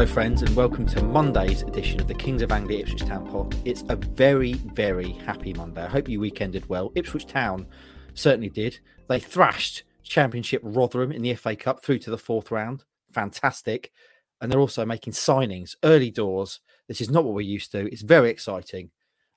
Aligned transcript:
Hello, 0.00 0.10
friends, 0.10 0.40
and 0.40 0.56
welcome 0.56 0.86
to 0.86 1.02
Monday's 1.02 1.60
edition 1.60 2.00
of 2.00 2.08
the 2.08 2.14
Kings 2.14 2.40
of 2.40 2.50
Anglia 2.50 2.78
Ipswich 2.78 3.04
Town 3.04 3.30
Pod. 3.30 3.54
It's 3.66 3.84
a 3.90 3.96
very, 3.96 4.54
very 4.54 5.10
happy 5.12 5.52
Monday. 5.52 5.84
I 5.84 5.88
hope 5.88 6.08
you 6.08 6.18
weekended 6.18 6.66
well. 6.70 6.90
Ipswich 6.94 7.26
Town 7.26 7.66
certainly 8.14 8.48
did. 8.48 8.80
They 9.08 9.20
thrashed 9.20 9.82
Championship 10.02 10.62
Rotherham 10.64 11.12
in 11.12 11.20
the 11.20 11.34
FA 11.34 11.54
Cup 11.54 11.84
through 11.84 11.98
to 11.98 12.10
the 12.10 12.16
fourth 12.16 12.50
round. 12.50 12.84
Fantastic. 13.12 13.92
And 14.40 14.50
they're 14.50 14.58
also 14.58 14.86
making 14.86 15.12
signings 15.12 15.76
early 15.84 16.10
doors. 16.10 16.60
This 16.88 17.02
is 17.02 17.10
not 17.10 17.24
what 17.24 17.34
we're 17.34 17.42
used 17.42 17.70
to. 17.72 17.86
It's 17.92 18.00
very 18.00 18.30
exciting. 18.30 18.92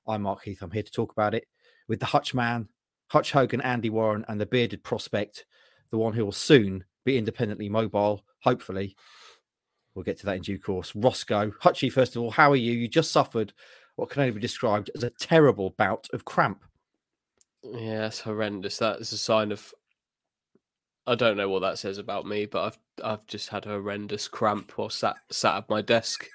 I'm 0.08 0.22
Mark 0.22 0.44
Heath. 0.44 0.62
I'm 0.62 0.70
here 0.70 0.82
to 0.82 0.90
talk 0.90 1.12
about 1.12 1.34
it 1.34 1.46
with 1.88 2.00
the 2.00 2.06
Hutch 2.06 2.32
man, 2.32 2.70
Hutch 3.08 3.32
Hogan, 3.32 3.60
Andy 3.60 3.90
Warren, 3.90 4.24
and 4.28 4.40
the 4.40 4.46
bearded 4.46 4.82
prospect, 4.82 5.44
the 5.90 5.98
one 5.98 6.14
who 6.14 6.24
will 6.24 6.32
soon 6.32 6.84
be 7.04 7.18
independently 7.18 7.68
mobile, 7.68 8.24
hopefully. 8.40 8.96
We'll 9.94 10.04
get 10.04 10.18
to 10.20 10.26
that 10.26 10.36
in 10.36 10.42
due 10.42 10.58
course. 10.58 10.92
Roscoe, 10.94 11.52
Hutchie, 11.62 11.92
first 11.92 12.16
of 12.16 12.22
all, 12.22 12.30
how 12.30 12.50
are 12.50 12.56
you? 12.56 12.72
You 12.72 12.88
just 12.88 13.12
suffered 13.12 13.52
what 13.96 14.10
can 14.10 14.22
only 14.22 14.34
be 14.34 14.40
described 14.40 14.90
as 14.94 15.04
a 15.04 15.10
terrible 15.10 15.70
bout 15.70 16.08
of 16.12 16.24
cramp. 16.24 16.64
Yeah, 17.62 18.06
it's 18.06 18.20
horrendous. 18.20 18.78
That 18.78 19.00
is 19.00 19.12
a 19.12 19.18
sign 19.18 19.52
of. 19.52 19.72
I 21.06 21.14
don't 21.14 21.36
know 21.36 21.48
what 21.48 21.60
that 21.60 21.78
says 21.78 21.98
about 21.98 22.26
me, 22.26 22.46
but 22.46 22.64
I've 22.64 22.78
I've 23.04 23.26
just 23.26 23.50
had 23.50 23.66
a 23.66 23.70
horrendous 23.70 24.26
cramp 24.26 24.72
while 24.76 24.90
sat 24.90 25.16
sat 25.30 25.56
at 25.56 25.70
my 25.70 25.80
desk. 25.80 26.28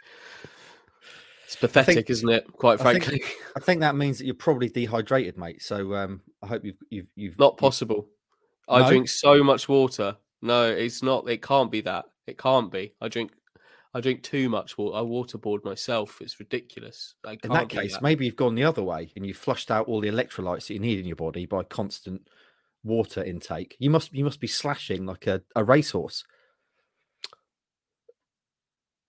It's 1.45 1.55
pathetic, 1.55 1.95
think, 1.95 2.09
isn't 2.11 2.29
it? 2.29 2.45
Quite 2.53 2.79
frankly, 2.79 3.01
I 3.01 3.09
think, 3.09 3.37
I 3.57 3.59
think, 3.59 3.81
that 3.81 3.95
means 3.95 4.19
that 4.19 4.25
you're 4.25 4.35
probably 4.35 4.69
dehydrated, 4.69 5.37
mate. 5.37 5.61
So 5.63 5.95
um, 5.95 6.21
I 6.43 6.47
hope 6.47 6.63
you've 6.63 6.77
you've 6.89 7.09
you've 7.15 7.39
not 7.39 7.57
possible. 7.57 8.07
You've... 8.69 8.77
I 8.77 8.81
no? 8.81 8.87
drink 8.87 9.09
so 9.09 9.43
much 9.43 9.67
water. 9.67 10.15
No, 10.41 10.69
it's 10.69 11.03
not. 11.03 11.27
It 11.27 11.41
can't 11.41 11.71
be 11.71 11.81
that. 11.81 12.05
It 12.27 12.37
can't 12.37 12.71
be. 12.71 12.93
I 13.01 13.07
drink 13.07 13.31
I 13.93 14.01
drink 14.01 14.21
too 14.21 14.49
much 14.49 14.77
water. 14.77 14.97
I 14.97 15.01
waterboard 15.01 15.63
myself. 15.63 16.21
It's 16.21 16.39
ridiculous. 16.39 17.15
in 17.25 17.51
that 17.51 17.69
case, 17.69 17.93
that. 17.93 18.03
maybe 18.03 18.25
you've 18.25 18.35
gone 18.35 18.55
the 18.55 18.63
other 18.63 18.83
way 18.83 19.11
and 19.15 19.25
you've 19.25 19.37
flushed 19.37 19.71
out 19.71 19.87
all 19.87 19.99
the 19.99 20.09
electrolytes 20.09 20.67
that 20.67 20.73
you 20.73 20.79
need 20.79 20.99
in 20.99 21.05
your 21.05 21.15
body 21.15 21.45
by 21.45 21.63
constant 21.63 22.27
water 22.83 23.23
intake. 23.23 23.75
You 23.79 23.89
must 23.89 24.13
you 24.13 24.23
must 24.23 24.39
be 24.39 24.47
slashing 24.47 25.05
like 25.05 25.25
a, 25.25 25.41
a 25.55 25.63
racehorse. 25.63 26.23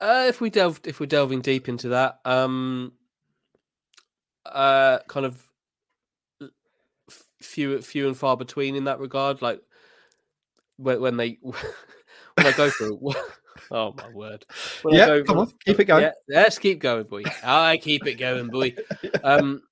Uh, 0.00 0.24
if 0.28 0.40
we 0.40 0.48
delve 0.48 0.80
if 0.84 0.98
we're 0.98 1.06
delving 1.06 1.42
deep 1.42 1.68
into 1.68 1.88
that, 1.90 2.20
um, 2.24 2.92
uh, 4.46 5.00
kind 5.08 5.26
of 5.26 5.46
few 7.42 7.82
few 7.82 8.06
and 8.06 8.16
far 8.16 8.36
between 8.36 8.76
in 8.76 8.84
that 8.84 8.98
regard. 8.98 9.42
Like 9.42 9.60
when, 10.78 11.00
when 11.02 11.16
they 11.18 11.38
when 11.42 12.46
I 12.46 12.52
go 12.52 12.70
through 12.70 12.98
Oh 13.70 13.94
my 13.96 14.08
word! 14.10 14.44
Well, 14.84 14.94
yeah, 14.94 15.06
go, 15.06 15.24
come 15.24 15.38
on, 15.38 15.52
keep 15.64 15.78
it 15.78 15.84
going. 15.84 16.02
Yeah, 16.02 16.12
let's 16.28 16.58
keep 16.58 16.80
going, 16.80 17.04
boy. 17.04 17.22
I 17.44 17.76
keep 17.76 18.06
it 18.06 18.14
going, 18.14 18.48
boy. 18.48 18.74
Um, 19.24 19.62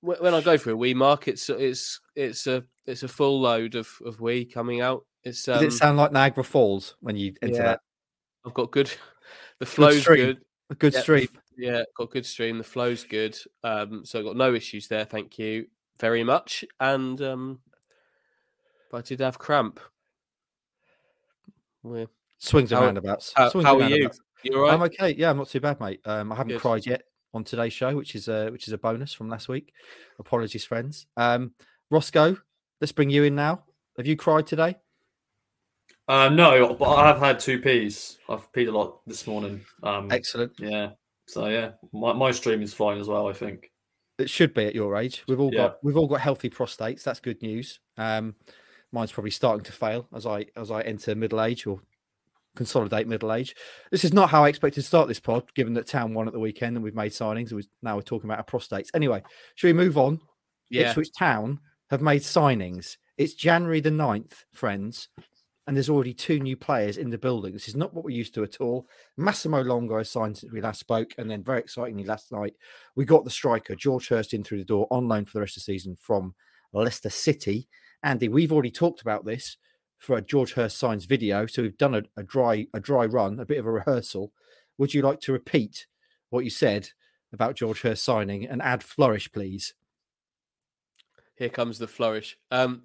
when 0.00 0.34
I 0.34 0.40
go 0.40 0.58
for 0.58 0.70
a 0.70 0.76
wee 0.76 0.94
mark, 0.94 1.28
it's 1.28 1.48
it's 1.48 2.00
it's 2.16 2.46
a 2.46 2.64
it's 2.86 3.04
a 3.04 3.08
full 3.08 3.40
load 3.40 3.76
of 3.76 3.88
of 4.04 4.20
wee 4.20 4.44
coming 4.44 4.80
out. 4.80 5.06
It's 5.22 5.46
um, 5.48 5.54
Does 5.54 5.62
it 5.62 5.66
um 5.66 5.70
sound 5.70 5.96
like 5.98 6.12
Niagara 6.12 6.44
Falls 6.44 6.96
when 7.00 7.16
you 7.16 7.34
enter 7.40 7.54
yeah, 7.54 7.62
that? 7.62 7.80
I've 8.44 8.54
got 8.54 8.70
good. 8.70 8.90
The 9.58 9.66
flow's 9.66 10.04
good. 10.04 10.16
good. 10.16 10.38
A 10.70 10.74
good 10.74 10.92
yeah, 10.92 11.00
stream. 11.00 11.28
Yeah, 11.56 11.82
got 11.96 12.10
good 12.10 12.26
stream. 12.26 12.58
The 12.58 12.64
flow's 12.64 13.04
good. 13.04 13.38
Um, 13.62 14.04
so 14.04 14.18
I've 14.18 14.24
got 14.24 14.36
no 14.36 14.54
issues 14.54 14.88
there. 14.88 15.04
Thank 15.04 15.38
you 15.38 15.66
very 16.00 16.24
much. 16.24 16.64
And 16.80 17.22
um, 17.22 17.60
but 18.90 18.98
I 18.98 19.00
did 19.02 19.20
have 19.20 19.38
cramp. 19.38 19.78
We're 21.84 22.08
Swings 22.42 22.72
and 22.72 22.80
how, 22.80 22.86
roundabouts. 22.86 23.32
How, 23.36 23.50
Swings 23.50 23.66
how 23.66 23.80
are 23.80 23.88
you? 23.88 24.10
You 24.42 24.56
all 24.56 24.62
right? 24.62 24.74
I'm 24.74 24.82
okay. 24.82 25.14
Yeah, 25.16 25.30
I'm 25.30 25.36
not 25.36 25.48
too 25.48 25.60
bad, 25.60 25.78
mate. 25.78 26.00
Um, 26.04 26.32
I 26.32 26.34
haven't 26.34 26.54
Good. 26.54 26.60
cried 26.60 26.84
yet 26.84 27.04
on 27.32 27.44
today's 27.44 27.72
show, 27.72 27.94
which 27.94 28.16
is 28.16 28.26
a 28.26 28.50
which 28.50 28.66
is 28.66 28.72
a 28.72 28.78
bonus 28.78 29.12
from 29.12 29.28
last 29.28 29.48
week. 29.48 29.72
Apologies, 30.18 30.64
friends. 30.64 31.06
Um, 31.16 31.52
Roscoe, 31.88 32.36
let's 32.80 32.90
bring 32.90 33.10
you 33.10 33.22
in 33.22 33.36
now. 33.36 33.62
Have 33.96 34.08
you 34.08 34.16
cried 34.16 34.48
today? 34.48 34.74
Uh, 36.08 36.30
no, 36.30 36.74
but 36.74 36.92
I 36.92 37.06
have 37.06 37.20
had 37.20 37.38
two 37.38 37.60
peas. 37.60 38.18
I've 38.28 38.50
peed 38.50 38.66
a 38.66 38.72
lot 38.72 39.06
this 39.06 39.28
morning. 39.28 39.60
Um, 39.84 40.10
Excellent. 40.10 40.52
Yeah. 40.58 40.90
So 41.28 41.46
yeah, 41.46 41.72
my, 41.92 42.12
my 42.12 42.32
stream 42.32 42.60
is 42.60 42.74
fine 42.74 42.98
as 42.98 43.06
well. 43.06 43.28
I 43.28 43.34
think 43.34 43.70
it 44.18 44.28
should 44.28 44.52
be 44.52 44.66
at 44.66 44.74
your 44.74 44.96
age. 44.96 45.22
We've 45.28 45.38
all 45.38 45.54
yeah. 45.54 45.68
got 45.68 45.84
we've 45.84 45.96
all 45.96 46.08
got 46.08 46.20
healthy 46.20 46.50
prostates. 46.50 47.04
That's 47.04 47.20
good 47.20 47.40
news. 47.40 47.78
Um, 47.96 48.34
mine's 48.90 49.12
probably 49.12 49.30
starting 49.30 49.62
to 49.64 49.72
fail 49.72 50.08
as 50.12 50.26
I 50.26 50.46
as 50.56 50.72
I 50.72 50.80
enter 50.80 51.14
middle 51.14 51.40
age 51.40 51.68
or 51.68 51.80
consolidate 52.56 53.08
middle 53.08 53.32
age. 53.32 53.54
This 53.90 54.04
is 54.04 54.12
not 54.12 54.30
how 54.30 54.44
I 54.44 54.48
expected 54.48 54.80
to 54.80 54.86
start 54.86 55.08
this 55.08 55.20
pod, 55.20 55.52
given 55.54 55.74
that 55.74 55.86
Town 55.86 56.14
won 56.14 56.26
at 56.26 56.32
the 56.32 56.40
weekend 56.40 56.76
and 56.76 56.84
we've 56.84 56.94
made 56.94 57.12
signings. 57.12 57.50
And 57.50 57.66
now 57.82 57.96
we're 57.96 58.02
talking 58.02 58.28
about 58.28 58.38
our 58.38 58.44
prostates. 58.60 58.88
Anyway, 58.94 59.22
should 59.54 59.68
we 59.68 59.72
move 59.72 59.98
on? 59.98 60.20
Yeah. 60.70 60.88
Ipswich 60.88 61.12
Town 61.16 61.60
have 61.90 62.02
made 62.02 62.22
signings. 62.22 62.96
It's 63.18 63.34
January 63.34 63.80
the 63.80 63.90
9th, 63.90 64.44
friends, 64.52 65.08
and 65.66 65.76
there's 65.76 65.90
already 65.90 66.14
two 66.14 66.40
new 66.40 66.56
players 66.56 66.96
in 66.96 67.10
the 67.10 67.18
building. 67.18 67.52
This 67.52 67.68
is 67.68 67.76
not 67.76 67.94
what 67.94 68.04
we're 68.04 68.10
used 68.10 68.34
to 68.34 68.42
at 68.42 68.60
all. 68.60 68.88
Massimo 69.16 69.62
Luongo 69.62 69.98
has 69.98 70.10
signed 70.10 70.38
since 70.38 70.52
we 70.52 70.60
last 70.60 70.80
spoke, 70.80 71.12
and 71.18 71.30
then 71.30 71.44
very 71.44 71.60
excitingly 71.60 72.04
last 72.04 72.32
night, 72.32 72.54
we 72.96 73.04
got 73.04 73.24
the 73.24 73.30
striker, 73.30 73.76
George 73.76 74.08
Hirst, 74.08 74.34
in 74.34 74.42
through 74.42 74.58
the 74.58 74.64
door 74.64 74.86
on 74.90 75.08
loan 75.08 75.24
for 75.24 75.34
the 75.34 75.40
rest 75.40 75.56
of 75.56 75.60
the 75.60 75.72
season 75.72 75.96
from 76.00 76.34
Leicester 76.72 77.10
City. 77.10 77.68
Andy, 78.02 78.28
we've 78.28 78.52
already 78.52 78.70
talked 78.70 79.02
about 79.02 79.24
this 79.24 79.56
for 80.02 80.16
a 80.16 80.22
George 80.22 80.54
Hirst 80.54 80.78
signs 80.78 81.04
video. 81.04 81.46
So 81.46 81.62
we've 81.62 81.78
done 81.78 81.94
a, 81.94 82.02
a 82.16 82.24
dry 82.24 82.66
a 82.74 82.80
dry 82.80 83.06
run, 83.06 83.38
a 83.38 83.46
bit 83.46 83.58
of 83.58 83.66
a 83.66 83.70
rehearsal. 83.70 84.32
Would 84.76 84.94
you 84.94 85.02
like 85.02 85.20
to 85.20 85.32
repeat 85.32 85.86
what 86.28 86.44
you 86.44 86.50
said 86.50 86.90
about 87.32 87.54
George 87.54 87.82
Hirst 87.82 88.04
signing 88.04 88.44
and 88.44 88.60
add 88.60 88.82
flourish, 88.82 89.30
please? 89.30 89.74
Here 91.36 91.48
comes 91.48 91.78
the 91.78 91.86
flourish. 91.86 92.36
Um, 92.50 92.82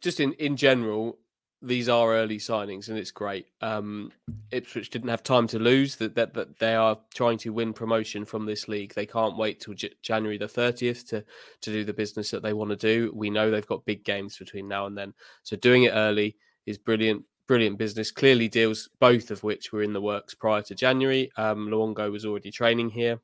just 0.00 0.20
in 0.20 0.34
in 0.34 0.56
general, 0.56 1.18
these 1.66 1.88
are 1.88 2.14
early 2.14 2.38
signings 2.38 2.88
and 2.88 2.98
it's 2.98 3.10
great. 3.10 3.46
Um, 3.60 4.12
Ipswich 4.50 4.90
didn't 4.90 5.08
have 5.08 5.22
time 5.22 5.46
to 5.48 5.58
lose. 5.58 5.96
That, 5.96 6.14
that 6.14 6.34
that 6.34 6.58
they 6.58 6.74
are 6.74 6.98
trying 7.14 7.38
to 7.38 7.50
win 7.50 7.72
promotion 7.72 8.24
from 8.24 8.46
this 8.46 8.68
league. 8.68 8.94
They 8.94 9.06
can't 9.06 9.36
wait 9.36 9.60
till 9.60 9.74
J- 9.74 9.94
January 10.02 10.38
the 10.38 10.48
thirtieth 10.48 11.06
to 11.08 11.24
to 11.60 11.72
do 11.72 11.84
the 11.84 11.92
business 11.92 12.30
that 12.30 12.42
they 12.42 12.52
want 12.52 12.70
to 12.70 12.76
do. 12.76 13.12
We 13.14 13.30
know 13.30 13.50
they've 13.50 13.66
got 13.66 13.84
big 13.84 14.04
games 14.04 14.38
between 14.38 14.68
now 14.68 14.86
and 14.86 14.96
then, 14.96 15.12
so 15.42 15.56
doing 15.56 15.84
it 15.84 15.92
early 15.92 16.36
is 16.64 16.78
brilliant. 16.78 17.24
Brilliant 17.48 17.78
business. 17.78 18.10
Clearly, 18.10 18.48
deals 18.48 18.88
both 18.98 19.30
of 19.30 19.44
which 19.44 19.72
were 19.72 19.84
in 19.84 19.92
the 19.92 20.00
works 20.00 20.34
prior 20.34 20.62
to 20.62 20.74
January. 20.74 21.30
Um, 21.36 21.68
Luongo 21.68 22.10
was 22.10 22.24
already 22.26 22.50
training 22.50 22.90
here, 22.90 23.20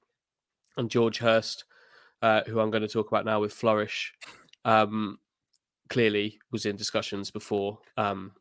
and 0.76 0.88
George 0.88 1.18
Hirst, 1.18 1.64
uh, 2.22 2.42
who 2.46 2.60
I'm 2.60 2.70
going 2.70 2.82
to 2.82 2.88
talk 2.88 3.08
about 3.08 3.24
now 3.24 3.40
with 3.40 3.52
Flourish. 3.52 4.14
Um, 4.64 5.18
clearly 5.92 6.38
was 6.50 6.64
in 6.64 6.74
discussions 6.74 7.30
before 7.30 7.78
um, 7.98 8.32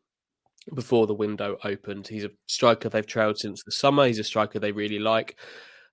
before 0.74 1.06
the 1.06 1.14
window 1.14 1.58
opened. 1.64 2.08
He's 2.08 2.24
a 2.24 2.30
striker 2.46 2.88
they've 2.88 3.06
trailed 3.06 3.38
since 3.38 3.62
the 3.62 3.72
summer. 3.72 4.06
He's 4.06 4.18
a 4.18 4.24
striker 4.24 4.58
they 4.58 4.72
really 4.72 4.98
like. 4.98 5.36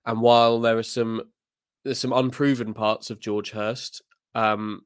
And 0.06 0.22
while 0.22 0.58
there 0.58 0.78
are 0.78 0.82
some 0.82 1.22
there's 1.84 1.98
some 1.98 2.14
unproven 2.14 2.72
parts 2.72 3.10
of 3.10 3.20
George 3.20 3.50
Hirst, 3.50 4.02
um, 4.34 4.82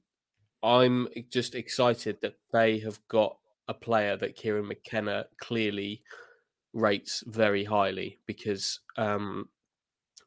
I'm 0.63 1.09
just 1.31 1.55
excited 1.55 2.19
that 2.23 2.35
they 2.53 2.81
have 2.81 2.99
got 3.09 3.37
a 3.69 3.75
player 3.75 4.17
that 4.17 4.37
Kieran 4.37 4.67
McKenna 4.69 5.27
clearly 5.39 6.03
rates 6.73 7.23
very 7.27 7.65
highly 7.65 8.19
because 8.27 8.81
um, 8.97 9.49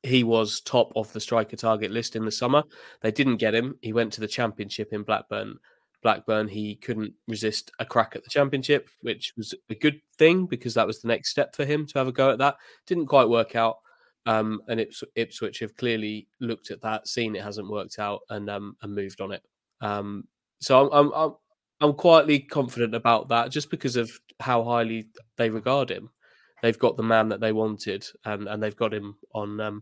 he 0.04 0.24
was 0.24 0.62
top 0.62 0.94
of 0.96 1.12
the 1.12 1.20
striker 1.20 1.58
target 1.58 1.92
list 1.92 2.16
in 2.16 2.24
the 2.24 2.32
summer. 2.32 2.64
They 3.02 3.12
didn't 3.12 3.38
get 3.38 3.54
him. 3.54 3.76
He 3.82 3.92
went 3.92 4.14
to 4.14 4.22
the 4.22 4.28
championship 4.28 4.94
in 4.94 5.04
Blackburn 5.04 5.58
Blackburn, 6.04 6.48
he 6.48 6.76
couldn't 6.76 7.14
resist 7.28 7.72
a 7.80 7.86
crack 7.86 8.16
at 8.16 8.24
the 8.24 8.30
championship, 8.30 8.90
which 9.02 9.34
was 9.36 9.54
a 9.70 9.76
good 9.76 10.00
thing 10.18 10.46
because 10.46 10.74
that 10.76 10.88
was 10.88 11.02
the 11.02 11.08
next 11.08 11.30
step 11.30 11.56
for 11.56 11.66
him 11.66 11.86
to 11.88 11.98
have 11.98 12.08
a 12.08 12.12
go 12.12 12.30
at 12.30 12.38
that. 12.40 12.56
Didn't 12.86 13.08
quite 13.08 13.30
work 13.30 13.56
out. 13.56 13.78
Um, 14.26 14.62
and 14.68 14.80
Ips- 14.82 15.04
Ipswich 15.16 15.60
have 15.60 15.76
clearly 15.78 16.28
looked 16.42 16.70
at 16.70 16.82
that, 16.82 17.08
seen 17.08 17.36
it 17.36 17.44
hasn't 17.44 17.70
worked 17.70 17.98
out, 17.98 18.22
and 18.30 18.50
um, 18.50 18.76
and 18.82 18.94
moved 18.94 19.22
on 19.22 19.32
it. 19.32 19.42
Um, 19.80 20.28
so 20.60 20.92
I'm, 20.92 21.12
I'm 21.14 21.36
I'm 21.80 21.94
quietly 21.94 22.40
confident 22.40 22.94
about 22.94 23.30
that, 23.30 23.52
just 23.52 23.70
because 23.70 23.96
of 23.96 24.12
how 24.40 24.64
highly 24.64 25.08
they 25.38 25.50
regard 25.50 25.90
him. 25.90 26.10
They've 26.62 26.78
got 26.78 26.98
the 26.98 27.04
man 27.04 27.30
that 27.30 27.40
they 27.40 27.54
wanted, 27.54 28.06
and 28.26 28.48
and 28.48 28.62
they've 28.62 28.76
got 28.76 28.94
him 28.94 29.16
on 29.34 29.62
um, 29.62 29.82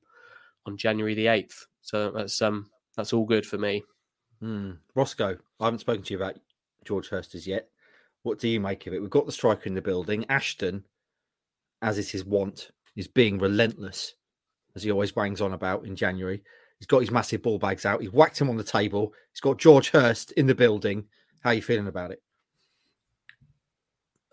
on 0.68 0.78
January 0.78 1.16
the 1.16 1.28
eighth. 1.28 1.66
So 1.82 2.12
that's 2.12 2.42
um 2.42 2.70
that's 2.96 3.14
all 3.14 3.26
good 3.26 3.46
for 3.46 3.58
me. 3.58 3.84
Mm. 4.42 4.78
Roscoe, 4.94 5.38
I 5.60 5.66
haven't 5.66 5.80
spoken 5.80 6.04
to 6.04 6.14
you 6.14 6.18
about 6.18 6.36
George 6.84 7.10
Hirst 7.10 7.36
as 7.36 7.48
yet. 7.48 7.70
What 8.24 8.40
do 8.40 8.48
you 8.48 8.60
make 8.60 8.88
of 8.88 8.94
it? 8.94 9.02
We've 9.02 9.10
got 9.10 9.26
the 9.26 9.32
striker 9.32 9.64
in 9.66 9.76
the 9.76 9.82
building. 9.82 10.26
Ashton, 10.30 10.84
as 11.82 11.98
is 11.98 12.12
his 12.12 12.26
wont, 12.26 12.72
is 12.96 13.08
being 13.08 13.38
relentless, 13.38 14.16
as 14.76 14.84
he 14.84 14.92
always 14.92 15.12
bangs 15.12 15.42
on 15.42 15.54
about 15.54 15.86
in 15.86 15.96
January. 15.96 16.42
He's 16.80 16.88
got 16.88 17.00
his 17.00 17.12
massive 17.12 17.42
ball 17.42 17.60
bags 17.60 17.86
out. 17.86 18.02
He's 18.02 18.12
whacked 18.12 18.40
him 18.40 18.50
on 18.50 18.58
the 18.58 18.64
table. 18.64 19.14
He's 19.32 19.40
got 19.40 19.60
George 19.60 19.92
Hirst 19.92 20.32
in 20.34 20.48
the 20.48 20.56
building. 20.56 21.06
How 21.42 21.52
are 21.52 21.54
you 21.54 21.62
feeling 21.62 21.88
about 21.88 22.12
it? 22.12 22.22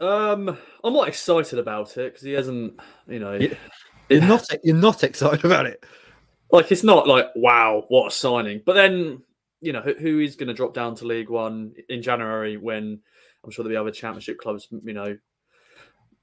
Um, 0.01 0.59
I'm 0.83 0.93
not 0.93 1.09
excited 1.09 1.59
about 1.59 1.97
it 1.97 2.13
because 2.13 2.25
he 2.25 2.33
hasn't, 2.33 2.81
you 3.07 3.21
know. 3.21 3.39
You're 4.09 4.21
not 4.23 4.47
you're 4.65 4.77
not 4.77 5.05
excited 5.05 5.45
about 5.45 5.67
it. 5.67 5.85
like 6.51 6.71
it's 6.71 6.85
not 6.85 7.09
like 7.09 7.29
wow, 7.35 7.85
what 7.89 8.09
a 8.09 8.11
signing. 8.11 8.63
But 8.65 8.75
then 8.75 9.23
you 9.63 9.73
know 9.73 9.81
who, 9.81 9.95
who 9.95 10.19
is 10.21 10.37
going 10.37 10.49
to 10.49 10.55
drop 10.55 10.75
down 10.75 10.95
to 10.97 11.07
League 11.07 11.31
One 11.31 11.73
in 11.89 12.03
January 12.03 12.57
when 12.57 13.01
I'm 13.45 13.51
sure 13.51 13.65
there'll 13.65 13.75
be 13.75 13.81
other 13.81 13.95
Championship 13.95 14.39
clubs, 14.39 14.69
you 14.71 14.93
know, 14.93 15.07
you 15.07 15.19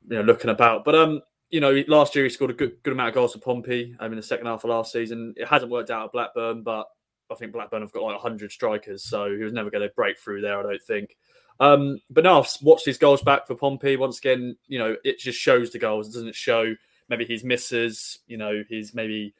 know, 0.10 0.22
looking 0.22 0.52
about. 0.52 0.84
But 0.84 0.96
um, 0.96 1.22
you 1.50 1.62
know, 1.62 1.84
last 1.88 2.16
year 2.16 2.26
he 2.26 2.30
scored 2.30 2.52
a 2.52 2.54
good 2.54 2.84
good 2.84 2.94
amount 2.94 3.10
of 3.10 3.16
goals 3.16 3.34
for 3.34 3.40
Pompey. 3.40 3.96
Um, 4.00 4.12
mean, 4.12 4.18
the 4.18 4.24
second 4.24 4.46
half 4.46 4.64
of 4.64 4.70
last 4.70 4.92
season, 4.92 5.34
it 5.38 5.48
hasn't 5.48 5.72
worked 5.72 5.90
out 5.90 6.06
at 6.06 6.12
Blackburn, 6.12 6.64
but 6.64 6.86
I 7.32 7.36
think 7.36 7.54
Blackburn 7.54 7.82
have 7.82 7.92
got 7.92 8.04
like 8.04 8.22
100 8.22 8.52
strikers, 8.52 9.04
so 9.04 9.36
he 9.36 9.44
was 9.44 9.54
never 9.54 9.70
going 9.70 9.88
to 9.88 9.94
break 9.96 10.20
through 10.20 10.42
there. 10.42 10.60
I 10.60 10.64
don't 10.64 10.84
think. 10.84 11.16
Um, 11.62 12.00
but 12.10 12.24
now 12.24 12.42
I've 12.42 12.50
watched 12.62 12.86
his 12.86 12.98
goals 12.98 13.22
back 13.22 13.48
for 13.48 13.56
Pompey. 13.56 13.98
Once 13.98 14.18
again, 14.18 14.58
you 14.68 14.80
know, 14.80 14.96
it 15.04 15.20
just 15.20 15.40
shows 15.40 15.72
the 15.72 15.80
goals. 15.80 16.10
It 16.10 16.14
doesn't 16.14 16.36
show 16.36 16.74
maybe 17.10 17.26
his 17.26 17.44
misses, 17.44 18.20
you 18.28 18.38
know, 18.38 18.64
his 18.70 18.94
maybe 18.94 19.34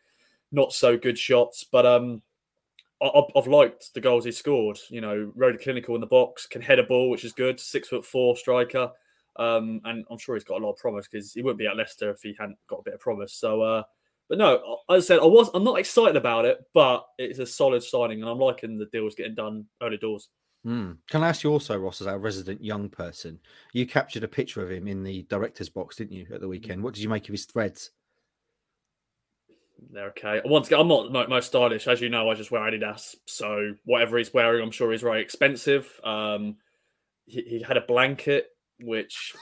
not 0.52 0.74
so 0.74 0.98
good 0.98 1.18
shots. 1.18 1.64
But 1.64 1.86
um, 1.86 2.22
I, 2.22 2.29
I've 3.02 3.48
liked 3.48 3.94
the 3.94 4.02
goals 4.02 4.26
he 4.26 4.32
scored. 4.32 4.78
You 4.90 5.02
know, 5.02 5.32
rode 5.36 5.62
clinical 5.62 5.96
in 5.96 6.02
the 6.02 6.08
box, 6.08 6.46
can 6.46 6.62
head 6.62 6.80
a 6.80 6.84
ball, 6.84 7.10
which 7.10 7.24
is 7.24 7.32
good. 7.32 7.60
Six 7.60 7.88
foot 7.88 8.06
four 8.06 8.36
striker. 8.36 8.92
Um, 9.38 9.80
and 9.86 10.04
I'm 10.12 10.18
sure 10.18 10.36
he's 10.36 10.44
got 10.44 10.62
a 10.62 10.66
lot 10.66 10.74
of 10.74 10.78
promise 10.78 11.08
because 11.08 11.34
he 11.34 11.42
wouldn't 11.42 11.60
be 11.60 11.68
at 11.68 11.78
Leicester 11.78 12.10
if 12.12 12.22
he 12.22 12.36
hadn't 12.38 12.58
got 12.68 12.80
a 12.80 12.84
bit 12.84 12.96
of 12.96 13.00
promise. 13.00 13.34
So, 13.34 13.62
uh, 13.62 13.84
but 14.28 14.38
no, 14.38 14.80
as 14.90 15.06
I 15.06 15.08
said, 15.08 15.20
I 15.20 15.26
was 15.26 15.50
I'm 15.54 15.64
not 15.64 15.80
excited 15.80 16.18
about 16.18 16.46
it, 16.46 16.60
but 16.74 17.06
it's 17.18 17.40
a 17.40 17.46
solid 17.46 17.82
signing, 17.82 18.22
and 18.22 18.30
I'm 18.30 18.38
liking 18.38 18.78
the 18.78 18.86
deals 18.88 19.16
getting 19.16 19.36
done 19.36 19.66
early 19.82 19.98
doors. 19.98 20.30
Mm. 20.66 20.98
Can 21.10 21.24
I 21.24 21.30
ask 21.30 21.44
you 21.44 21.52
also, 21.52 21.78
Ross, 21.78 22.02
as 22.02 22.08
our 22.08 22.20
resident 22.20 22.62
young 22.62 22.90
person, 22.90 23.40
you 23.72 23.88
captured 23.88 24.26
a 24.26 24.28
picture 24.28 24.62
of 24.62 24.70
him 24.70 24.88
in 24.88 25.04
the 25.04 25.24
director's 25.30 25.70
box, 25.70 25.96
didn't 25.96 26.12
you, 26.12 26.28
at 26.34 26.42
the 26.42 26.48
weekend? 26.48 26.84
What 26.84 26.94
did 26.94 27.02
you 27.02 27.10
make 27.10 27.30
of 27.30 27.34
his 27.34 27.46
threads? 27.46 27.92
They're 29.92 30.10
okay. 30.10 30.42
Once 30.46 30.68
again, 30.68 30.80
I'm 30.80 30.88
not 30.88 31.30
most 31.30 31.48
stylish, 31.48 31.88
as 31.88 32.02
you 32.02 32.10
know. 32.10 32.30
I 32.30 32.36
just 32.36 32.52
wear 32.52 32.62
Adidas, 32.62 33.16
so 33.26 33.76
whatever 33.86 34.18
he's 34.18 34.34
wearing, 34.34 34.64
I'm 34.64 34.72
sure 34.72 34.92
is 34.94 35.02
very 35.02 35.22
expensive. 35.22 35.90
Um, 36.04 36.58
he, 37.26 37.42
he 37.42 37.62
had 37.62 37.78
a 37.78 37.82
blanket, 37.82 38.48
which 38.82 39.34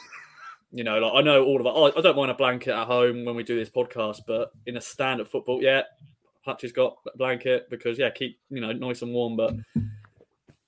you 0.72 0.84
know, 0.84 1.00
like 1.00 1.14
I 1.14 1.22
know 1.22 1.44
all 1.44 1.60
of 1.60 1.66
it. 1.66 1.98
I 1.98 2.02
don't 2.02 2.18
mind 2.18 2.32
a 2.32 2.36
blanket 2.36 2.74
at 2.74 2.88
home 2.88 3.26
when 3.26 3.36
we 3.36 3.44
do 3.44 3.58
this 3.58 3.70
podcast, 3.70 4.22
but 4.28 4.52
in 4.66 4.78
a 4.78 4.82
stand 4.82 5.22
at 5.22 5.30
football, 5.30 5.62
yeah, 5.62 5.84
Hutch 6.46 6.62
has 6.62 6.72
got 6.72 6.98
a 7.14 7.18
blanket 7.18 7.70
because 7.70 7.98
yeah, 7.98 8.10
keep 8.10 8.40
you 8.50 8.62
know 8.62 8.72
nice 8.74 9.02
and 9.02 9.14
warm. 9.14 9.38
But 9.38 9.54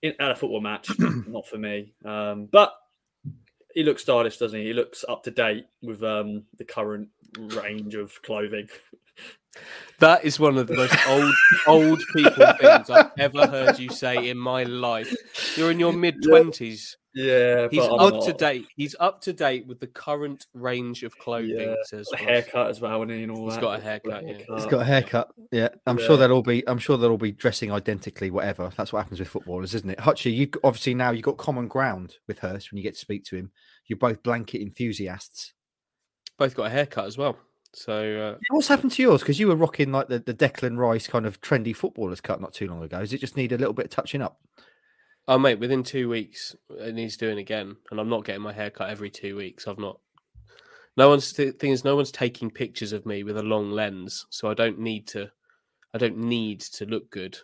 in, 0.01 0.13
at 0.19 0.31
a 0.31 0.35
football 0.35 0.61
match, 0.61 0.89
not 1.27 1.47
for 1.47 1.57
me. 1.57 1.93
Um, 2.05 2.47
but 2.51 2.73
he 3.73 3.83
looks 3.83 4.01
stylish, 4.01 4.37
doesn't 4.37 4.59
he? 4.59 4.67
He 4.67 4.73
looks 4.73 5.05
up 5.07 5.23
to 5.23 5.31
date 5.31 5.65
with 5.81 6.03
um, 6.03 6.43
the 6.57 6.65
current 6.65 7.09
range 7.37 7.95
of 7.95 8.21
clothing. 8.21 8.67
That 9.99 10.23
is 10.23 10.39
one 10.39 10.57
of 10.57 10.67
the 10.67 10.75
most 10.75 10.95
old 11.07 11.33
old 11.67 12.01
people 12.15 12.45
things 12.59 12.89
I've 12.89 13.11
ever 13.17 13.47
heard 13.47 13.79
you 13.79 13.89
say 13.89 14.29
in 14.29 14.37
my 14.37 14.63
life. 14.63 15.13
You're 15.57 15.71
in 15.71 15.79
your 15.79 15.93
mid 15.93 16.23
twenties. 16.23 16.95
Yeah, 17.13 17.67
he's 17.71 17.81
up 17.81 18.23
to 18.25 18.33
date. 18.33 18.67
He's 18.75 18.95
up 18.99 19.19
to 19.21 19.33
date 19.33 19.65
with 19.65 19.79
the 19.79 19.87
current 19.87 20.45
range 20.53 21.03
of 21.03 21.17
clothing. 21.17 21.59
Yeah, 21.59 21.75
says 21.83 22.07
a 22.13 22.17
haircut 22.17 22.69
as 22.69 22.79
well, 22.79 23.01
and 23.01 23.31
all 23.31 23.45
He's 23.45 23.55
that. 23.55 23.61
got 23.61 23.79
a 23.79 23.81
haircut. 23.81 24.27
Yeah. 24.27 24.37
He's 24.55 24.65
got 24.67 24.81
a 24.81 24.85
haircut. 24.85 25.31
Yeah, 25.51 25.69
I'm 25.87 25.97
yeah. 25.97 26.05
sure 26.05 26.17
they'll 26.17 26.31
all 26.31 26.43
be. 26.43 26.65
I'm 26.67 26.77
sure 26.77 26.97
they'll 26.97 27.11
all 27.11 27.17
be 27.17 27.31
dressing 27.31 27.71
identically. 27.71 28.29
Whatever. 28.29 28.71
That's 28.77 28.93
what 28.93 28.99
happens 28.99 29.19
with 29.19 29.27
footballers, 29.27 29.73
isn't 29.73 29.89
it? 29.89 29.97
Hutchie, 29.97 30.33
you 30.33 30.49
obviously 30.63 30.93
now 30.93 31.11
you've 31.11 31.23
got 31.23 31.37
common 31.37 31.67
ground 31.67 32.15
with 32.27 32.39
Hirst 32.39 32.71
when 32.71 32.77
you 32.77 32.83
get 32.83 32.93
to 32.93 32.99
speak 32.99 33.25
to 33.25 33.35
him. 33.35 33.51
You're 33.87 33.97
both 33.97 34.21
blanket 34.21 34.61
enthusiasts. 34.61 35.53
Both 36.37 36.55
got 36.55 36.67
a 36.67 36.69
haircut 36.69 37.05
as 37.05 37.17
well. 37.17 37.37
So 37.73 38.35
uh... 38.35 38.37
what's 38.49 38.67
happened 38.67 38.91
to 38.93 39.01
yours? 39.01 39.21
Because 39.21 39.39
you 39.39 39.47
were 39.47 39.55
rocking 39.55 39.91
like 39.91 40.07
the, 40.07 40.19
the 40.19 40.33
Declan 40.33 40.77
Rice 40.77 41.07
kind 41.07 41.25
of 41.25 41.39
trendy 41.41 41.75
footballers 41.75 42.21
cut 42.21 42.41
not 42.41 42.53
too 42.53 42.67
long 42.67 42.83
ago. 42.83 42.99
Does 42.99 43.13
it 43.13 43.21
just 43.21 43.37
need 43.37 43.51
a 43.51 43.57
little 43.57 43.73
bit 43.73 43.85
of 43.85 43.91
touching 43.91 44.21
up? 44.21 44.39
Oh 45.27 45.37
mate, 45.37 45.59
within 45.59 45.83
two 45.83 46.09
weeks 46.09 46.55
it 46.71 46.95
needs 46.95 47.15
doing 47.15 47.37
again, 47.37 47.75
and 47.91 47.99
I'm 47.99 48.09
not 48.09 48.25
getting 48.25 48.41
my 48.41 48.51
hair 48.51 48.71
cut 48.71 48.89
every 48.89 49.11
two 49.11 49.35
weeks. 49.35 49.67
I've 49.67 49.77
not. 49.77 49.99
No 50.97 51.07
one's 51.07 51.31
th- 51.31 51.55
thing 51.57 51.71
is 51.71 51.85
no 51.85 51.95
one's 51.95 52.11
taking 52.11 52.49
pictures 52.49 52.93
of 52.93 53.05
me 53.05 53.23
with 53.23 53.37
a 53.37 53.43
long 53.43 53.69
lens, 53.69 54.25
so 54.31 54.49
I 54.49 54.55
don't 54.55 54.79
need 54.79 55.07
to. 55.09 55.29
I 55.93 55.99
don't 55.99 56.17
need 56.17 56.61
to 56.61 56.85
look 56.85 57.11
good. 57.11 57.37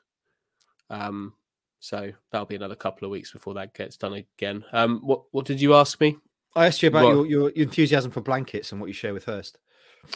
Um, 0.90 1.34
so 1.80 2.12
that'll 2.32 2.48
be 2.48 2.56
another 2.56 2.76
couple 2.76 3.06
of 3.06 3.12
weeks 3.12 3.32
before 3.32 3.54
that 3.54 3.76
gets 3.76 3.98
done 3.98 4.14
again. 4.14 4.66
Um, 4.74 5.02
what 5.04 5.26
what 5.32 5.46
did 5.46 5.62
you 5.62 5.76
ask 5.76 6.02
me? 6.02 6.18
I 6.56 6.66
asked 6.66 6.82
you 6.82 6.88
about 6.90 7.08
your, 7.10 7.26
your, 7.28 7.52
your 7.52 7.66
enthusiasm 7.66 8.10
for 8.10 8.22
blankets 8.22 8.72
and 8.72 8.82
what 8.82 8.88
you 8.88 8.94
share 8.94 9.14
with 9.14 9.26
Hirst. 9.26 9.60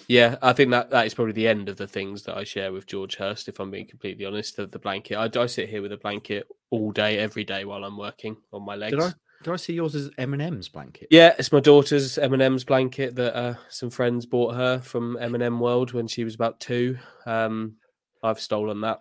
Yeah, 0.07 0.37
I 0.41 0.53
think 0.53 0.71
that 0.71 0.89
that 0.91 1.05
is 1.05 1.13
probably 1.13 1.33
the 1.33 1.47
end 1.47 1.69
of 1.69 1.77
the 1.77 1.87
things 1.87 2.23
that 2.23 2.37
I 2.37 2.43
share 2.43 2.71
with 2.71 2.85
George 2.87 3.15
Hirst. 3.15 3.47
If 3.47 3.59
I'm 3.59 3.71
being 3.71 3.87
completely 3.87 4.25
honest, 4.25 4.57
the, 4.57 4.65
the 4.65 4.79
blanket. 4.79 5.15
I, 5.15 5.41
I 5.41 5.45
sit 5.45 5.69
here 5.69 5.81
with 5.81 5.91
a 5.91 5.97
blanket 5.97 6.47
all 6.69 6.91
day, 6.91 7.17
every 7.17 7.43
day 7.43 7.65
while 7.65 7.83
I'm 7.83 7.97
working 7.97 8.37
on 8.51 8.65
my 8.65 8.75
legs. 8.75 8.95
Did 8.95 9.03
I, 9.03 9.13
did 9.43 9.53
I 9.53 9.55
see 9.55 9.73
yours 9.73 9.95
as 9.95 10.09
M&M's 10.17 10.69
blanket? 10.69 11.07
Yeah, 11.11 11.33
it's 11.39 11.51
my 11.51 11.59
daughter's 11.59 12.17
M&M's 12.17 12.63
blanket 12.63 13.15
that 13.15 13.35
uh, 13.35 13.53
some 13.69 13.89
friends 13.89 14.25
bought 14.25 14.55
her 14.55 14.79
from 14.79 15.17
M&M 15.19 15.59
World 15.59 15.93
when 15.93 16.07
she 16.07 16.23
was 16.23 16.35
about 16.35 16.59
two. 16.59 16.97
Um, 17.25 17.75
I've 18.21 18.39
stolen 18.39 18.81
that. 18.81 18.99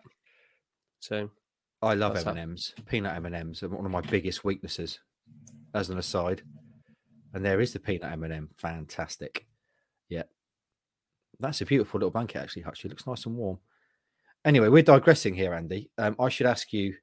So 1.01 1.31
I 1.83 1.95
love 1.95 2.17
M&M's. 2.17 2.75
Peanut 2.87 3.17
M&M's 3.17 3.63
are 3.63 3.69
one 3.69 3.85
of 3.85 3.91
my 3.91 4.01
biggest 4.01 4.45
weaknesses. 4.45 5.01
As 5.75 5.91
an 5.91 5.99
aside, 5.99 6.43
and 7.35 7.45
there 7.45 7.61
is 7.61 7.75
the 7.75 7.79
peanut 7.79 8.11
M&M. 8.13 8.49
Fantastic. 8.57 9.47
Yeah, 10.09 10.23
that's 11.41 11.61
a 11.61 11.67
beautiful 11.67 11.99
little 11.99 12.11
blanket, 12.11 12.39
actually, 12.39 12.63
Hutch. 12.63 12.85
It 12.85 12.89
looks 12.89 13.07
nice 13.07 13.27
and 13.27 13.37
warm. 13.37 13.59
Anyway, 14.45 14.69
we're 14.69 14.83
digressing 14.83 15.35
here, 15.35 15.55
Andy. 15.55 15.91
Um, 15.99 16.17
I 16.19 16.29
should 16.29 16.47
ask 16.47 16.73
you, 16.73 16.95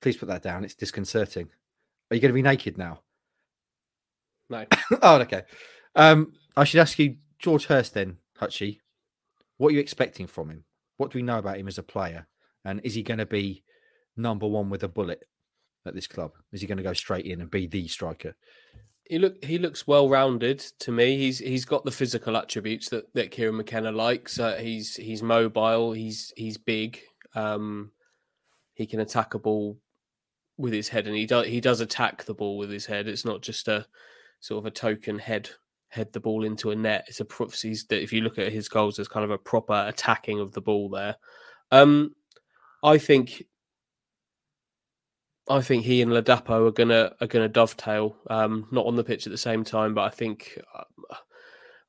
please 0.00 0.16
put 0.16 0.28
that 0.28 0.42
down. 0.42 0.64
It's 0.64 0.74
disconcerting. 0.74 1.48
Are 2.10 2.14
you 2.14 2.20
going 2.20 2.30
to 2.30 2.34
be 2.34 2.42
naked 2.42 2.78
now? 2.78 3.00
No. 4.50 4.66
oh, 5.02 5.20
okay. 5.20 5.42
Um, 5.94 6.32
I 6.56 6.64
should 6.64 6.80
ask 6.80 6.98
you, 6.98 7.16
George 7.38 7.66
Hirst, 7.66 7.94
then, 7.94 8.18
Hutchie, 8.40 8.78
what 9.56 9.68
are 9.68 9.72
you 9.72 9.80
expecting 9.80 10.26
from 10.26 10.50
him? 10.50 10.64
What 10.96 11.10
do 11.10 11.18
we 11.18 11.22
know 11.22 11.38
about 11.38 11.58
him 11.58 11.68
as 11.68 11.78
a 11.78 11.82
player? 11.82 12.26
And 12.64 12.80
is 12.84 12.94
he 12.94 13.02
going 13.02 13.18
to 13.18 13.26
be 13.26 13.64
number 14.16 14.46
one 14.46 14.70
with 14.70 14.82
a 14.82 14.88
bullet 14.88 15.24
at 15.86 15.94
this 15.94 16.06
club? 16.06 16.32
Is 16.52 16.60
he 16.60 16.66
going 16.66 16.78
to 16.78 16.84
go 16.84 16.92
straight 16.92 17.26
in 17.26 17.40
and 17.40 17.50
be 17.50 17.66
the 17.66 17.88
striker? 17.88 18.34
He 19.04 19.18
look 19.18 19.42
he 19.44 19.58
looks 19.58 19.86
well 19.86 20.08
rounded 20.08 20.58
to 20.80 20.92
me. 20.92 21.16
He's 21.16 21.38
he's 21.38 21.64
got 21.64 21.84
the 21.84 21.90
physical 21.90 22.36
attributes 22.36 22.88
that 22.90 23.12
that 23.14 23.30
Kieran 23.30 23.56
McKenna 23.56 23.92
likes. 23.92 24.38
Uh, 24.38 24.56
he's 24.56 24.96
he's 24.96 25.22
mobile. 25.22 25.92
He's 25.92 26.32
he's 26.36 26.58
big. 26.58 27.00
Um, 27.34 27.92
he 28.74 28.86
can 28.86 29.00
attack 29.00 29.34
a 29.34 29.38
ball 29.38 29.78
with 30.56 30.72
his 30.72 30.88
head, 30.88 31.06
and 31.06 31.16
he 31.16 31.26
does 31.26 31.46
he 31.46 31.60
does 31.60 31.80
attack 31.80 32.24
the 32.24 32.34
ball 32.34 32.58
with 32.58 32.70
his 32.70 32.86
head. 32.86 33.08
It's 33.08 33.24
not 33.24 33.42
just 33.42 33.68
a 33.68 33.86
sort 34.40 34.58
of 34.58 34.66
a 34.66 34.70
token 34.70 35.18
head 35.18 35.50
head 35.88 36.12
the 36.12 36.20
ball 36.20 36.44
into 36.44 36.70
a 36.70 36.76
net. 36.76 37.04
It's 37.08 37.20
a 37.20 37.26
he's 37.60 37.84
that 37.86 38.02
if 38.02 38.12
you 38.12 38.22
look 38.22 38.38
at 38.38 38.52
his 38.52 38.68
goals, 38.68 38.96
there's 38.96 39.08
kind 39.08 39.24
of 39.24 39.30
a 39.30 39.38
proper 39.38 39.84
attacking 39.88 40.40
of 40.40 40.52
the 40.52 40.62
ball 40.62 40.88
there. 40.88 41.16
Um, 41.70 42.14
I 42.82 42.98
think 42.98 43.44
I 45.48 45.60
think 45.60 45.84
he 45.84 46.02
and 46.02 46.12
Ladapo 46.12 46.68
are 46.68 46.72
gonna 46.72 47.12
are 47.20 47.26
gonna 47.26 47.48
dovetail. 47.48 48.16
Um, 48.30 48.68
not 48.70 48.86
on 48.86 48.96
the 48.96 49.04
pitch 49.04 49.26
at 49.26 49.32
the 49.32 49.38
same 49.38 49.64
time, 49.64 49.94
but 49.94 50.02
I 50.02 50.10
think 50.10 50.58
uh, 50.74 50.84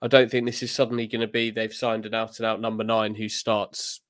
I 0.04 0.08
don't 0.08 0.30
think 0.30 0.46
this 0.46 0.62
is 0.62 0.72
suddenly 0.72 1.08
going 1.08 1.22
to 1.22 1.28
be 1.28 1.50
they've 1.50 1.74
signed 1.74 2.06
an 2.06 2.14
out 2.14 2.38
and 2.38 2.46
out 2.46 2.60
number 2.60 2.84
nine 2.84 3.16
who 3.16 3.30
starts 3.30 4.02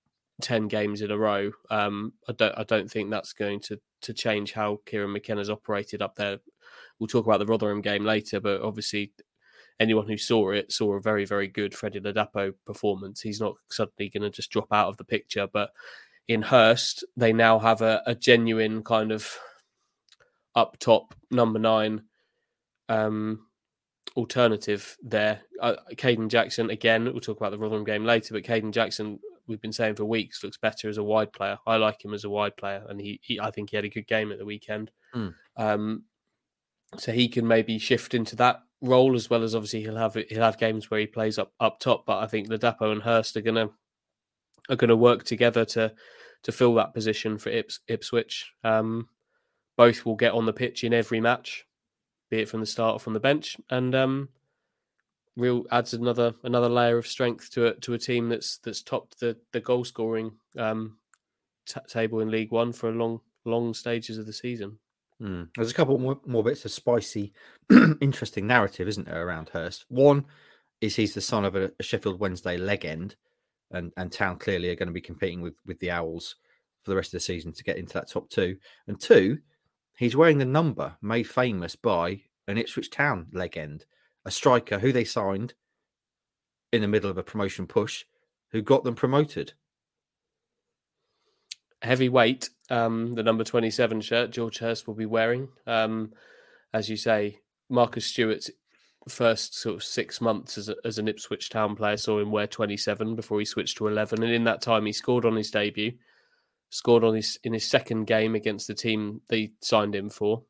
ten 0.42 0.68
games 0.68 1.02
in 1.02 1.12
a 1.12 1.18
row. 1.18 1.52
Um, 1.70 2.14
I 2.28 2.32
don't 2.32 2.58
I 2.58 2.64
don't 2.64 2.90
think 2.90 3.12
that's 3.12 3.34
going 3.34 3.60
to 3.62 3.80
to 4.02 4.14
change 4.14 4.54
how 4.54 4.80
Kieran 4.88 5.14
McKenna's 5.14 5.52
operated 5.52 6.02
up 6.02 6.16
there. 6.16 6.40
We'll 6.98 7.08
talk 7.08 7.26
about 7.26 7.40
the 7.40 7.46
Rotherham 7.46 7.82
game 7.82 8.06
later, 8.06 8.40
but 8.40 8.62
obviously 8.62 9.12
anyone 9.80 10.08
who 10.08 10.18
saw 10.18 10.52
it 10.52 10.72
saw 10.72 10.94
a 10.94 11.02
very 11.02 11.26
very 11.26 11.48
good 11.48 11.76
Freddie 11.76 12.00
Ladapo 12.00 12.54
performance. 12.66 13.22
He's 13.22 13.40
not 13.40 13.56
suddenly 13.70 14.10
going 14.10 14.24
to 14.24 14.32
just 14.32 14.50
drop 14.50 14.72
out 14.72 14.88
of 14.88 14.98
the 14.98 15.04
picture, 15.04 15.48
but 15.52 15.72
in 16.28 16.42
Hirst, 16.42 17.04
they 17.18 17.34
now 17.34 17.60
have 17.60 17.82
a, 17.82 18.02
a 18.06 18.16
genuine 18.16 18.84
kind 18.84 19.12
of 19.12 19.38
up 20.56 20.78
top 20.80 21.14
number 21.32 21.60
nine 21.60 22.04
um, 22.90 23.48
alternative 24.16 24.98
there. 25.02 25.42
Uh, 25.62 25.76
Kayden 25.94 26.30
Jackson, 26.30 26.70
again, 26.70 27.06
we'll 27.06 27.20
talk 27.20 27.38
about 27.38 27.52
the 27.52 27.58
Rotherham 27.58 27.84
game 27.84 28.06
later, 28.06 28.34
but 28.34 28.44
Kayden 28.44 28.72
Jackson, 28.72 29.20
we've 29.48 29.62
been 29.62 29.74
saying 29.74 29.96
for 29.96 30.06
weeks, 30.06 30.44
looks 30.44 30.58
better 30.58 30.90
as 30.90 30.98
a 30.98 31.04
wide 31.04 31.34
player. 31.34 31.58
I 31.66 31.78
like 31.78 32.04
him 32.04 32.14
as 32.14 32.24
a 32.24 32.30
wide 32.30 32.56
player, 32.58 32.86
and 32.88 33.00
he, 33.02 33.20
he 33.24 33.40
I 33.40 33.52
think 33.52 33.72
he 33.72 33.76
had 33.76 33.86
a 33.86 33.90
good 33.90 34.08
game 34.08 34.32
at 34.32 34.38
the 34.38 34.46
weekend. 34.46 34.92
Mm. 35.16 35.34
Um, 35.58 36.04
so 36.98 37.12
he 37.12 37.28
can 37.28 37.48
maybe 37.48 37.80
shift 37.80 38.14
into 38.14 38.36
that 38.38 38.62
role 38.82 39.16
as 39.16 39.30
well 39.30 39.44
as 39.44 39.56
obviously 39.56 39.82
he'll 39.82 39.96
have 39.96 40.14
he'll 40.14 40.44
have 40.44 40.60
games 40.60 40.92
where 40.92 41.00
he 41.00 41.08
plays 41.08 41.40
up 41.40 41.54
up 41.60 41.80
top. 41.80 42.06
But 42.06 42.20
I 42.20 42.28
think 42.28 42.50
Ladapo 42.50 42.92
and 42.92 43.02
Hirst 43.02 43.36
are 43.36 43.42
gonna 43.42 43.70
are 44.70 44.76
going 44.76 44.90
to 44.90 44.96
work 44.96 45.24
together 45.24 45.66
to 45.66 45.94
to 46.44 46.52
fill 46.52 46.76
that 46.76 46.94
position 46.94 47.38
for 47.38 47.50
Ips, 47.50 47.80
Ipswich. 47.88 48.52
Um, 48.64 49.08
both 49.78 50.06
will 50.06 50.16
get 50.16 50.34
on 50.34 50.46
the 50.46 50.54
pitch 50.54 50.84
in 50.84 50.94
every 50.94 51.22
match, 51.22 51.66
be 52.30 52.40
it 52.40 52.50
from 52.50 52.60
the 52.60 52.66
start 52.66 52.96
or 52.96 53.00
from 53.00 53.14
the 53.14 53.20
bench. 53.20 53.58
And 53.70 53.96
um, 53.96 54.30
real 55.36 55.66
adds 55.72 55.94
another 55.94 56.34
another 56.44 56.70
layer 56.70 56.98
of 56.98 57.08
strength 57.08 57.50
to 57.52 57.68
a 57.68 57.74
to 57.76 57.94
a 57.94 58.00
team 58.00 58.30
that's 58.30 58.58
that's 58.58 58.82
topped 58.82 59.20
the 59.20 59.38
the 59.52 59.60
goal 59.60 59.84
scoring 59.84 60.34
um, 60.58 60.98
t- 61.66 61.80
table 61.88 62.20
in 62.20 62.30
League 62.30 62.52
One 62.52 62.74
for 62.74 62.90
a 62.90 62.94
long 62.94 63.22
long 63.46 63.74
stages 63.74 64.18
of 64.18 64.26
the 64.26 64.34
season. 64.34 64.78
Mm. 65.22 65.50
There's 65.56 65.72
a 65.72 65.76
couple 65.76 65.98
more, 65.98 66.20
more 66.26 66.44
bits 66.44 66.66
of 66.66 66.72
spicy, 66.72 67.34
interesting 68.02 68.48
narrative, 68.48 68.88
isn't 68.88 69.06
there, 69.06 69.26
around 69.26 69.50
Hirst? 69.50 69.86
One 69.88 70.26
is 70.82 70.96
he's 70.96 71.14
the 71.14 71.22
son 71.22 71.46
of 71.46 71.56
a, 71.56 71.72
a 71.80 71.84
Sheffield 71.84 72.20
Wednesday 72.20 72.58
legend, 72.58 73.16
and 73.74 73.92
and 73.98 74.12
Town 74.12 74.38
clearly 74.38 74.70
are 74.70 74.76
going 74.76 74.88
to 74.88 74.94
be 74.94 75.02
competing 75.02 75.42
with 75.42 75.56
with 75.66 75.80
the 75.80 75.92
Owls 75.92 76.36
for 76.82 76.92
the 76.92 76.96
rest 76.96 77.10
of 77.10 77.14
the 77.14 77.20
season 77.22 77.54
to 77.54 77.64
get 77.64 77.78
into 77.78 77.94
that 77.94 78.10
top 78.10 78.30
two. 78.30 78.58
And 78.88 79.00
two, 79.00 79.40
he's 79.98 80.16
wearing 80.16 80.38
the 80.38 80.46
number 80.46 80.96
made 81.02 81.24
famous 81.24 81.76
by 81.76 82.22
an 82.48 82.58
Ipswich 82.58 82.90
Town 82.90 83.28
legend, 83.32 83.86
a 84.26 84.32
striker 84.32 84.80
who 84.80 84.92
they 84.92 85.06
signed 85.06 85.54
in 86.72 86.82
the 86.82 86.88
middle 86.88 87.10
of 87.10 87.18
a 87.18 87.24
promotion 87.24 87.68
push, 87.68 88.04
who 88.52 88.62
got 88.62 88.84
them 88.84 88.96
promoted. 88.96 89.54
Heavyweight, 91.82 92.50
um, 92.70 93.14
the 93.14 93.24
number 93.24 93.44
27 93.44 94.02
shirt 94.02 94.32
George 94.32 94.58
Hirst 94.58 94.88
will 94.88 94.94
be 94.94 95.06
wearing. 95.06 95.50
Um, 95.68 96.14
as 96.74 96.90
you 96.90 96.98
say, 96.98 97.40
Marcus 97.70 98.06
Stewart's 98.06 98.50
first 99.10 99.58
sort 99.60 99.76
of 99.76 99.84
six 99.84 100.22
months 100.22 100.58
as, 100.58 100.70
a, 100.70 100.76
as 100.86 100.98
an 100.98 101.08
Ipswich 101.08 101.50
Town 101.50 101.76
player 101.76 101.98
saw 101.98 102.20
him 102.20 102.32
wear 102.32 102.48
27 102.48 103.16
before 103.16 103.40
he 103.40 103.46
switched 103.46 103.78
to 103.78 103.88
11. 103.88 104.24
And 104.24 104.32
in 104.32 104.44
that 104.46 104.62
time, 104.62 104.86
he 104.86 104.94
scored 104.94 105.26
on 105.26 105.36
his 105.36 105.52
debut, 105.52 105.94
scored 106.70 107.04
on 107.04 107.16
his 107.16 107.38
in 107.44 107.54
his 107.54 107.70
second 107.70 108.06
game 108.06 108.36
against 108.36 108.68
the 108.68 108.74
team 108.74 109.22
they 109.30 109.52
signed 109.62 109.96
him 109.96 110.10
for, 110.10 110.44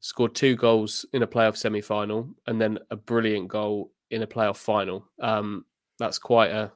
scored 0.00 0.34
two 0.34 0.56
goals 0.56 1.06
in 1.12 1.22
a 1.22 1.26
playoff 1.26 1.56
semi 1.56 1.80
final, 1.80 2.28
and 2.46 2.60
then 2.60 2.78
a 2.90 2.96
brilliant 2.96 3.48
goal 3.48 3.92
in 4.10 4.22
a 4.22 4.26
playoff 4.26 4.56
final. 4.56 5.06
Um, 5.20 5.64
that's 5.98 6.18
quite 6.18 6.50
a 6.50 6.72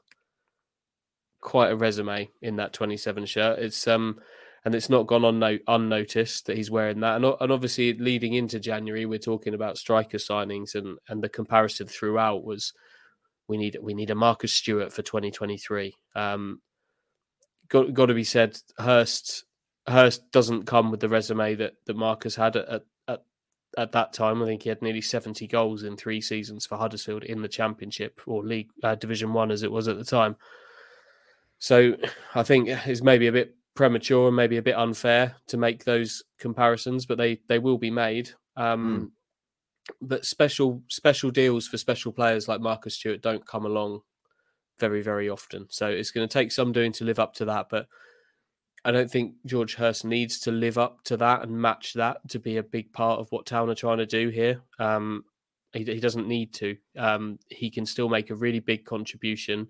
quite 1.40 1.70
a 1.70 1.76
resume 1.76 2.30
in 2.40 2.56
that 2.56 2.72
27 2.72 3.26
shirt. 3.26 3.58
It's 3.58 3.86
um 3.86 4.18
and 4.64 4.74
it's 4.74 4.88
not 4.88 5.06
gone 5.06 5.22
unno- 5.22 5.60
unnoticed 5.68 6.46
that 6.46 6.56
he's 6.56 6.70
wearing 6.70 7.00
that. 7.00 7.16
And, 7.16 7.24
and 7.40 7.52
obviously, 7.52 7.92
leading 7.94 8.32
into 8.32 8.58
January, 8.58 9.04
we're 9.04 9.18
talking 9.18 9.54
about 9.54 9.78
striker 9.78 10.18
signings, 10.18 10.74
and 10.74 10.98
and 11.08 11.22
the 11.22 11.28
comparison 11.28 11.86
throughout 11.86 12.44
was 12.44 12.72
we 13.46 13.56
need 13.56 13.76
we 13.82 13.94
need 13.94 14.10
a 14.10 14.14
Marcus 14.14 14.52
Stewart 14.52 14.92
for 14.92 15.02
2023. 15.02 15.94
Um, 16.16 16.60
got 17.68 17.92
got 17.92 18.06
to 18.06 18.14
be 18.14 18.24
said, 18.24 18.58
Hirst 18.78 19.44
Hirst 19.86 20.30
doesn't 20.32 20.64
come 20.64 20.90
with 20.90 21.00
the 21.00 21.08
resume 21.08 21.54
that 21.56 21.74
that 21.86 21.96
Marcus 21.96 22.36
had 22.36 22.56
at, 22.56 22.82
at 23.06 23.22
at 23.76 23.92
that 23.92 24.14
time. 24.14 24.42
I 24.42 24.46
think 24.46 24.62
he 24.62 24.70
had 24.70 24.80
nearly 24.80 25.02
70 25.02 25.46
goals 25.46 25.82
in 25.82 25.96
three 25.96 26.22
seasons 26.22 26.64
for 26.64 26.78
Huddersfield 26.78 27.24
in 27.24 27.42
the 27.42 27.48
Championship 27.48 28.20
or 28.26 28.42
League 28.42 28.70
uh, 28.82 28.94
Division 28.94 29.34
One 29.34 29.50
as 29.50 29.62
it 29.62 29.72
was 29.72 29.88
at 29.88 29.98
the 29.98 30.04
time. 30.04 30.36
So 31.58 31.96
I 32.34 32.42
think 32.42 32.68
it's 32.68 33.02
maybe 33.02 33.26
a 33.26 33.32
bit 33.32 33.54
premature 33.74 34.28
and 34.28 34.36
maybe 34.36 34.56
a 34.56 34.62
bit 34.62 34.76
unfair 34.76 35.36
to 35.48 35.56
make 35.56 35.84
those 35.84 36.22
comparisons, 36.38 37.06
but 37.06 37.18
they 37.18 37.40
they 37.48 37.58
will 37.58 37.78
be 37.78 37.90
made. 37.90 38.30
Um, 38.56 39.00
mm. 39.00 39.10
But 40.00 40.24
special 40.24 40.82
special 40.88 41.30
deals 41.30 41.66
for 41.66 41.76
special 41.76 42.12
players 42.12 42.48
like 42.48 42.60
Marcus 42.60 42.94
Stewart 42.94 43.20
don't 43.20 43.46
come 43.46 43.66
along 43.66 44.00
very 44.78 45.02
very 45.02 45.28
often. 45.28 45.66
So 45.70 45.88
it's 45.88 46.10
going 46.10 46.26
to 46.26 46.32
take 46.32 46.52
some 46.52 46.72
doing 46.72 46.92
to 46.92 47.04
live 47.04 47.18
up 47.18 47.34
to 47.34 47.44
that. 47.46 47.66
But 47.70 47.86
I 48.84 48.92
don't 48.92 49.10
think 49.10 49.34
George 49.46 49.74
Hirst 49.76 50.04
needs 50.04 50.38
to 50.40 50.50
live 50.50 50.78
up 50.78 51.02
to 51.04 51.16
that 51.16 51.42
and 51.42 51.60
match 51.60 51.94
that 51.94 52.18
to 52.28 52.38
be 52.38 52.58
a 52.58 52.62
big 52.62 52.92
part 52.92 53.18
of 53.18 53.30
what 53.32 53.46
Town 53.46 53.70
are 53.70 53.74
trying 53.74 53.98
to 53.98 54.06
do 54.06 54.28
here. 54.28 54.60
Um, 54.78 55.24
he, 55.72 55.84
he, 55.84 56.00
doesn't 56.00 56.28
need 56.28 56.52
to. 56.54 56.76
Um, 56.96 57.38
he 57.48 57.70
can 57.70 57.86
still 57.86 58.10
make 58.10 58.28
a 58.30 58.34
really 58.34 58.60
big 58.60 58.84
contribution 58.84 59.68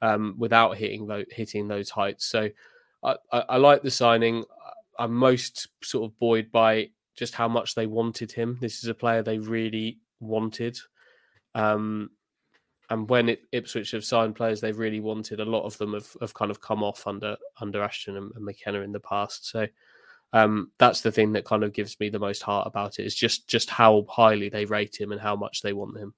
um, 0.00 0.34
without 0.38 0.78
hitting 0.78 1.06
those, 1.06 1.26
hitting 1.30 1.68
those 1.68 1.90
heights. 1.90 2.26
So 2.26 2.48
I, 3.06 3.16
I, 3.48 3.56
like 3.56 3.82
the 3.82 3.90
signing. 3.90 4.44
I'm 4.98 5.14
most 5.14 5.68
sort 5.82 6.10
of 6.10 6.18
buoyed 6.18 6.50
by 6.50 6.90
just 7.16 7.34
how 7.34 7.48
much 7.48 7.74
they 7.74 7.86
wanted 7.86 8.32
him. 8.32 8.58
This 8.60 8.82
is 8.82 8.88
a 8.88 8.94
player 8.94 9.22
they 9.22 9.38
really 9.38 10.00
wanted. 10.20 10.78
Um, 11.54 12.10
and 12.90 13.08
when 13.08 13.28
it, 13.28 13.42
Ipswich 13.52 13.92
have 13.92 14.04
signed 14.04 14.36
players 14.36 14.60
they've 14.60 14.78
really 14.78 15.00
wanted, 15.00 15.40
a 15.40 15.44
lot 15.44 15.64
of 15.64 15.76
them 15.78 15.94
have, 15.94 16.16
have 16.20 16.34
kind 16.34 16.50
of 16.50 16.60
come 16.60 16.82
off 16.82 17.06
under 17.06 17.36
under 17.60 17.82
Ashton 17.82 18.16
and, 18.16 18.32
and 18.34 18.44
McKenna 18.44 18.80
in 18.80 18.92
the 18.92 19.00
past. 19.00 19.48
So 19.48 19.66
um, 20.32 20.70
that's 20.78 21.00
the 21.00 21.12
thing 21.12 21.32
that 21.32 21.44
kind 21.44 21.64
of 21.64 21.72
gives 21.72 21.98
me 21.98 22.08
the 22.08 22.18
most 22.18 22.42
heart 22.42 22.66
about 22.66 22.98
it 22.98 23.06
is 23.06 23.14
just 23.14 23.48
just 23.48 23.70
how 23.70 24.06
highly 24.08 24.48
they 24.48 24.64
rate 24.64 25.00
him 25.00 25.12
and 25.12 25.20
how 25.20 25.34
much 25.34 25.62
they 25.62 25.72
want 25.72 25.96
him. 25.96 26.14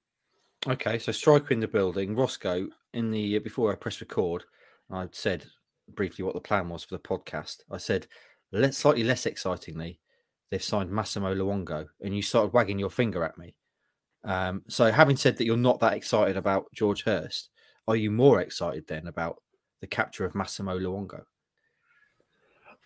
Okay, 0.67 0.99
so 0.99 1.11
striker 1.11 1.53
in 1.53 1.59
the 1.59 1.67
building, 1.67 2.15
Roscoe. 2.15 2.67
In 2.93 3.11
the 3.11 3.39
before 3.39 3.71
I 3.71 3.75
press 3.75 4.01
record, 4.01 4.43
I 4.91 5.07
said 5.11 5.45
briefly 5.95 6.23
what 6.23 6.33
the 6.33 6.41
plan 6.41 6.69
was 6.69 6.83
for 6.83 6.95
the 6.95 7.01
podcast. 7.01 7.57
I 7.71 7.77
said, 7.77 8.07
let 8.51 8.73
slightly 8.73 9.03
less 9.03 9.25
excitingly, 9.25 9.99
they've 10.49 10.63
signed 10.63 10.91
Massimo 10.91 11.33
Luongo, 11.33 11.87
and 12.01 12.15
you 12.15 12.21
started 12.21 12.53
wagging 12.53 12.79
your 12.79 12.89
finger 12.89 13.23
at 13.23 13.37
me. 13.37 13.55
Um, 14.23 14.63
so, 14.67 14.91
having 14.91 15.17
said 15.17 15.37
that, 15.37 15.45
you're 15.45 15.57
not 15.57 15.79
that 15.79 15.93
excited 15.93 16.35
about 16.35 16.65
George 16.73 17.03
Hirst. 17.03 17.49
Are 17.87 17.95
you 17.95 18.11
more 18.11 18.41
excited 18.41 18.85
then 18.87 19.07
about 19.07 19.41
the 19.81 19.87
capture 19.87 20.25
of 20.25 20.35
Massimo 20.35 20.77
Luongo? 20.77 21.23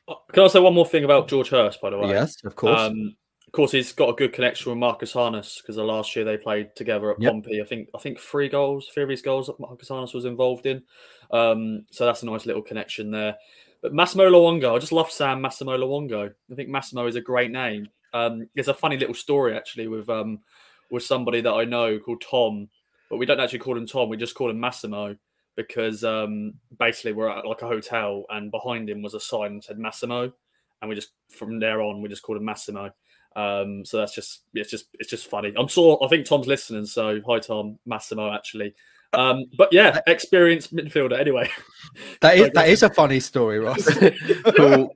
Uh, 0.07 0.15
can 0.31 0.43
I 0.43 0.47
say 0.47 0.59
one 0.59 0.73
more 0.73 0.85
thing 0.85 1.03
about 1.03 1.27
George 1.27 1.49
Hirst, 1.49 1.81
by 1.81 1.89
the 1.89 1.97
way? 1.97 2.09
Yes, 2.09 2.35
of 2.43 2.55
course. 2.55 2.79
Um, 2.79 3.15
course, 3.53 3.71
he's 3.71 3.93
got 3.93 4.09
a 4.09 4.13
good 4.13 4.33
connection 4.33 4.71
with 4.71 4.79
Marcus 4.79 5.13
Harness 5.13 5.61
because 5.61 5.75
the 5.75 5.83
last 5.83 6.15
year 6.15 6.25
they 6.25 6.37
played 6.37 6.75
together 6.75 7.11
at 7.11 7.21
yep. 7.21 7.31
Pompey. 7.31 7.61
I 7.61 7.65
think 7.65 7.87
I 7.95 7.99
think 7.99 8.19
three 8.19 8.49
goals, 8.49 8.89
three 8.93 9.03
of 9.03 9.09
his 9.09 9.21
goals 9.21 9.47
that 9.47 9.59
Marcus 9.59 9.89
Harness 9.89 10.13
was 10.13 10.25
involved 10.25 10.65
in. 10.65 10.83
Um, 11.31 11.85
so 11.91 12.05
that's 12.05 12.23
a 12.23 12.25
nice 12.25 12.45
little 12.45 12.61
connection 12.61 13.11
there. 13.11 13.35
But 13.81 13.93
Massimo 13.93 14.29
Luongo, 14.29 14.75
I 14.75 14.79
just 14.79 14.91
love 14.91 15.11
Sam 15.11 15.41
Massimo 15.41 15.77
Luongo. 15.77 16.33
I 16.51 16.55
think 16.55 16.69
Massimo 16.69 17.05
is 17.05 17.15
a 17.15 17.21
great 17.21 17.51
name. 17.51 17.87
Um, 18.13 18.47
there's 18.55 18.69
a 18.69 18.73
funny 18.73 18.97
little 18.97 19.13
story 19.13 19.55
actually 19.55 19.87
with 19.87 20.09
um, 20.09 20.39
with 20.89 21.03
somebody 21.03 21.41
that 21.41 21.53
I 21.53 21.65
know 21.65 21.99
called 21.99 22.23
Tom, 22.27 22.69
but 23.09 23.17
we 23.17 23.25
don't 23.25 23.39
actually 23.39 23.59
call 23.59 23.77
him 23.77 23.85
Tom. 23.85 24.09
We 24.09 24.17
just 24.17 24.35
call 24.35 24.49
him 24.49 24.59
Massimo 24.59 25.15
because 25.55 26.03
um, 26.03 26.53
basically 26.79 27.13
we're 27.13 27.29
at 27.29 27.45
like 27.45 27.61
a 27.61 27.67
hotel 27.67 28.25
and 28.29 28.49
behind 28.49 28.89
him 28.89 29.03
was 29.03 29.13
a 29.13 29.19
sign 29.19 29.55
that 29.55 29.65
said 29.65 29.77
Massimo, 29.77 30.31
and 30.81 30.89
we 30.89 30.95
just 30.95 31.09
from 31.29 31.59
there 31.59 31.81
on 31.81 32.01
we 32.01 32.09
just 32.09 32.23
called 32.23 32.39
him 32.39 32.45
Massimo. 32.45 32.91
Um, 33.35 33.83
so 33.83 33.97
that's 33.97 34.13
just 34.13 34.41
it's 34.53 34.69
just 34.69 34.85
it's 34.99 35.09
just 35.09 35.29
funny. 35.29 35.53
I'm 35.57 35.67
sure 35.67 35.99
I 36.03 36.07
think 36.07 36.25
Tom's 36.25 36.47
listening, 36.47 36.85
so 36.85 37.19
hi 37.25 37.39
Tom, 37.39 37.79
Massimo 37.85 38.31
actually. 38.31 38.75
Um, 39.13 39.45
but 39.57 39.69
yeah, 39.71 40.01
experienced 40.07 40.75
midfielder. 40.75 41.19
Anyway, 41.19 41.49
that 42.21 42.37
is 42.37 42.51
that 42.53 42.69
is 42.69 42.83
a 42.83 42.89
funny 42.89 43.19
story, 43.19 43.59
Ross. 43.59 43.87
cool, 44.55 44.95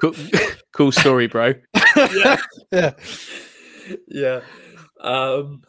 cool, 0.00 0.14
cool 0.72 0.92
story, 0.92 1.26
bro. 1.26 1.54
yeah, 1.96 2.36
yeah, 2.72 2.92
yeah. 4.08 4.40
Um, 5.00 5.62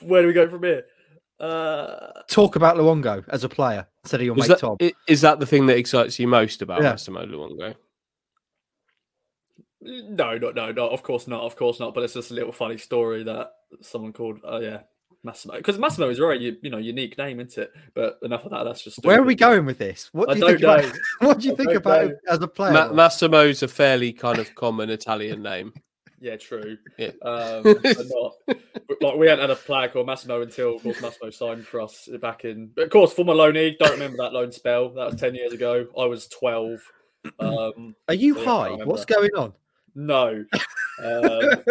where 0.00 0.22
do 0.22 0.28
we 0.28 0.34
go 0.34 0.48
from 0.48 0.62
here? 0.62 0.84
Uh, 1.38 2.22
Talk 2.28 2.56
about 2.56 2.76
Luongo 2.76 3.24
as 3.28 3.44
a 3.44 3.48
player 3.48 3.86
instead 4.04 4.20
of 4.20 4.26
your 4.26 4.34
mate 4.34 4.48
that, 4.48 4.58
Tom. 4.58 4.76
Is 5.08 5.22
that 5.22 5.40
the 5.40 5.46
thing 5.46 5.66
that 5.66 5.76
excites 5.76 6.18
you 6.18 6.28
most 6.28 6.62
about 6.62 6.82
yeah. 6.82 6.90
Massimo 6.90 7.24
Luongo? 7.24 7.74
No, 9.82 10.36
no, 10.36 10.50
no, 10.50 10.72
no. 10.72 10.88
Of 10.88 11.02
course 11.02 11.26
not. 11.26 11.42
Of 11.42 11.56
course 11.56 11.80
not. 11.80 11.94
But 11.94 12.04
it's 12.04 12.14
just 12.14 12.30
a 12.30 12.34
little 12.34 12.52
funny 12.52 12.78
story 12.78 13.22
that 13.24 13.52
someone 13.80 14.12
called. 14.12 14.40
Oh 14.44 14.56
uh, 14.56 14.60
yeah, 14.60 14.80
Massimo. 15.22 15.56
Because 15.56 15.78
Massimo 15.78 16.08
is 16.08 16.18
a 16.18 16.22
very 16.22 16.58
you 16.62 16.70
know 16.70 16.78
unique 16.78 17.16
name, 17.18 17.40
isn't 17.40 17.62
it? 17.62 17.72
But 17.94 18.18
enough 18.22 18.44
of 18.44 18.50
that. 18.50 18.64
That's 18.64 18.82
just. 18.82 18.96
Stupid. 18.96 19.08
Where 19.08 19.20
are 19.20 19.24
we 19.24 19.34
going 19.34 19.64
with 19.66 19.78
this? 19.78 20.10
What 20.12 20.28
do 20.28 20.38
you 20.38 20.46
think 20.46 20.60
know. 20.60 20.74
about? 20.74 20.92
What 21.20 21.38
do 21.40 21.46
you 21.48 21.54
I 21.54 21.56
think 21.56 21.72
about 21.72 22.04
him 22.04 22.16
as 22.28 22.42
a 22.42 22.48
player? 22.48 22.72
Ma- 22.72 22.92
Massimo's 22.92 23.62
a 23.62 23.68
fairly 23.68 24.12
kind 24.12 24.38
of 24.38 24.54
common 24.54 24.90
Italian 24.90 25.42
name. 25.42 25.72
Yeah, 26.22 26.36
true. 26.36 26.76
Yeah. 26.98 27.12
Um, 27.22 27.62
not, 27.84 28.32
like 29.00 29.16
we 29.16 29.26
hadn't 29.26 29.40
had 29.40 29.50
a 29.50 29.56
player 29.56 29.88
called 29.88 30.06
Massimo 30.06 30.42
until, 30.42 30.76
of 30.76 30.82
course, 30.82 31.00
Massimo 31.00 31.30
signed 31.30 31.66
for 31.66 31.80
us 31.80 32.10
back 32.20 32.44
in. 32.44 32.70
But 32.76 32.84
of 32.84 32.90
course, 32.90 33.14
for 33.14 33.24
Maloney, 33.24 33.74
don't 33.80 33.92
remember 33.92 34.18
that 34.18 34.34
loan 34.34 34.52
spell. 34.52 34.90
That 34.90 35.12
was 35.12 35.18
ten 35.18 35.34
years 35.34 35.54
ago. 35.54 35.86
I 35.98 36.04
was 36.04 36.28
twelve. 36.28 36.82
Um, 37.38 37.94
Are 38.06 38.12
you 38.12 38.34
high? 38.34 38.72
What's 38.84 39.06
going 39.06 39.30
on? 39.34 39.54
No. 39.94 40.44
Um, 41.02 41.64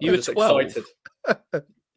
you 0.00 0.10
were 0.10 0.16
twelve. 0.16 0.76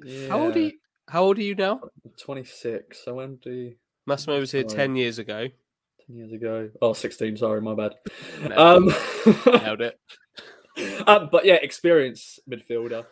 Yeah. 0.03 0.29
How 0.29 0.39
old 0.39 0.55
are 0.55 0.60
you? 0.60 0.74
How 1.10 1.24
old 1.24 1.39
are 1.39 1.41
you 1.41 1.55
now? 1.55 1.81
Twenty 2.22 2.43
six. 2.43 3.03
So 3.03 3.15
when 3.15 3.38
do 3.38 3.74
Massimo 4.05 4.39
was 4.39 4.51
here 4.51 4.63
ten 4.63 4.96
years 4.96 5.17
ago. 5.17 5.48
Ten 6.05 6.15
years 6.15 6.31
ago. 6.31 6.69
Oh, 6.81 6.93
16, 6.93 7.38
Sorry, 7.38 7.60
my 7.60 7.74
bad. 7.74 7.96
Um, 8.55 8.93
Nailed 9.46 9.81
it. 9.81 10.00
Um, 11.07 11.27
but 11.31 11.43
yeah, 11.43 11.55
experienced 11.55 12.39
midfielder. 12.50 13.05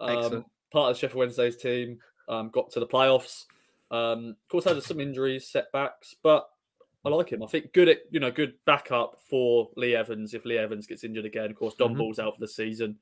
Um, 0.00 0.44
part 0.72 0.90
of 0.90 0.96
the 0.96 0.98
Sheffield 0.98 1.20
Wednesday's 1.20 1.56
team. 1.56 1.98
Um, 2.28 2.50
got 2.52 2.70
to 2.72 2.80
the 2.80 2.86
playoffs. 2.86 3.44
Um, 3.90 4.30
of 4.30 4.48
course, 4.50 4.64
had 4.64 4.82
some 4.82 5.00
injuries, 5.00 5.50
setbacks, 5.50 6.14
but 6.22 6.46
I 7.04 7.08
like 7.08 7.30
him. 7.30 7.42
I 7.42 7.46
think 7.46 7.72
good 7.72 7.88
at 7.88 7.98
you 8.10 8.20
know 8.20 8.30
good 8.30 8.54
backup 8.64 9.18
for 9.28 9.70
Lee 9.76 9.94
Evans 9.94 10.34
if 10.34 10.44
Lee 10.44 10.58
Evans 10.58 10.86
gets 10.86 11.04
injured 11.04 11.24
again. 11.24 11.50
Of 11.50 11.56
course, 11.56 11.74
Don 11.74 11.90
mm-hmm. 11.90 11.98
Ball's 11.98 12.18
out 12.18 12.34
for 12.34 12.40
the 12.40 12.48
season. 12.48 12.96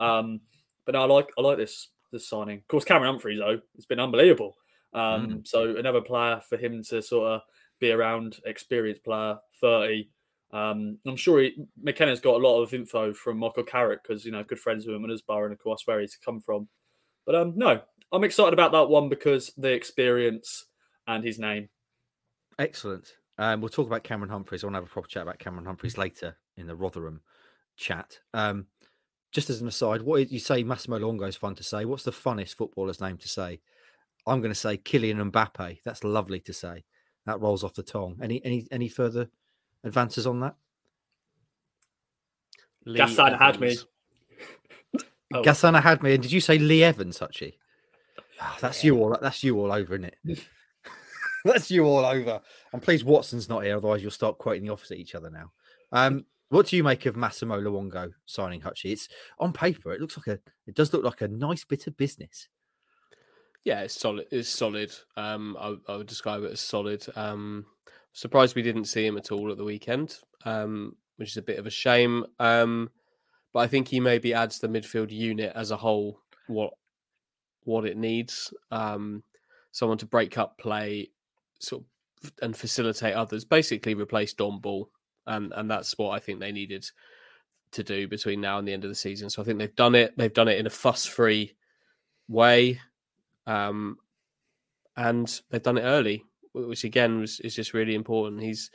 Um, 0.00 0.40
but 0.84 0.92
no, 0.92 1.02
I 1.02 1.06
like 1.06 1.30
I 1.38 1.42
like 1.42 1.58
this 1.58 1.88
the 2.12 2.18
signing. 2.18 2.58
Of 2.58 2.68
course, 2.68 2.84
Cameron 2.84 3.12
Humphreys 3.12 3.38
though, 3.38 3.60
it's 3.76 3.86
been 3.86 4.00
unbelievable. 4.00 4.56
Um, 4.92 5.26
Mm. 5.26 5.46
So 5.46 5.76
another 5.76 6.00
player 6.00 6.40
for 6.48 6.56
him 6.56 6.82
to 6.84 7.02
sort 7.02 7.28
of 7.28 7.40
be 7.80 7.90
around, 7.90 8.38
experienced 8.46 9.04
player, 9.04 9.38
thirty. 9.60 10.10
Um, 10.52 10.98
I'm 11.04 11.16
sure 11.16 11.40
he, 11.40 11.66
McKenna's 11.82 12.20
got 12.20 12.36
a 12.36 12.46
lot 12.46 12.62
of 12.62 12.72
info 12.72 13.12
from 13.12 13.38
Michael 13.38 13.64
Carrick 13.64 14.02
because 14.02 14.24
you 14.24 14.30
know 14.32 14.44
good 14.44 14.60
friends 14.60 14.86
with 14.86 14.94
him 14.94 15.04
and 15.04 15.12
Middlesbrough, 15.12 15.44
and 15.44 15.52
of 15.52 15.58
course 15.58 15.82
where 15.84 16.00
he's 16.00 16.16
come 16.16 16.40
from. 16.40 16.68
But 17.26 17.34
um, 17.34 17.54
no, 17.56 17.80
I'm 18.12 18.24
excited 18.24 18.52
about 18.52 18.72
that 18.72 18.88
one 18.88 19.08
because 19.08 19.52
the 19.56 19.72
experience 19.72 20.66
and 21.06 21.24
his 21.24 21.38
name. 21.38 21.68
Excellent. 22.58 23.12
Um, 23.38 23.60
we'll 23.60 23.68
talk 23.68 23.86
about 23.86 24.04
Cameron 24.04 24.30
Humphreys. 24.30 24.62
I 24.62 24.66
want 24.66 24.74
to 24.74 24.80
have 24.80 24.88
a 24.88 24.92
proper 24.92 25.08
chat 25.08 25.22
about 25.22 25.38
Cameron 25.38 25.64
Humphreys 25.66 25.98
later 25.98 26.36
in 26.56 26.66
the 26.66 26.76
Rotherham 26.76 27.20
chat. 27.76 28.18
Um, 28.32 28.66
just 29.32 29.50
as 29.50 29.60
an 29.60 29.66
aside, 29.68 30.02
what 30.02 30.20
is- 30.20 30.32
you 30.32 30.38
say 30.38 30.62
Massimo 30.62 30.98
Luongo 30.98 31.28
is 31.28 31.36
fun 31.36 31.54
to 31.56 31.64
say. 31.64 31.84
What's 31.84 32.04
the 32.04 32.12
funnest 32.12 32.54
footballer's 32.54 33.00
name 33.00 33.16
to 33.18 33.28
say? 33.28 33.60
I'm 34.26 34.40
going 34.40 34.52
to 34.52 34.58
say 34.58 34.78
Kylian 34.78 35.30
Mbappe. 35.32 35.80
That's 35.84 36.04
lovely 36.04 36.40
to 36.40 36.52
say. 36.52 36.84
That 37.26 37.40
rolls 37.40 37.64
off 37.64 37.74
the 37.74 37.82
tongue. 37.82 38.18
Any 38.22 38.44
any 38.44 38.66
any 38.70 38.88
further 38.88 39.28
advances 39.82 40.26
on 40.26 40.40
that? 40.40 40.54
Lee 42.86 43.00
Gassan 43.00 43.38
had 43.38 43.60
me. 43.60 43.68
Evans. 43.68 43.86
Oh. 45.32 45.42
Gassana 45.42 45.82
had 45.82 46.00
me. 46.00 46.14
And 46.14 46.22
did 46.22 46.30
you 46.30 46.40
say 46.40 46.58
Lee 46.58 46.84
Evans, 46.84 47.18
Hutchie? 47.18 47.54
Ah, 48.40 48.56
that's 48.60 48.84
you 48.84 48.96
all. 49.00 49.18
That's 49.20 49.42
you 49.42 49.58
all 49.58 49.72
over, 49.72 49.94
isn't 49.96 50.14
it? 50.24 50.44
that's 51.52 51.70
you 51.70 51.84
all 51.84 52.04
over. 52.04 52.40
And 52.72 52.82
please, 52.82 53.04
Watson's 53.04 53.48
not 53.48 53.64
here, 53.64 53.76
otherwise 53.76 54.02
you'll 54.02 54.10
start 54.10 54.38
quoting 54.38 54.64
the 54.64 54.72
office 54.72 54.90
at 54.90 54.98
each 54.98 55.14
other 55.14 55.30
now. 55.30 55.52
Um, 55.92 56.24
what 56.48 56.66
do 56.66 56.76
you 56.76 56.84
make 56.84 57.06
of 57.06 57.16
Massimo 57.16 57.60
Luongo 57.60 58.12
signing 58.26 58.60
Hutchie? 58.60 58.92
It's 58.92 59.08
on 59.38 59.52
paper. 59.52 59.92
It 59.92 60.00
looks 60.00 60.16
like 60.16 60.26
a. 60.26 60.40
It 60.66 60.74
does 60.74 60.92
look 60.92 61.04
like 61.04 61.20
a 61.20 61.28
nice 61.28 61.64
bit 61.64 61.86
of 61.86 61.96
business. 61.96 62.48
Yeah, 63.64 63.80
it's 63.80 63.98
solid. 63.98 64.26
It's 64.30 64.48
solid. 64.48 64.92
Um, 65.16 65.56
I, 65.58 65.76
I 65.88 65.96
would 65.96 66.06
describe 66.06 66.42
it 66.44 66.52
as 66.52 66.60
solid. 66.60 67.04
Um, 67.16 67.66
surprised 68.12 68.54
we 68.54 68.62
didn't 68.62 68.84
see 68.84 69.06
him 69.06 69.16
at 69.16 69.32
all 69.32 69.50
at 69.50 69.56
the 69.56 69.64
weekend, 69.64 70.18
um, 70.44 70.96
which 71.16 71.30
is 71.30 71.36
a 71.38 71.42
bit 71.42 71.58
of 71.58 71.66
a 71.66 71.70
shame. 71.70 72.24
Um, 72.38 72.90
but 73.52 73.60
I 73.60 73.66
think 73.66 73.88
he 73.88 74.00
maybe 74.00 74.34
adds 74.34 74.58
the 74.58 74.68
midfield 74.68 75.10
unit 75.10 75.52
as 75.54 75.70
a 75.70 75.76
whole 75.76 76.20
what 76.46 76.74
what 77.64 77.86
it 77.86 77.96
needs. 77.96 78.52
Um, 78.70 79.22
someone 79.72 79.98
to 79.98 80.06
break 80.06 80.38
up 80.38 80.58
play, 80.58 81.10
sort 81.58 81.82
of, 82.22 82.32
and 82.42 82.56
facilitate 82.56 83.14
others. 83.14 83.44
Basically, 83.44 83.94
replace 83.94 84.32
Don 84.32 84.60
Ball, 84.60 84.88
and 85.26 85.52
and 85.54 85.70
that's 85.70 85.96
what 85.98 86.10
I 86.10 86.18
think 86.18 86.40
they 86.40 86.52
needed 86.52 86.86
to 87.72 87.82
do 87.82 88.06
between 88.06 88.40
now 88.40 88.58
and 88.58 88.68
the 88.68 88.72
end 88.72 88.84
of 88.84 88.90
the 88.90 88.94
season. 88.94 89.28
So 89.28 89.42
I 89.42 89.44
think 89.44 89.58
they've 89.58 89.74
done 89.74 89.94
it. 89.94 90.16
They've 90.16 90.32
done 90.32 90.48
it 90.48 90.58
in 90.58 90.66
a 90.66 90.70
fuss-free 90.70 91.54
way 92.28 92.80
um, 93.46 93.98
and 94.96 95.40
they've 95.50 95.62
done 95.62 95.78
it 95.78 95.82
early, 95.82 96.24
which 96.52 96.84
again 96.84 97.20
was, 97.20 97.40
is 97.40 97.54
just 97.54 97.74
really 97.74 97.94
important. 97.94 98.42
He's 98.42 98.70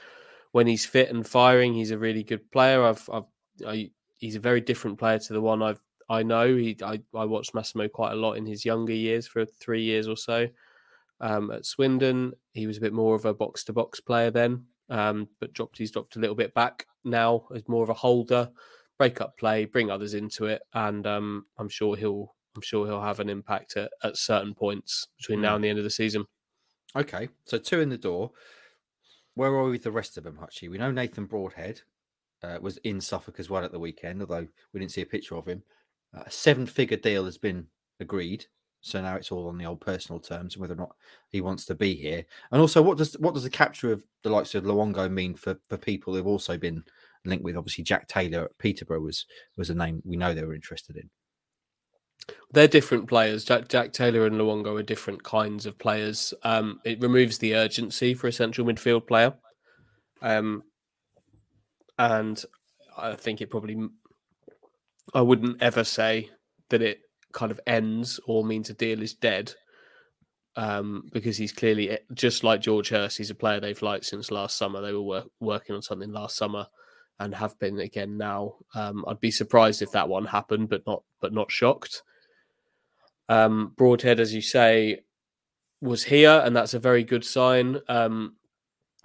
when 0.51 0.67
he's 0.67 0.85
fit 0.85 1.09
and 1.09 1.25
firing, 1.27 1.73
he's 1.73 1.91
a 1.91 1.97
really 1.97 2.23
good 2.23 2.49
player. 2.51 2.83
I've, 2.83 3.09
I've 3.11 3.23
I, 3.65 3.91
he's 4.17 4.35
a 4.35 4.39
very 4.39 4.61
different 4.61 4.97
player 4.97 5.19
to 5.19 5.33
the 5.33 5.41
one 5.41 5.61
I've 5.61 5.81
I 6.09 6.23
know. 6.23 6.55
He 6.55 6.77
I, 6.83 7.01
I 7.13 7.25
watched 7.25 7.53
Massimo 7.53 7.87
quite 7.87 8.13
a 8.13 8.15
lot 8.15 8.33
in 8.33 8.45
his 8.45 8.65
younger 8.65 8.93
years 8.93 9.27
for 9.27 9.45
three 9.45 9.83
years 9.83 10.07
or 10.07 10.17
so. 10.17 10.47
Um, 11.21 11.51
at 11.51 11.65
Swindon, 11.65 12.33
he 12.53 12.67
was 12.67 12.77
a 12.77 12.81
bit 12.81 12.93
more 12.93 13.15
of 13.15 13.25
a 13.25 13.33
box 13.33 13.63
to 13.65 13.73
box 13.73 13.99
player 13.99 14.31
then, 14.31 14.65
um, 14.89 15.27
but 15.39 15.53
dropped 15.53 15.77
he's 15.77 15.91
dropped 15.91 16.15
a 16.15 16.19
little 16.19 16.35
bit 16.35 16.53
back 16.53 16.85
now 17.03 17.47
as 17.53 17.67
more 17.67 17.83
of 17.83 17.89
a 17.89 17.93
holder, 17.93 18.49
break 18.97 19.21
up 19.21 19.37
play, 19.37 19.65
bring 19.65 19.91
others 19.91 20.13
into 20.13 20.45
it, 20.45 20.61
and 20.73 21.05
um, 21.05 21.45
I'm 21.57 21.69
sure 21.69 21.95
he'll 21.95 22.35
I'm 22.55 22.61
sure 22.61 22.85
he'll 22.85 23.01
have 23.01 23.19
an 23.19 23.29
impact 23.29 23.77
at, 23.77 23.91
at 24.03 24.17
certain 24.17 24.53
points 24.53 25.07
between 25.17 25.41
now 25.41 25.55
and 25.55 25.63
the 25.63 25.69
end 25.69 25.77
of 25.77 25.83
the 25.83 25.89
season. 25.89 26.25
Okay, 26.95 27.29
so 27.45 27.57
two 27.57 27.79
in 27.79 27.89
the 27.89 27.97
door. 27.97 28.31
Where 29.35 29.51
are 29.51 29.63
we 29.65 29.71
with 29.71 29.83
the 29.83 29.91
rest 29.91 30.17
of 30.17 30.23
them, 30.23 30.39
Hutchie? 30.41 30.69
We 30.69 30.77
know 30.77 30.91
Nathan 30.91 31.25
Broadhead 31.25 31.81
uh, 32.43 32.57
was 32.61 32.77
in 32.77 32.99
Suffolk 32.99 33.39
as 33.39 33.49
well 33.49 33.63
at 33.63 33.71
the 33.71 33.79
weekend, 33.79 34.21
although 34.21 34.47
we 34.73 34.79
didn't 34.79 34.91
see 34.91 35.01
a 35.01 35.05
picture 35.05 35.35
of 35.35 35.47
him. 35.47 35.63
Uh, 36.13 36.23
a 36.25 36.31
seven-figure 36.31 36.97
deal 36.97 37.25
has 37.25 37.37
been 37.37 37.67
agreed, 37.99 38.47
so 38.81 39.01
now 39.01 39.15
it's 39.15 39.31
all 39.31 39.47
on 39.47 39.57
the 39.57 39.65
old 39.65 39.81
personal 39.81 40.19
terms 40.19 40.55
and 40.55 40.61
whether 40.61 40.73
or 40.73 40.77
not 40.77 40.95
he 41.29 41.41
wants 41.41 41.65
to 41.65 41.75
be 41.75 41.95
here. 41.95 42.25
And 42.51 42.61
also, 42.61 42.81
what 42.81 42.97
does 42.97 43.13
what 43.15 43.33
does 43.33 43.43
the 43.43 43.49
capture 43.49 43.91
of 43.91 44.03
the 44.23 44.29
likes 44.29 44.55
of 44.55 44.63
Luongo 44.63 45.11
mean 45.11 45.35
for 45.35 45.59
for 45.67 45.77
people 45.77 46.13
who've 46.13 46.27
also 46.27 46.57
been 46.57 46.83
linked 47.25 47.43
with? 47.43 47.57
Obviously, 47.57 47.83
Jack 47.83 48.07
Taylor 48.07 48.45
at 48.45 48.57
Peterborough 48.57 49.01
was 49.01 49.25
was 49.57 49.69
a 49.69 49.75
name 49.75 50.01
we 50.05 50.17
know 50.17 50.33
they 50.33 50.43
were 50.43 50.55
interested 50.55 50.95
in. 50.95 51.09
They're 52.51 52.67
different 52.67 53.07
players. 53.07 53.43
Jack, 53.43 53.67
Jack 53.67 53.91
Taylor 53.91 54.25
and 54.25 54.35
Luongo 54.35 54.79
are 54.79 54.83
different 54.83 55.23
kinds 55.23 55.65
of 55.65 55.77
players. 55.77 56.33
Um, 56.43 56.79
it 56.83 57.01
removes 57.01 57.37
the 57.37 57.55
urgency 57.55 58.13
for 58.13 58.27
a 58.27 58.31
central 58.31 58.67
midfield 58.67 59.07
player. 59.07 59.33
Um, 60.21 60.63
and 61.97 62.43
I 62.97 63.15
think 63.15 63.41
it 63.41 63.49
probably, 63.49 63.77
I 65.13 65.21
wouldn't 65.21 65.61
ever 65.61 65.83
say 65.83 66.29
that 66.69 66.81
it 66.81 67.01
kind 67.31 67.51
of 67.51 67.59
ends 67.67 68.19
or 68.25 68.43
means 68.43 68.69
a 68.69 68.73
deal 68.73 69.01
is 69.01 69.13
dead. 69.13 69.53
Um, 70.55 71.09
because 71.13 71.37
he's 71.37 71.53
clearly 71.53 71.97
just 72.13 72.43
like 72.43 72.59
George 72.59 72.89
Hirst, 72.89 73.17
he's 73.17 73.29
a 73.29 73.35
player 73.35 73.59
they've 73.59 73.81
liked 73.81 74.05
since 74.05 74.31
last 74.31 74.57
summer. 74.57 74.81
They 74.81 74.91
were 74.91 75.01
work, 75.01 75.29
working 75.39 75.75
on 75.75 75.81
something 75.81 76.11
last 76.11 76.35
summer 76.35 76.67
and 77.19 77.35
have 77.35 77.57
been 77.59 77.79
again 77.79 78.17
now. 78.17 78.55
Um, 78.73 79.03
I'd 79.07 79.19
be 79.19 79.31
surprised 79.31 79.81
if 79.81 79.91
that 79.91 80.07
one 80.07 80.25
happened, 80.25 80.69
but 80.69 80.85
not 80.87 81.03
but 81.19 81.33
not 81.33 81.51
shocked. 81.51 82.03
Um, 83.27 83.73
Broadhead, 83.77 84.19
as 84.19 84.33
you 84.33 84.41
say, 84.41 85.01
was 85.81 86.03
here, 86.03 86.41
and 86.43 86.55
that's 86.55 86.73
a 86.73 86.79
very 86.79 87.03
good 87.03 87.25
sign. 87.25 87.79
Um, 87.87 88.35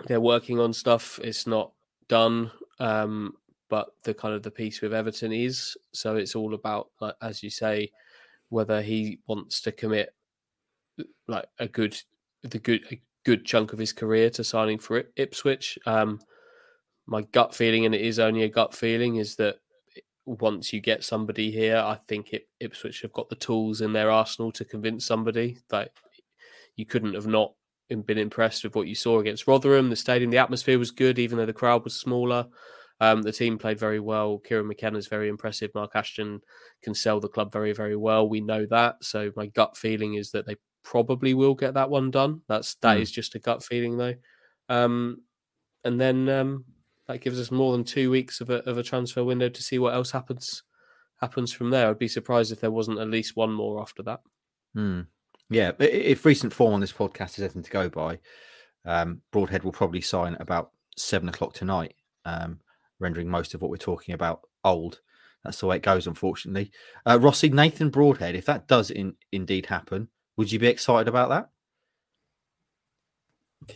they're 0.06 0.20
working 0.20 0.60
on 0.60 0.72
stuff; 0.72 1.18
it's 1.22 1.46
not 1.46 1.72
done, 2.08 2.50
um, 2.78 3.34
but 3.68 3.88
the 4.04 4.14
kind 4.14 4.34
of 4.34 4.42
the 4.42 4.50
piece 4.50 4.80
with 4.80 4.94
Everton 4.94 5.32
is. 5.32 5.76
So 5.92 6.16
it's 6.16 6.37
all 6.37 6.54
about, 6.54 6.90
as 7.20 7.42
you 7.42 7.50
say, 7.50 7.90
whether 8.55 8.81
he 8.83 9.19
wants 9.27 9.61
to 9.62 9.73
commit 9.73 10.14
like 11.27 11.47
a 11.59 11.67
good, 11.67 12.01
the 12.45 12.61
good, 12.61 12.83
a 12.93 13.03
good 13.25 13.45
chunk 13.45 13.73
of 13.73 13.81
his 13.81 13.93
career 13.93 14.31
to 14.31 14.45
signing 14.45 14.79
for 14.79 14.99
Ip- 14.99 15.12
Ipswich. 15.17 15.77
Um, 15.87 16.21
my 17.07 17.23
gut 17.23 17.53
feeling, 17.53 17.85
and 17.85 17.95
it 17.95 18.01
is 18.01 18.21
only 18.21 18.45
a 18.45 18.49
gut 18.49 18.73
feeling, 18.73 19.17
is 19.17 19.35
that 19.37 19.57
once 20.25 20.73
you 20.73 20.81
get 20.81 21.03
somebody 21.03 21.51
here, 21.51 21.79
I 21.79 21.97
think 22.07 22.33
it, 22.33 22.49
Ipswich 22.61 23.03
have 23.03 23.12
got 23.12 23.29
the 23.29 23.35
tools 23.35 23.81
in 23.81 23.93
their 23.93 24.11
arsenal 24.11 24.53
to 24.53 24.64
convince 24.64 25.05
somebody 25.05 25.59
that 25.71 25.90
you 26.77 26.87
couldn't 26.87 27.14
have 27.14 27.27
not 27.27 27.55
been 28.07 28.19
impressed 28.19 28.62
with 28.62 28.77
what 28.77 28.87
you 28.87 28.95
saw 28.95 29.19
against 29.19 29.49
Rotherham. 29.49 29.90
The 29.90 29.97
stadium, 29.97 30.31
the 30.31 30.38
atmosphere 30.38 30.79
was 30.79 30.93
good, 30.93 31.19
even 31.19 31.38
though 31.38 31.47
the 31.47 31.53
crowd 31.53 31.83
was 31.83 31.99
smaller. 31.99 32.47
Um, 33.00 33.22
the 33.22 33.33
team 33.33 33.59
played 33.59 33.78
very 33.78 34.00
well. 34.00 34.38
Kieran 34.38 34.68
McKenna 34.68 34.98
is 34.98 35.09
very 35.09 35.28
impressive. 35.28 35.70
Mark 35.74 35.92
Ashton 35.94 36.40
can 36.83 36.94
sell 36.94 37.20
the 37.20 37.28
club 37.28 37.52
very, 37.52 37.72
very 37.72 37.96
well. 37.96 38.28
We 38.28 38.40
know 38.40 38.66
that. 38.66 39.02
So 39.02 39.33
my 39.37 39.46
gut 39.46 39.76
feeling 39.76 40.14
is 40.14 40.30
that 40.30 40.46
they 40.46 40.57
probably 40.85 41.35
will 41.35 41.54
get 41.54 41.74
that 41.74 41.90
one 41.90 42.11
done. 42.11 42.42
That's 42.48 42.74
that 42.76 42.96
Hmm. 42.96 43.02
is 43.02 43.11
just 43.11 43.35
a 43.35 43.38
gut 43.40 43.64
feeling 43.64 43.96
though. 43.96 44.14
Um, 44.68 45.22
and 45.85 46.00
then 46.00 46.28
um, 46.28 46.64
that 47.09 47.20
gives 47.20 47.40
us 47.40 47.50
more 47.50 47.72
than 47.72 47.85
two 47.85 48.11
weeks 48.11 48.40
of 48.40 48.48
a 48.50 48.62
of 48.68 48.78
a 48.78 48.83
transfer 48.83 49.24
window 49.24 49.48
to 49.48 49.62
see 49.62 49.78
what 49.78 49.94
else 49.94 50.11
happens 50.12 50.62
happens 51.20 51.52
from 51.52 51.70
there. 51.70 51.88
I'd 51.88 51.98
be 51.98 52.09
surprised 52.09 52.52
if 52.52 52.61
there 52.61 52.70
wasn't 52.70 52.98
at 53.00 53.09
least 53.11 53.37
one 53.37 53.52
more 53.52 53.80
after 53.80 54.02
that. 54.04 54.20
Hmm. 54.74 55.00
Yeah, 55.50 55.72
if 55.78 56.24
recent 56.24 56.52
form 56.52 56.74
on 56.74 56.80
this 56.80 56.92
podcast 56.92 57.33
is 57.38 57.40
anything 57.40 57.62
to 57.64 57.70
go 57.70 57.88
by, 57.90 58.18
um, 58.87 59.20
Broadhead 59.30 59.62
will 59.62 59.72
probably 59.72 60.00
sign 60.00 60.37
about 60.40 60.70
seven 60.96 61.28
o'clock 61.28 61.52
tonight, 61.52 61.94
um, 62.24 62.61
rendering 63.05 63.29
most 63.29 63.55
of 63.55 63.62
what 63.62 63.71
we're 63.71 63.77
talking 63.77 64.14
about 64.14 64.40
old. 64.64 65.01
That's 65.45 65.61
the 65.61 65.67
way 65.67 65.77
it 65.77 65.83
goes, 65.83 66.07
unfortunately. 66.07 66.73
Uh, 67.07 67.19
Rossi, 67.21 67.51
Nathan 67.51 67.90
Broadhead, 67.90 68.35
if 68.35 68.47
that 68.47 68.67
does 68.67 68.90
in, 68.90 69.14
indeed 69.31 69.67
happen, 69.67 70.09
would 70.37 70.51
you 70.51 70.59
be 70.59 70.69
excited 70.69 71.07
about 71.07 71.29
that? 71.29 71.51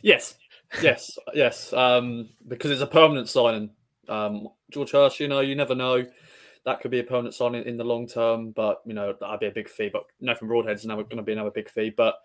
Yes, 0.02 0.34
yes, 0.82 1.16
yes. 1.34 1.72
Um, 1.72 2.30
because 2.48 2.70
it's 2.70 2.80
a 2.80 2.86
permanent 2.86 3.28
signing. 3.28 3.70
Um, 4.08 4.48
George 4.72 4.92
Hirst, 4.92 5.20
you 5.20 5.28
know, 5.28 5.40
you 5.40 5.54
never 5.54 5.74
know. 5.74 6.06
That 6.64 6.80
could 6.80 6.90
be 6.90 7.00
a 7.00 7.04
permanent 7.04 7.34
signing 7.34 7.64
in 7.64 7.76
the 7.76 7.84
long 7.84 8.06
term, 8.06 8.50
but 8.50 8.80
you 8.84 8.94
know 8.94 9.14
that'd 9.20 9.40
be 9.40 9.46
a 9.46 9.50
big 9.50 9.68
fee. 9.68 9.90
But 9.92 10.04
Nathan 10.20 10.48
Broadhead's 10.48 10.84
now 10.84 10.96
going 10.96 11.16
to 11.16 11.22
be 11.22 11.32
another 11.32 11.50
big 11.50 11.68
fee. 11.68 11.90
But 11.90 12.16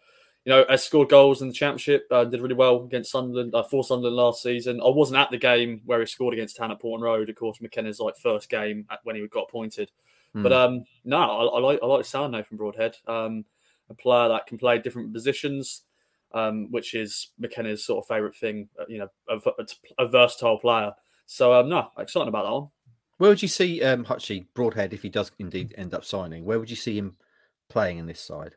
you 0.45 0.51
know, 0.51 0.65
has 0.69 0.83
scored 0.83 1.09
goals 1.09 1.41
in 1.41 1.47
the 1.47 1.53
championship. 1.53 2.05
Uh, 2.11 2.25
did 2.25 2.41
really 2.41 2.53
well 2.53 2.83
against 2.83 3.11
Sunderland, 3.11 3.55
uh, 3.55 3.63
for 3.63 3.83
Sunderland 3.83 4.15
last 4.15 4.43
season. 4.43 4.81
I 4.81 4.89
wasn't 4.89 5.19
at 5.19 5.31
the 5.31 5.37
game 5.37 5.81
where 5.85 5.99
he 5.99 6.05
scored 6.05 6.33
against 6.33 6.57
Town 6.57 6.71
at 6.71 6.81
Portman 6.81 7.05
Road. 7.05 7.29
Of 7.29 7.35
course, 7.35 7.61
McKenna's 7.61 7.99
like 7.99 8.17
first 8.17 8.49
game 8.49 8.85
at, 8.89 8.99
when 9.03 9.15
he 9.15 9.25
got 9.27 9.47
appointed. 9.49 9.91
But 10.33 10.51
Hmm. 10.51 10.57
um, 10.57 10.85
no, 11.05 11.17
I, 11.17 11.45
I 11.45 11.59
like 11.59 11.79
I 11.83 11.85
like 11.85 11.99
the 12.01 12.09
sound 12.09 12.31
Nathan 12.31 12.57
Broadhead. 12.57 12.97
Um, 13.07 13.45
a 13.89 13.93
player 13.93 14.29
that 14.29 14.47
can 14.47 14.57
play 14.57 14.79
different 14.79 15.13
positions, 15.13 15.83
um, 16.33 16.71
which 16.71 16.93
is 16.95 17.29
McKenna's 17.37 17.85
sort 17.85 18.03
of 18.03 18.07
favourite 18.07 18.35
thing. 18.35 18.67
uh, 18.79 18.85
You 18.87 18.97
know, 18.99 19.09
a, 19.29 19.35
a, 19.35 20.05
a 20.05 20.07
versatile 20.07 20.57
player. 20.57 20.93
So 21.25 21.53
um, 21.53 21.69
no, 21.69 21.89
excited 21.97 22.27
about 22.27 22.45
that 22.45 22.51
one. 22.51 22.67
Where 23.17 23.29
would 23.29 23.41
you 23.43 23.47
see 23.47 23.81
um, 23.83 24.05
Hutchie 24.05 24.47
Broadhead 24.55 24.91
if 24.93 25.03
he 25.03 25.09
does 25.09 25.31
indeed 25.37 25.73
end 25.77 25.93
up 25.93 26.03
signing? 26.03 26.43
Where 26.45 26.59
would 26.59 26.69
you 26.71 26.75
see 26.75 26.97
him 26.97 27.15
playing 27.69 27.99
in 27.99 28.07
this 28.07 28.19
side? 28.19 28.55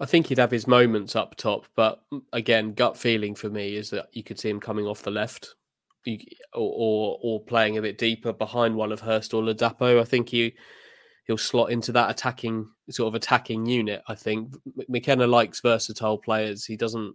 I 0.00 0.06
think 0.06 0.28
he'd 0.28 0.38
have 0.38 0.50
his 0.50 0.66
moments 0.66 1.16
up 1.16 1.34
top, 1.36 1.66
but 1.74 2.00
mm, 2.12 2.22
again, 2.32 2.70
gut 2.70 2.96
feeling 2.96 3.34
for 3.34 3.50
me 3.50 3.76
is 3.76 3.90
that 3.90 4.08
you 4.12 4.22
could 4.22 4.38
see 4.38 4.48
him 4.50 4.60
coming 4.60 4.86
off 4.86 5.02
the 5.02 5.10
left, 5.10 5.54
you, 6.04 6.18
or, 6.54 6.72
or, 6.76 7.18
or 7.22 7.44
playing 7.44 7.78
a 7.78 7.82
bit 7.82 7.98
deeper 7.98 8.32
behind 8.32 8.76
one 8.76 8.92
of 8.92 9.00
Hirst 9.00 9.34
or 9.34 9.42
Ladapo. 9.42 10.00
I 10.00 10.04
think 10.04 10.28
he 10.28 10.54
he'll 11.26 11.36
slot 11.36 11.70
into 11.70 11.92
that 11.92 12.10
attacking 12.10 12.68
sort 12.90 13.08
of 13.08 13.14
attacking 13.14 13.66
unit. 13.66 14.02
I 14.08 14.14
think 14.14 14.54
McKenna 14.88 15.26
likes 15.26 15.60
versatile 15.60 16.16
players. 16.18 16.64
He 16.64 16.76
doesn't 16.76 17.14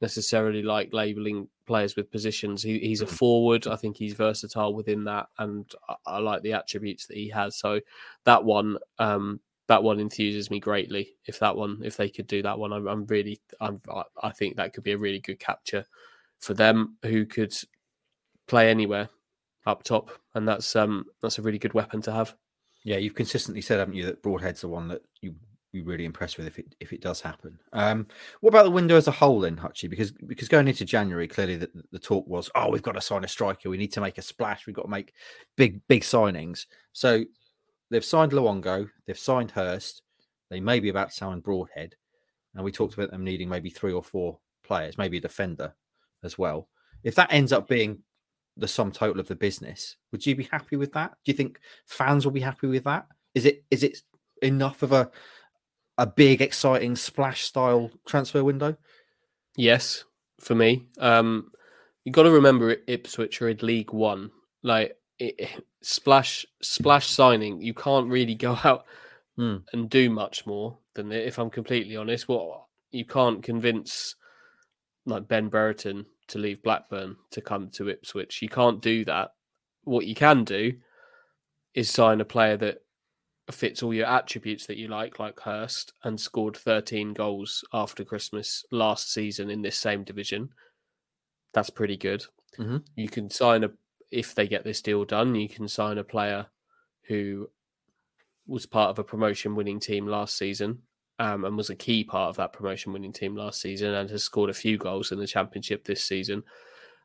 necessarily 0.00 0.62
like 0.62 0.92
labeling 0.92 1.48
players 1.66 1.96
with 1.96 2.10
positions. 2.10 2.62
He, 2.62 2.78
he's 2.78 3.00
a 3.02 3.06
Mm. 3.06 3.10
forward. 3.10 3.66
I 3.66 3.76
think 3.76 3.96
he's 3.96 4.14
versatile 4.14 4.74
within 4.74 5.04
that, 5.04 5.28
and 5.38 5.70
I, 5.88 5.94
I 6.06 6.18
like 6.18 6.42
the 6.42 6.52
attributes 6.52 7.06
that 7.06 7.16
he 7.16 7.28
has. 7.30 7.56
So 7.56 7.80
that 8.24 8.44
one, 8.44 8.78
um, 8.98 9.40
that 9.70 9.84
one 9.84 9.98
enthuses 9.98 10.50
me 10.50 10.58
greatly. 10.58 11.14
If 11.26 11.38
that 11.38 11.56
one, 11.56 11.80
if 11.84 11.96
they 11.96 12.08
could 12.08 12.26
do 12.26 12.42
that 12.42 12.58
one, 12.58 12.72
I'm, 12.72 12.88
I'm 12.88 13.06
really, 13.06 13.40
I'm, 13.60 13.80
I- 14.20 14.30
think 14.32 14.56
that 14.56 14.72
could 14.72 14.82
be 14.82 14.92
a 14.92 14.98
really 14.98 15.20
good 15.20 15.38
capture 15.38 15.84
for 16.40 16.54
them, 16.54 16.96
who 17.04 17.24
could 17.24 17.54
play 18.48 18.68
anywhere 18.68 19.08
up 19.66 19.84
top, 19.84 20.10
and 20.34 20.48
that's 20.48 20.74
um, 20.74 21.04
that's 21.22 21.38
a 21.38 21.42
really 21.42 21.58
good 21.58 21.72
weapon 21.74 22.02
to 22.02 22.12
have. 22.12 22.34
Yeah, 22.82 22.96
you've 22.96 23.14
consistently 23.14 23.60
said, 23.62 23.78
haven't 23.78 23.94
you, 23.94 24.06
that 24.06 24.22
Broadhead's 24.22 24.62
the 24.62 24.68
one 24.68 24.88
that 24.88 25.02
you 25.20 25.36
you 25.72 25.84
really 25.84 26.04
impressed 26.04 26.36
with 26.36 26.48
if 26.48 26.58
it 26.58 26.74
if 26.80 26.92
it 26.92 27.00
does 27.00 27.20
happen. 27.20 27.56
Um, 27.72 28.08
what 28.40 28.48
about 28.50 28.64
the 28.64 28.70
window 28.72 28.96
as 28.96 29.06
a 29.06 29.12
whole, 29.12 29.38
then, 29.38 29.56
Hutchie? 29.56 29.88
Because 29.88 30.10
because 30.10 30.48
going 30.48 30.66
into 30.66 30.84
January, 30.84 31.28
clearly 31.28 31.56
the, 31.56 31.70
the 31.92 31.98
talk 32.00 32.26
was, 32.26 32.50
oh, 32.56 32.70
we've 32.70 32.82
got 32.82 32.92
to 32.96 33.00
sign 33.00 33.22
a 33.22 33.28
striker. 33.28 33.70
We 33.70 33.76
need 33.76 33.92
to 33.92 34.00
make 34.00 34.18
a 34.18 34.22
splash. 34.22 34.66
We've 34.66 34.74
got 34.74 34.86
to 34.86 34.88
make 34.88 35.14
big 35.56 35.80
big 35.86 36.02
signings. 36.02 36.66
So 36.92 37.24
they've 37.90 38.04
signed 38.04 38.32
Luongo, 38.32 38.88
they've 39.06 39.18
signed 39.18 39.50
Hirst. 39.50 40.02
They 40.50 40.60
may 40.60 40.80
be 40.80 40.88
about 40.88 41.10
to 41.10 41.14
sign 41.14 41.40
Broadhead, 41.40 41.94
and 42.54 42.64
we 42.64 42.72
talked 42.72 42.94
about 42.94 43.10
them 43.10 43.24
needing 43.24 43.48
maybe 43.48 43.70
three 43.70 43.92
or 43.92 44.02
four 44.02 44.38
players, 44.64 44.98
maybe 44.98 45.18
a 45.18 45.20
defender 45.20 45.74
as 46.24 46.38
well. 46.38 46.68
If 47.02 47.14
that 47.14 47.32
ends 47.32 47.52
up 47.52 47.68
being 47.68 48.02
the 48.56 48.68
sum 48.68 48.92
total 48.92 49.20
of 49.20 49.28
the 49.28 49.36
business, 49.36 49.96
would 50.12 50.26
you 50.26 50.34
be 50.34 50.44
happy 50.44 50.76
with 50.76 50.92
that? 50.92 51.12
Do 51.24 51.32
you 51.32 51.36
think 51.36 51.60
fans 51.86 52.24
will 52.24 52.32
be 52.32 52.40
happy 52.40 52.66
with 52.66 52.84
that? 52.84 53.06
Is 53.34 53.46
it 53.46 53.64
is 53.70 53.82
it 53.82 53.98
enough 54.42 54.82
of 54.82 54.92
a 54.92 55.10
a 55.98 56.06
big, 56.06 56.40
exciting 56.40 56.96
splash 56.96 57.42
style 57.42 57.90
transfer 58.06 58.42
window? 58.42 58.76
Yes, 59.56 60.04
for 60.40 60.54
me. 60.54 60.86
Um, 60.98 61.50
you 62.04 62.12
got 62.12 62.22
to 62.22 62.30
remember 62.30 62.76
Ipswich 62.86 63.42
are 63.42 63.50
in 63.50 63.58
League 63.60 63.92
One. 63.92 64.30
Like 64.62 64.96
it, 65.20 65.62
splash, 65.82 66.44
splash 66.62 67.06
signing. 67.08 67.60
You 67.62 67.74
can't 67.74 68.08
really 68.08 68.34
go 68.34 68.58
out 68.64 68.86
Hmm. 69.36 69.58
and 69.72 69.88
do 69.88 70.10
much 70.10 70.44
more 70.44 70.76
than 70.94 71.12
it. 71.12 71.26
If 71.26 71.38
I'm 71.38 71.50
completely 71.50 71.96
honest, 71.96 72.28
what 72.28 72.64
you 72.90 73.04
can't 73.06 73.42
convince 73.42 74.16
like 75.06 75.28
Ben 75.28 75.48
Brereton 75.48 76.04
to 76.28 76.38
leave 76.38 76.62
Blackburn 76.62 77.16
to 77.30 77.40
come 77.40 77.70
to 77.70 77.88
Ipswich. 77.88 78.42
You 78.42 78.48
can't 78.48 78.82
do 78.82 79.04
that. 79.06 79.30
What 79.84 80.06
you 80.06 80.14
can 80.14 80.44
do 80.44 80.74
is 81.74 81.90
sign 81.90 82.20
a 82.20 82.24
player 82.24 82.56
that 82.58 82.82
fits 83.50 83.82
all 83.82 83.94
your 83.94 84.06
attributes 84.06 84.66
that 84.66 84.76
you 84.76 84.88
like, 84.88 85.18
like 85.18 85.40
Hirst, 85.40 85.92
and 86.04 86.20
scored 86.20 86.56
13 86.56 87.14
goals 87.14 87.64
after 87.72 88.04
Christmas 88.04 88.64
last 88.70 89.12
season 89.12 89.48
in 89.50 89.62
this 89.62 89.78
same 89.78 90.04
division. 90.04 90.50
That's 91.54 91.70
pretty 91.70 91.96
good. 91.96 92.24
Mhm. 92.58 92.84
You 92.96 93.08
can 93.08 93.30
sign 93.30 93.64
a, 93.64 93.70
if 94.10 94.34
they 94.34 94.46
get 94.48 94.64
this 94.64 94.82
deal 94.82 95.04
done, 95.04 95.34
you 95.34 95.48
can 95.48 95.68
sign 95.68 95.98
a 95.98 96.04
player 96.04 96.46
who 97.08 97.48
was 98.46 98.66
part 98.66 98.90
of 98.90 98.98
a 98.98 99.04
promotion 99.04 99.54
winning 99.54 99.78
team 99.80 100.06
last 100.06 100.36
season 100.36 100.78
um, 101.18 101.44
and 101.44 101.56
was 101.56 101.70
a 101.70 101.74
key 101.76 102.02
part 102.02 102.30
of 102.30 102.36
that 102.36 102.52
promotion 102.52 102.92
winning 102.92 103.12
team 103.12 103.36
last 103.36 103.60
season 103.60 103.94
and 103.94 104.10
has 104.10 104.24
scored 104.24 104.50
a 104.50 104.54
few 104.54 104.76
goals 104.78 105.12
in 105.12 105.18
the 105.18 105.26
championship 105.26 105.84
this 105.84 106.04
season 106.04 106.42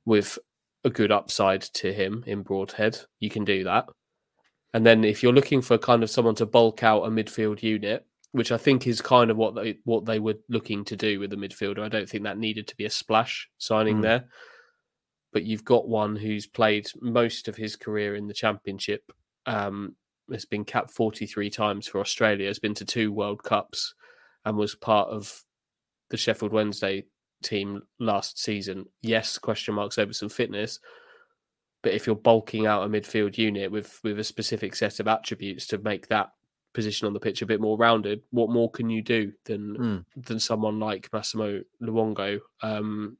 with 0.05 0.39
a 0.83 0.89
good 0.89 1.11
upside 1.11 1.61
to 1.61 1.91
him 1.93 2.23
in 2.25 2.41
Broadhead. 2.43 2.97
You 3.19 3.29
can 3.29 3.43
do 3.45 3.63
that. 3.65 3.87
And 4.73 4.85
then 4.85 5.03
if 5.03 5.21
you're 5.23 5.33
looking 5.33 5.61
for 5.61 5.77
kind 5.77 6.03
of 6.03 6.09
someone 6.09 6.35
to 6.35 6.45
bulk 6.45 6.83
out 6.83 7.03
a 7.03 7.09
midfield 7.09 7.61
unit, 7.63 8.05
which 8.31 8.51
I 8.51 8.57
think 8.57 8.85
is 8.85 8.99
kind 8.99 9.31
of 9.31 9.37
what 9.37 9.55
they 9.55 9.77
what 9.85 10.05
they 10.05 10.19
were 10.19 10.35
looking 10.49 10.83
to 10.85 10.97
do 10.97 11.21
with 11.21 11.29
the 11.29 11.37
midfielder. 11.37 11.79
I 11.79 11.87
don't 11.87 12.09
think 12.09 12.25
that 12.25 12.37
needed 12.37 12.67
to 12.67 12.75
be 12.75 12.83
a 12.83 12.89
splash 12.89 13.49
signing 13.59 13.99
Mm. 13.99 14.01
there. 14.01 14.25
But 15.35 15.43
you've 15.43 15.65
got 15.65 15.89
one 15.89 16.15
who's 16.15 16.47
played 16.47 16.87
most 17.01 17.49
of 17.49 17.57
his 17.57 17.75
career 17.75 18.15
in 18.15 18.25
the 18.27 18.33
championship. 18.33 19.11
Um, 19.45 19.97
has 20.31 20.45
been 20.45 20.63
capped 20.63 20.91
43 20.91 21.49
times 21.49 21.87
for 21.87 21.99
Australia, 21.99 22.47
has 22.47 22.57
been 22.57 22.73
to 22.75 22.85
two 22.85 23.11
World 23.11 23.43
Cups, 23.43 23.93
and 24.45 24.55
was 24.55 24.75
part 24.75 25.09
of 25.09 25.43
the 26.09 26.15
Sheffield 26.15 26.53
Wednesday 26.53 27.03
team 27.43 27.81
last 27.99 28.39
season. 28.39 28.85
Yes, 29.01 29.37
question 29.37 29.75
marks 29.75 29.97
over 29.97 30.13
some 30.13 30.29
fitness, 30.29 30.79
but 31.83 31.93
if 31.93 32.07
you're 32.07 32.15
bulking 32.15 32.65
out 32.65 32.85
a 32.85 32.87
midfield 32.89 33.37
unit 33.37 33.69
with 33.71 33.99
with 34.05 34.17
a 34.17 34.23
specific 34.23 34.73
set 34.73 35.01
of 35.01 35.07
attributes 35.09 35.67
to 35.67 35.77
make 35.79 36.07
that 36.07 36.31
position 36.73 37.07
on 37.07 37.13
the 37.13 37.19
pitch 37.19 37.41
a 37.41 37.45
bit 37.45 37.59
more 37.61 37.77
rounded, 37.77 38.21
what 38.31 38.49
more 38.49 38.71
can 38.71 38.89
you 38.89 39.01
do 39.01 39.31
than 39.43 39.77
Mm. 39.77 40.05
than 40.25 40.39
someone 40.39 40.79
like 40.79 41.11
Massimo 41.13 41.61
Luongo? 41.81 42.39
Um, 42.61 43.17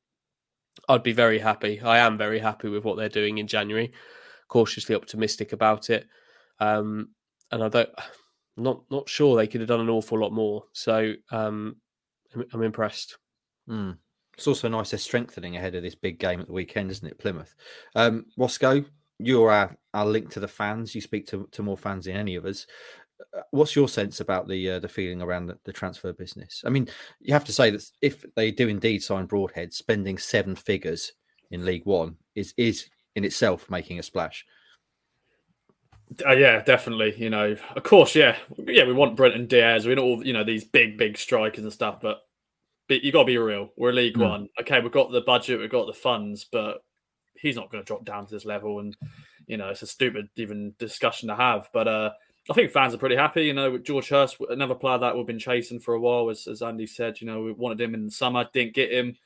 I'd 0.87 1.03
be 1.03 1.13
very 1.13 1.39
happy. 1.39 1.81
I 1.81 1.99
am 1.99 2.17
very 2.17 2.39
happy 2.39 2.69
with 2.69 2.83
what 2.83 2.97
they're 2.97 3.09
doing 3.09 3.37
in 3.37 3.47
January. 3.47 3.93
Cautiously 4.47 4.95
optimistic 4.95 5.53
about 5.53 5.89
it, 5.89 6.07
um, 6.59 7.09
and 7.51 7.63
I 7.63 7.69
don't. 7.69 7.89
Not 8.57 8.83
not 8.89 9.09
sure 9.09 9.35
they 9.35 9.47
could 9.47 9.59
have 9.59 9.67
done 9.67 9.81
an 9.81 9.89
awful 9.89 10.17
lot 10.17 10.31
more. 10.31 10.63
So 10.71 11.13
um, 11.31 11.75
I'm, 12.33 12.45
I'm 12.53 12.63
impressed. 12.63 13.17
Mm. 13.69 13.97
It's 14.37 14.47
also 14.47 14.67
nice 14.69 14.91
they're 14.91 14.99
strengthening 14.99 15.55
ahead 15.55 15.75
of 15.75 15.83
this 15.83 15.95
big 15.95 16.19
game 16.19 16.39
at 16.39 16.47
the 16.47 16.53
weekend, 16.53 16.91
isn't 16.91 17.07
it? 17.07 17.19
Plymouth. 17.19 17.53
Um, 17.95 18.25
Roscoe, 18.37 18.85
you're 19.19 19.51
our, 19.51 19.77
our 19.93 20.05
link 20.05 20.29
to 20.31 20.39
the 20.39 20.47
fans. 20.47 20.93
You 20.93 21.01
speak 21.01 21.27
to, 21.27 21.47
to 21.51 21.63
more 21.63 21.77
fans 21.77 22.05
than 22.05 22.15
any 22.15 22.35
of 22.35 22.45
us. 22.45 22.65
Uh, 23.35 23.41
What's 23.51 23.75
your 23.75 23.87
sense 23.87 24.19
about 24.19 24.47
the 24.47 24.71
uh, 24.71 24.79
the 24.79 24.87
feeling 24.87 25.21
around 25.21 25.47
the, 25.47 25.57
the 25.63 25.73
transfer 25.73 26.13
business? 26.13 26.63
I 26.65 26.69
mean, 26.69 26.87
you 27.19 27.33
have 27.33 27.45
to 27.45 27.53
say 27.53 27.69
that 27.69 27.83
if 28.01 28.25
they 28.35 28.51
do 28.51 28.67
indeed 28.67 29.03
sign 29.03 29.25
Broadhead, 29.25 29.73
spending 29.73 30.17
seven 30.17 30.55
figures 30.55 31.13
in 31.51 31.65
League 31.65 31.85
One 31.85 32.17
is 32.35 32.53
is 32.57 32.89
in 33.15 33.23
itself 33.23 33.69
making 33.69 33.99
a 33.99 34.03
splash. 34.03 34.45
Uh, 36.25 36.33
yeah, 36.33 36.61
definitely. 36.61 37.15
You 37.17 37.29
know, 37.29 37.55
of 37.75 37.83
course, 37.83 38.15
yeah, 38.15 38.35
yeah. 38.57 38.85
We 38.85 38.93
want 38.93 39.15
Brereton 39.15 39.47
Diaz. 39.47 39.85
We 39.85 39.95
want 39.95 39.99
all 39.99 40.25
you 40.25 40.33
know 40.33 40.43
these 40.43 40.63
big, 40.63 40.97
big 40.97 41.17
strikers 41.17 41.63
and 41.63 41.73
stuff. 41.73 41.99
But, 42.01 42.19
but 42.87 43.03
you 43.03 43.11
got 43.11 43.23
to 43.23 43.25
be 43.25 43.37
real. 43.37 43.71
We're 43.75 43.91
League 43.91 44.15
Hmm. 44.15 44.21
One. 44.21 44.49
Okay, 44.61 44.79
we've 44.81 44.91
got 44.91 45.11
the 45.11 45.21
budget, 45.21 45.59
we've 45.59 45.69
got 45.69 45.87
the 45.87 45.93
funds, 45.93 46.45
but 46.51 46.83
he's 47.35 47.55
not 47.55 47.71
going 47.71 47.83
to 47.83 47.87
drop 47.87 48.05
down 48.05 48.25
to 48.25 48.33
this 48.33 48.45
level. 48.45 48.79
And 48.79 48.95
you 49.47 49.57
know, 49.57 49.69
it's 49.69 49.81
a 49.81 49.87
stupid 49.87 50.29
even 50.35 50.75
discussion 50.77 51.29
to 51.29 51.35
have. 51.35 51.69
But 51.73 51.87
uh, 51.87 52.11
I 52.49 52.53
think 52.53 52.71
fans 52.71 52.93
are 52.93 52.99
pretty 52.99 53.15
happy. 53.15 53.45
You 53.45 53.53
know, 53.53 53.77
George 53.77 54.09
Hirst, 54.09 54.37
another 54.49 54.75
player 54.75 54.99
that 54.99 55.15
we've 55.15 55.25
been 55.25 55.39
chasing 55.39 55.79
for 55.79 55.95
a 55.95 55.99
while, 55.99 56.29
as, 56.29 56.47
as 56.47 56.61
Andy 56.61 56.85
said. 56.85 57.19
You 57.19 57.27
know, 57.27 57.41
we 57.41 57.51
wanted 57.51 57.81
him 57.81 57.95
in 57.95 58.05
the 58.05 58.11
summer, 58.11 58.47
didn't 58.53 58.75
get 58.75 58.91
him. 58.91 59.17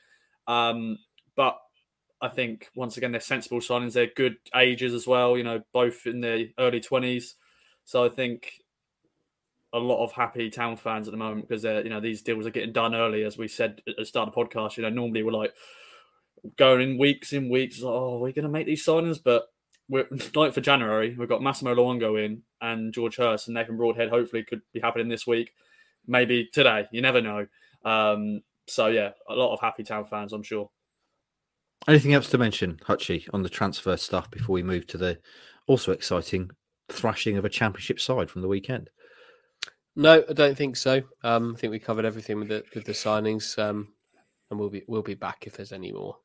Um, 0.46 0.98
but 1.36 1.58
I 2.22 2.28
think 2.28 2.70
once 2.74 2.96
again 2.96 3.12
they're 3.12 3.20
sensible 3.20 3.60
signings. 3.60 3.92
They're 3.92 4.10
good 4.14 4.36
ages 4.56 4.94
as 4.94 5.06
well. 5.06 5.36
You 5.36 5.44
know, 5.44 5.62
both 5.72 6.06
in 6.06 6.20
their 6.20 6.46
early 6.58 6.80
twenties. 6.80 7.34
So 7.84 8.04
I 8.04 8.08
think 8.08 8.52
a 9.72 9.78
lot 9.78 10.02
of 10.02 10.12
happy 10.12 10.50
town 10.50 10.76
fans 10.76 11.06
at 11.06 11.12
the 11.12 11.18
moment 11.18 11.46
because 11.46 11.62
they're 11.62 11.82
you 11.82 11.90
know 11.90 12.00
these 12.00 12.22
deals 12.22 12.46
are 12.46 12.50
getting 12.50 12.72
done 12.72 12.94
early, 12.94 13.24
as 13.24 13.36
we 13.36 13.48
said 13.48 13.82
at 13.86 13.96
the 13.98 14.04
start 14.04 14.28
of 14.28 14.34
the 14.34 14.40
podcast. 14.44 14.76
You 14.76 14.82
know, 14.82 14.90
normally 14.90 15.22
we're 15.22 15.32
like 15.32 15.54
going 16.56 16.80
in 16.80 16.98
weeks 16.98 17.32
in 17.32 17.50
weeks. 17.50 17.80
Like, 17.80 17.92
oh, 17.92 18.18
we're 18.18 18.32
going 18.32 18.44
to 18.44 18.48
make 18.48 18.66
these 18.66 18.84
signings, 18.84 19.20
but 19.22 19.48
like 19.90 20.08
for 20.54 20.60
January. 20.60 21.14
We've 21.18 21.28
got 21.28 21.42
Massimo 21.42 21.74
Luongo 21.74 22.22
in 22.24 22.42
and 22.60 22.92
George 22.92 23.16
Hirst 23.16 23.48
and 23.48 23.54
Nathan 23.54 23.76
Broadhead. 23.76 24.10
Hopefully, 24.10 24.44
could 24.44 24.62
be 24.72 24.80
happening 24.80 25.08
this 25.08 25.26
week, 25.26 25.52
maybe 26.06 26.48
today. 26.52 26.86
You 26.92 27.02
never 27.02 27.20
know. 27.20 27.46
Um, 27.84 28.42
so 28.66 28.86
yeah, 28.86 29.10
a 29.28 29.34
lot 29.34 29.52
of 29.52 29.60
happy 29.60 29.82
town 29.82 30.04
fans, 30.04 30.32
I'm 30.32 30.42
sure. 30.42 30.70
Anything 31.88 32.12
else 32.12 32.28
to 32.30 32.38
mention, 32.38 32.78
Hutchie, 32.86 33.26
on 33.32 33.42
the 33.42 33.48
transfer 33.48 33.96
stuff 33.96 34.30
before 34.30 34.54
we 34.54 34.62
move 34.62 34.86
to 34.88 34.98
the 34.98 35.18
also 35.66 35.92
exciting 35.92 36.50
thrashing 36.90 37.36
of 37.36 37.44
a 37.44 37.48
championship 37.48 38.00
side 38.00 38.30
from 38.30 38.42
the 38.42 38.48
weekend? 38.48 38.90
No, 39.96 40.22
I 40.28 40.32
don't 40.32 40.56
think 40.56 40.76
so. 40.76 41.02
Um, 41.24 41.54
I 41.56 41.58
think 41.58 41.70
we 41.70 41.78
covered 41.78 42.04
everything 42.04 42.38
with 42.38 42.48
the 42.48 42.64
with 42.74 42.84
the 42.84 42.92
signings, 42.92 43.58
um, 43.58 43.88
and 44.50 44.60
we'll 44.60 44.70
be 44.70 44.82
we'll 44.86 45.02
be 45.02 45.14
back 45.14 45.46
if 45.46 45.56
there's 45.56 45.72
any 45.72 45.92
more. 45.92 46.16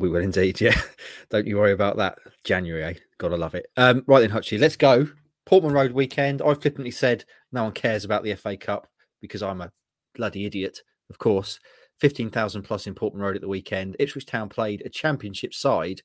We 0.00 0.08
will 0.08 0.22
indeed, 0.22 0.60
yeah. 0.62 0.80
Don't 1.30 1.46
you 1.46 1.58
worry 1.58 1.72
about 1.72 1.98
that. 1.98 2.18
January, 2.42 2.82
eh? 2.82 2.94
gotta 3.18 3.36
love 3.36 3.54
it. 3.54 3.66
Um, 3.76 4.02
right 4.06 4.20
then, 4.20 4.30
Hutchie, 4.30 4.58
let's 4.58 4.76
go. 4.76 5.06
Portman 5.44 5.74
Road 5.74 5.92
weekend. 5.92 6.40
I've 6.40 6.62
flippantly 6.62 6.90
said 6.90 7.26
no 7.52 7.64
one 7.64 7.72
cares 7.72 8.04
about 8.04 8.24
the 8.24 8.34
FA 8.34 8.56
Cup 8.56 8.86
because 9.20 9.42
I'm 9.42 9.60
a 9.60 9.70
bloody 10.14 10.46
idiot, 10.46 10.80
of 11.10 11.18
course. 11.18 11.60
15,000 11.98 12.62
plus 12.62 12.86
in 12.86 12.94
Portman 12.94 13.22
Road 13.22 13.36
at 13.36 13.42
the 13.42 13.48
weekend. 13.48 13.94
Ipswich 13.98 14.24
Town 14.24 14.48
played 14.48 14.82
a 14.86 14.88
championship 14.88 15.52
side, 15.52 16.00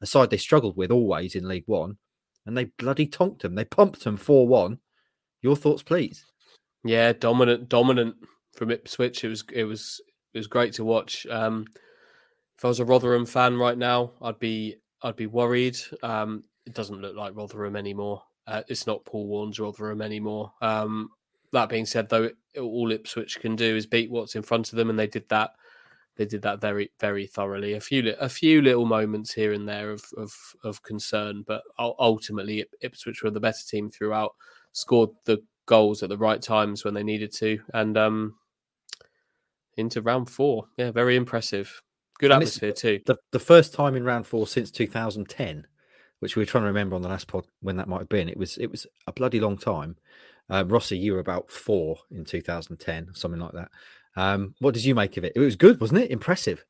a 0.00 0.06
side 0.06 0.30
they 0.30 0.36
struggled 0.36 0.76
with 0.76 0.92
always 0.92 1.34
in 1.34 1.48
League 1.48 1.64
One, 1.66 1.98
and 2.46 2.56
they 2.56 2.66
bloody 2.78 3.08
tonked 3.08 3.42
them. 3.42 3.56
They 3.56 3.64
pumped 3.64 4.04
them 4.04 4.16
4 4.16 4.46
1. 4.46 4.78
Your 5.40 5.56
thoughts, 5.56 5.82
please. 5.82 6.24
Yeah, 6.84 7.12
dominant, 7.12 7.68
dominant 7.68 8.14
from 8.54 8.70
Ipswich. 8.70 9.24
It 9.24 9.28
was, 9.28 9.42
it 9.52 9.64
was, 9.64 10.00
it 10.32 10.38
was 10.38 10.46
great 10.46 10.74
to 10.74 10.84
watch. 10.84 11.26
Um, 11.28 11.66
if 12.62 12.66
I 12.66 12.68
was 12.68 12.78
a 12.78 12.84
Rotherham 12.84 13.26
fan 13.26 13.56
right 13.56 13.76
now, 13.76 14.12
I'd 14.22 14.38
be, 14.38 14.76
I'd 15.02 15.16
be 15.16 15.26
worried. 15.26 15.76
Um, 16.04 16.44
it 16.64 16.74
doesn't 16.74 17.00
look 17.00 17.16
like 17.16 17.34
Rotherham 17.34 17.74
anymore. 17.74 18.22
Uh, 18.46 18.62
it's 18.68 18.86
not 18.86 19.04
Paul 19.04 19.26
Warne's 19.26 19.58
Rotherham 19.58 20.00
anymore. 20.00 20.52
Um, 20.62 21.08
that 21.50 21.68
being 21.68 21.86
said, 21.86 22.08
though, 22.08 22.30
all 22.56 22.92
Ipswich 22.92 23.40
can 23.40 23.56
do 23.56 23.74
is 23.74 23.86
beat 23.86 24.12
what's 24.12 24.36
in 24.36 24.42
front 24.42 24.70
of 24.70 24.76
them, 24.76 24.90
and 24.90 24.96
they 24.96 25.08
did 25.08 25.28
that. 25.30 25.50
They 26.14 26.24
did 26.24 26.42
that 26.42 26.60
very, 26.60 26.92
very 27.00 27.26
thoroughly. 27.26 27.72
A 27.72 27.80
few, 27.80 28.14
a 28.20 28.28
few 28.28 28.62
little 28.62 28.86
moments 28.86 29.32
here 29.32 29.54
and 29.54 29.68
there 29.68 29.90
of 29.90 30.04
of, 30.16 30.32
of 30.62 30.84
concern, 30.84 31.42
but 31.44 31.62
ultimately, 31.80 32.64
Ipswich 32.80 33.24
were 33.24 33.32
the 33.32 33.40
better 33.40 33.64
team 33.68 33.90
throughout. 33.90 34.36
Scored 34.70 35.10
the 35.24 35.42
goals 35.66 36.04
at 36.04 36.10
the 36.10 36.16
right 36.16 36.40
times 36.40 36.84
when 36.84 36.94
they 36.94 37.02
needed 37.02 37.32
to, 37.32 37.58
and 37.74 37.98
um, 37.98 38.36
into 39.76 40.00
round 40.00 40.30
four. 40.30 40.66
Yeah, 40.76 40.92
very 40.92 41.16
impressive. 41.16 41.82
Good 42.22 42.30
atmosphere 42.30 42.70
too. 42.70 43.00
The, 43.04 43.16
the 43.32 43.40
first 43.40 43.74
time 43.74 43.96
in 43.96 44.04
round 44.04 44.28
four 44.28 44.46
since 44.46 44.70
2010, 44.70 45.66
which 46.20 46.36
we 46.36 46.42
were 46.42 46.46
trying 46.46 46.62
to 46.62 46.68
remember 46.68 46.94
on 46.94 47.02
the 47.02 47.08
last 47.08 47.26
pod 47.26 47.46
when 47.62 47.74
that 47.78 47.88
might 47.88 47.98
have 47.98 48.08
been. 48.08 48.28
It 48.28 48.36
was 48.36 48.58
it 48.58 48.70
was 48.70 48.86
a 49.08 49.12
bloody 49.12 49.40
long 49.40 49.58
time. 49.58 49.96
Um, 50.48 50.68
Rossi, 50.68 50.96
you 50.96 51.14
were 51.14 51.18
about 51.18 51.50
four 51.50 51.98
in 52.12 52.24
2010, 52.24 53.08
something 53.14 53.40
like 53.40 53.54
that. 53.54 53.70
Um, 54.14 54.54
what 54.60 54.72
did 54.72 54.84
you 54.84 54.94
make 54.94 55.16
of 55.16 55.24
it? 55.24 55.32
It 55.34 55.40
was 55.40 55.56
good, 55.56 55.80
wasn't 55.80 56.02
it? 56.02 56.12
Impressive. 56.12 56.64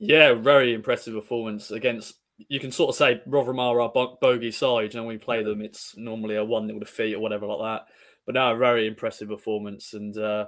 Yeah, 0.00 0.34
very 0.34 0.74
impressive 0.74 1.14
performance 1.14 1.70
against. 1.70 2.14
You 2.48 2.58
can 2.58 2.72
sort 2.72 2.88
of 2.88 2.96
say 2.96 3.22
Rotherham 3.26 3.60
are 3.60 3.80
our 3.80 3.92
bogey 4.20 4.50
side, 4.50 4.96
and 4.96 5.06
when 5.06 5.14
we 5.14 5.18
play 5.18 5.44
them, 5.44 5.62
it's 5.62 5.96
normally 5.96 6.34
a 6.34 6.44
one 6.44 6.66
0 6.66 6.80
defeat 6.80 7.14
or 7.14 7.20
whatever 7.20 7.46
like 7.46 7.60
that. 7.60 7.86
But 8.26 8.34
now 8.34 8.52
a 8.52 8.56
very 8.56 8.88
impressive 8.88 9.28
performance, 9.28 9.94
and 9.94 10.18
uh, 10.18 10.46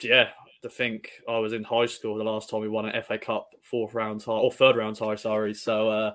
yeah, 0.00 0.28
to 0.62 0.68
think 0.68 1.10
I 1.28 1.38
was 1.38 1.52
in 1.52 1.64
high 1.64 1.86
school 1.86 2.16
the 2.16 2.24
last 2.24 2.50
time 2.50 2.60
we 2.60 2.68
won 2.68 2.86
an 2.86 3.02
FA 3.02 3.18
Cup 3.18 3.54
fourth 3.62 3.94
round 3.94 4.20
tie 4.20 4.32
or 4.32 4.52
third 4.52 4.76
round 4.76 4.96
tie, 4.96 5.14
sorry. 5.14 5.54
So 5.54 5.88
uh, 5.88 6.14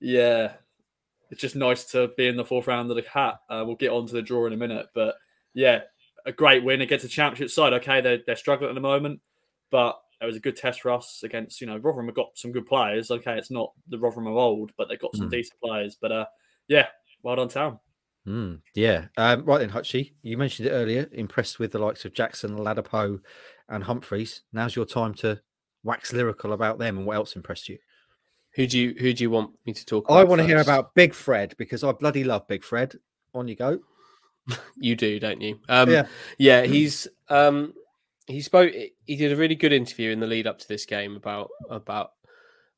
yeah, 0.00 0.54
it's 1.30 1.40
just 1.40 1.56
nice 1.56 1.84
to 1.86 2.08
be 2.16 2.26
in 2.26 2.36
the 2.36 2.44
fourth 2.44 2.66
round 2.66 2.90
of 2.90 2.96
the 2.96 3.04
hat. 3.10 3.40
Uh, 3.48 3.64
we'll 3.66 3.76
get 3.76 3.90
on 3.90 4.06
to 4.06 4.14
the 4.14 4.22
draw 4.22 4.46
in 4.46 4.52
a 4.52 4.56
minute, 4.56 4.86
but 4.94 5.16
yeah, 5.54 5.82
a 6.24 6.32
great 6.32 6.64
win 6.64 6.80
against 6.80 7.04
a 7.04 7.08
championship 7.08 7.50
side. 7.50 7.72
Okay, 7.74 8.00
they're, 8.00 8.20
they're 8.26 8.36
struggling 8.36 8.70
at 8.70 8.74
the 8.74 8.80
moment, 8.80 9.20
but 9.70 10.00
it 10.20 10.26
was 10.26 10.36
a 10.36 10.40
good 10.40 10.56
test 10.56 10.80
for 10.80 10.90
us 10.90 11.22
against, 11.22 11.60
you 11.60 11.66
know, 11.66 11.76
Rotherham 11.76 12.06
have 12.06 12.14
got 12.14 12.36
some 12.38 12.52
good 12.52 12.66
players. 12.66 13.10
Okay, 13.10 13.36
it's 13.36 13.50
not 13.50 13.72
the 13.88 13.98
Rotherham 13.98 14.26
of 14.26 14.36
old, 14.36 14.72
but 14.76 14.88
they've 14.88 14.98
got 14.98 15.14
some 15.14 15.28
mm. 15.28 15.32
decent 15.32 15.60
players. 15.60 15.96
But 16.00 16.12
uh, 16.12 16.26
yeah, 16.68 16.86
well 17.22 17.36
done, 17.36 17.48
Town. 17.48 17.78
Mm, 18.26 18.60
yeah. 18.74 19.06
Um, 19.16 19.44
right 19.44 19.58
then, 19.58 19.70
Hutchie, 19.70 20.14
you 20.22 20.36
mentioned 20.36 20.68
it 20.68 20.72
earlier, 20.72 21.08
impressed 21.12 21.58
with 21.58 21.72
the 21.72 21.78
likes 21.78 22.04
of 22.04 22.12
Jackson, 22.12 22.56
Ladapo, 22.56 23.20
and 23.68 23.84
Humphreys. 23.84 24.42
Now's 24.52 24.76
your 24.76 24.86
time 24.86 25.14
to 25.14 25.40
wax 25.82 26.12
lyrical 26.12 26.52
about 26.52 26.78
them 26.78 26.98
and 26.98 27.06
what 27.06 27.16
else 27.16 27.36
impressed 27.36 27.68
you. 27.68 27.78
Who 28.54 28.66
do 28.66 28.78
you 28.78 28.94
who 28.98 29.12
do 29.12 29.22
you 29.22 29.30
want 29.30 29.52
me 29.66 29.74
to 29.74 29.84
talk? 29.84 30.06
I 30.08 30.24
want 30.24 30.40
to 30.40 30.46
hear 30.46 30.60
about 30.60 30.94
Big 30.94 31.14
Fred 31.14 31.54
because 31.58 31.84
I 31.84 31.92
bloody 31.92 32.24
love 32.24 32.48
Big 32.48 32.64
Fred. 32.64 32.94
On 33.34 33.46
you 33.46 33.54
go. 33.54 33.80
you 34.76 34.96
do, 34.96 35.20
don't 35.20 35.40
you? 35.40 35.58
Um, 35.68 35.90
yeah, 35.90 36.06
yeah. 36.38 36.62
He's 36.62 37.06
um, 37.28 37.74
he 38.26 38.40
spoke. 38.40 38.72
He 39.04 39.16
did 39.16 39.32
a 39.32 39.36
really 39.36 39.56
good 39.56 39.72
interview 39.72 40.10
in 40.10 40.20
the 40.20 40.26
lead 40.26 40.46
up 40.46 40.58
to 40.58 40.68
this 40.68 40.86
game 40.86 41.16
about 41.16 41.50
about 41.68 42.12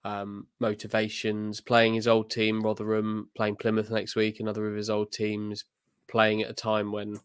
um, 0.04 0.46
motivations, 0.58 1.60
playing 1.60 1.94
his 1.94 2.08
old 2.08 2.30
team, 2.30 2.60
Rotherham, 2.60 3.30
playing 3.36 3.56
Plymouth 3.56 3.90
next 3.90 4.16
week, 4.16 4.40
another 4.40 4.66
of 4.68 4.74
his 4.74 4.90
old 4.90 5.12
teams, 5.12 5.64
playing 6.08 6.42
at 6.42 6.50
a 6.50 6.54
time 6.54 6.90
when 6.90 7.18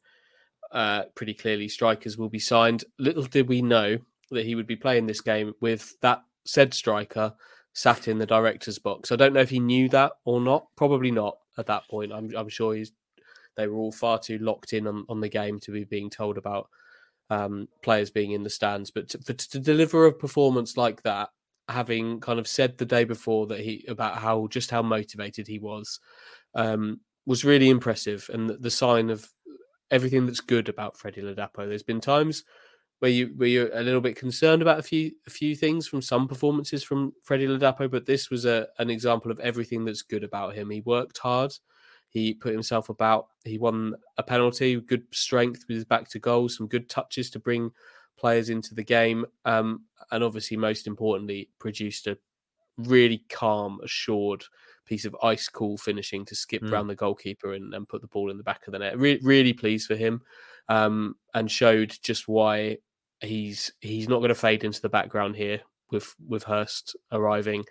uh, 0.73 1.03
pretty 1.15 1.33
clearly 1.33 1.69
strikers 1.69 2.17
will 2.17 2.29
be 2.29 2.39
signed. 2.39 2.83
Little 2.99 3.23
did 3.23 3.47
we 3.47 3.61
know 3.61 3.97
that 4.31 4.45
he 4.45 4.55
would 4.55 4.67
be 4.67 4.75
playing 4.75 5.05
this 5.05 5.21
game 5.21 5.53
with 5.61 5.95
that 6.01 6.23
said 6.45 6.73
striker 6.73 7.33
sat 7.73 8.07
in 8.07 8.17
the 8.17 8.25
director's 8.25 8.79
box. 8.79 9.11
I 9.11 9.15
don't 9.15 9.33
know 9.33 9.39
if 9.39 9.49
he 9.49 9.59
knew 9.59 9.87
that 9.89 10.13
or 10.25 10.41
not. 10.41 10.67
Probably 10.75 11.11
not 11.11 11.37
at 11.57 11.67
that 11.67 11.87
point. 11.89 12.11
I'm, 12.11 12.35
I'm 12.35 12.49
sure 12.49 12.75
he's. 12.75 12.91
They 13.55 13.67
were 13.67 13.77
all 13.77 13.91
far 13.91 14.17
too 14.17 14.39
locked 14.39 14.73
in 14.73 14.87
on, 14.87 15.05
on 15.09 15.21
the 15.21 15.29
game 15.29 15.59
to 15.59 15.71
be 15.71 15.83
being 15.83 16.09
told 16.09 16.39
about 16.39 16.69
um, 17.29 17.67
players 17.83 18.09
being 18.09 18.31
in 18.31 18.41
the 18.41 18.49
stands. 18.49 18.89
But 18.89 19.09
to, 19.09 19.19
for, 19.19 19.33
to 19.33 19.59
deliver 19.59 20.07
a 20.07 20.13
performance 20.13 20.75
like 20.75 21.03
that, 21.03 21.29
having 21.69 22.19
kind 22.19 22.39
of 22.39 22.47
said 22.47 22.77
the 22.77 22.85
day 22.85 23.03
before 23.03 23.45
that 23.47 23.59
he 23.59 23.85
about 23.87 24.17
how 24.17 24.47
just 24.47 24.71
how 24.71 24.81
motivated 24.81 25.47
he 25.47 25.59
was, 25.59 25.99
um, 26.55 26.99
was 27.27 27.45
really 27.45 27.69
impressive 27.69 28.27
and 28.33 28.49
the, 28.49 28.57
the 28.57 28.71
sign 28.71 29.11
of 29.11 29.29
everything 29.93 30.25
that's 30.25 30.41
good 30.41 30.67
about 30.67 30.97
Freddie 30.97 31.21
Ladapo. 31.21 31.67
There's 31.67 31.83
been 31.83 32.01
times 32.01 32.43
where 32.99 33.11
you 33.11 33.27
where 33.37 33.47
you're 33.47 33.77
a 33.77 33.83
little 33.83 34.01
bit 34.01 34.15
concerned 34.15 34.61
about 34.61 34.79
a 34.79 34.83
few 34.83 35.11
a 35.27 35.29
few 35.29 35.55
things 35.55 35.87
from 35.87 36.01
some 36.01 36.27
performances 36.27 36.83
from 36.83 37.13
Freddie 37.21 37.47
Ladapo, 37.47 37.89
but 37.89 38.05
this 38.05 38.29
was 38.29 38.45
a 38.45 38.67
an 38.79 38.89
example 38.89 39.31
of 39.31 39.39
everything 39.39 39.85
that's 39.85 40.01
good 40.01 40.23
about 40.23 40.55
him. 40.55 40.69
He 40.71 40.81
worked 40.81 41.19
hard, 41.19 41.53
he 42.09 42.33
put 42.33 42.53
himself 42.53 42.89
about, 42.89 43.27
he 43.45 43.57
won 43.59 43.95
a 44.17 44.23
penalty, 44.23 44.81
good 44.81 45.03
strength 45.11 45.65
with 45.67 45.75
his 45.75 45.85
back 45.85 46.09
to 46.09 46.19
goal, 46.19 46.49
some 46.49 46.67
good 46.67 46.89
touches 46.89 47.29
to 47.31 47.39
bring 47.39 47.71
players 48.17 48.49
into 48.49 48.73
the 48.73 48.83
game, 48.83 49.25
um, 49.45 49.83
and 50.11 50.23
obviously 50.23 50.57
most 50.57 50.87
importantly 50.87 51.49
produced 51.59 52.07
a 52.07 52.17
really 52.77 53.23
calm, 53.29 53.79
assured 53.83 54.43
piece 54.85 55.05
of 55.05 55.15
ice 55.23 55.47
cool 55.47 55.77
finishing 55.77 56.25
to 56.25 56.35
skip 56.35 56.61
mm. 56.61 56.71
around 56.71 56.87
the 56.87 56.95
goalkeeper 56.95 57.53
and, 57.53 57.73
and, 57.73 57.87
put 57.87 58.01
the 58.01 58.07
ball 58.07 58.29
in 58.29 58.37
the 58.37 58.43
back 58.43 58.67
of 58.67 58.73
the 58.73 58.79
net. 58.79 58.97
Re- 58.97 59.19
really 59.23 59.53
pleased 59.53 59.87
for 59.87 59.95
him, 59.95 60.21
um, 60.69 61.15
and 61.33 61.49
showed 61.49 61.95
just 62.01 62.27
why 62.27 62.77
he's 63.21 63.71
he's 63.81 64.09
not 64.09 64.19
going 64.19 64.29
to 64.29 64.35
fade 64.35 64.63
into 64.63 64.81
the 64.81 64.89
background 64.89 65.35
here 65.35 65.61
with 65.91 66.13
with 66.27 66.43
Hirst 66.43 66.95
arriving. 67.11 67.63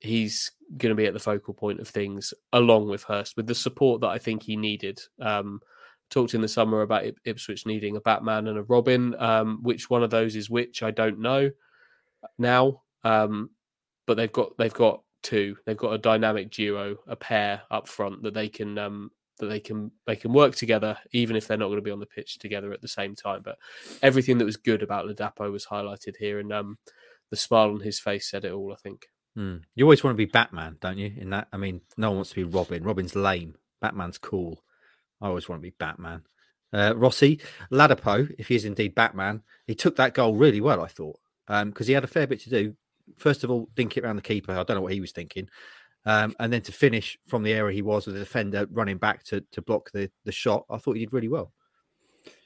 He's 0.00 0.52
going 0.76 0.90
to 0.90 0.96
be 0.96 1.06
at 1.06 1.14
the 1.14 1.18
focal 1.18 1.54
point 1.54 1.80
of 1.80 1.88
things 1.88 2.32
along 2.52 2.88
with 2.88 3.02
Hirst 3.02 3.36
with 3.36 3.46
the 3.46 3.54
support 3.54 4.00
that 4.02 4.08
I 4.08 4.18
think 4.18 4.42
he 4.42 4.56
needed. 4.56 5.00
Um, 5.20 5.60
talked 6.10 6.34
in 6.34 6.40
the 6.40 6.48
summer 6.48 6.82
about 6.82 7.04
Ipswich 7.24 7.66
needing 7.66 7.96
a 7.96 8.00
Batman 8.00 8.46
and 8.46 8.58
a 8.58 8.62
Robin. 8.62 9.14
Um, 9.18 9.58
which 9.62 9.90
one 9.90 10.02
of 10.02 10.10
those 10.10 10.36
is 10.36 10.48
which 10.48 10.82
I 10.82 10.90
don't 10.90 11.18
know 11.18 11.50
now. 12.38 12.82
Um, 13.04 13.50
but 14.06 14.16
they've 14.16 14.32
got 14.32 14.56
they've 14.56 14.72
got 14.72 15.02
two. 15.28 15.56
They've 15.64 15.76
got 15.76 15.92
a 15.92 15.98
dynamic 15.98 16.50
duo, 16.50 16.96
a 17.06 17.16
pair 17.16 17.62
up 17.70 17.86
front 17.88 18.22
that 18.22 18.34
they 18.34 18.48
can 18.48 18.78
um, 18.78 19.10
that 19.38 19.46
they 19.46 19.60
can 19.60 19.90
they 20.06 20.16
can 20.16 20.32
work 20.32 20.54
together 20.54 20.98
even 21.12 21.36
if 21.36 21.46
they're 21.46 21.56
not 21.56 21.66
going 21.66 21.78
to 21.78 21.82
be 21.82 21.90
on 21.90 22.00
the 22.00 22.06
pitch 22.06 22.38
together 22.38 22.72
at 22.72 22.80
the 22.80 22.88
same 22.88 23.14
time. 23.14 23.42
But 23.42 23.58
everything 24.02 24.38
that 24.38 24.44
was 24.44 24.56
good 24.56 24.82
about 24.82 25.06
Ladapo 25.06 25.50
was 25.52 25.66
highlighted 25.66 26.16
here, 26.16 26.38
and 26.38 26.52
um, 26.52 26.78
the 27.30 27.36
smile 27.36 27.70
on 27.70 27.80
his 27.80 27.98
face 27.98 28.30
said 28.30 28.44
it 28.44 28.52
all. 28.52 28.72
I 28.72 28.76
think. 28.76 29.08
Mm. 29.36 29.62
You 29.74 29.84
always 29.84 30.02
want 30.02 30.14
to 30.14 30.26
be 30.26 30.30
Batman, 30.30 30.78
don't 30.80 30.98
you? 30.98 31.12
In 31.16 31.30
that, 31.30 31.46
I 31.52 31.58
mean, 31.58 31.82
no 31.96 32.10
one 32.10 32.16
wants 32.16 32.30
to 32.30 32.36
be 32.36 32.44
Robin. 32.44 32.82
Robin's 32.82 33.14
lame. 33.14 33.54
Batman's 33.80 34.18
cool. 34.18 34.64
I 35.20 35.28
always 35.28 35.48
want 35.48 35.60
to 35.60 35.62
be 35.62 35.74
Batman. 35.78 36.22
Uh, 36.72 36.94
Rossi 36.96 37.40
Ladapo, 37.70 38.34
if 38.36 38.48
he 38.48 38.56
is 38.56 38.64
indeed 38.64 38.94
Batman, 38.94 39.42
he 39.66 39.74
took 39.74 39.96
that 39.96 40.14
goal 40.14 40.34
really 40.34 40.60
well. 40.60 40.82
I 40.82 40.88
thought 40.88 41.20
because 41.46 41.62
um, 41.62 41.86
he 41.86 41.92
had 41.92 42.04
a 42.04 42.08
fair 42.08 42.26
bit 42.26 42.40
to 42.40 42.50
do. 42.50 42.74
First 43.16 43.44
of 43.44 43.50
all, 43.50 43.68
dink 43.74 43.96
it 43.96 44.04
around 44.04 44.16
the 44.16 44.22
keeper. 44.22 44.52
I 44.52 44.62
don't 44.62 44.76
know 44.76 44.82
what 44.82 44.92
he 44.92 45.00
was 45.00 45.12
thinking. 45.12 45.48
Um, 46.06 46.34
and 46.38 46.52
then 46.52 46.62
to 46.62 46.72
finish 46.72 47.18
from 47.26 47.42
the 47.42 47.52
area 47.52 47.74
he 47.74 47.82
was 47.82 48.06
with 48.06 48.14
the 48.14 48.20
defender 48.20 48.66
running 48.70 48.98
back 48.98 49.24
to, 49.24 49.42
to 49.52 49.62
block 49.62 49.90
the, 49.92 50.10
the 50.24 50.32
shot, 50.32 50.64
I 50.70 50.78
thought 50.78 50.96
he 50.96 51.00
did 51.00 51.12
really 51.12 51.28
well. 51.28 51.52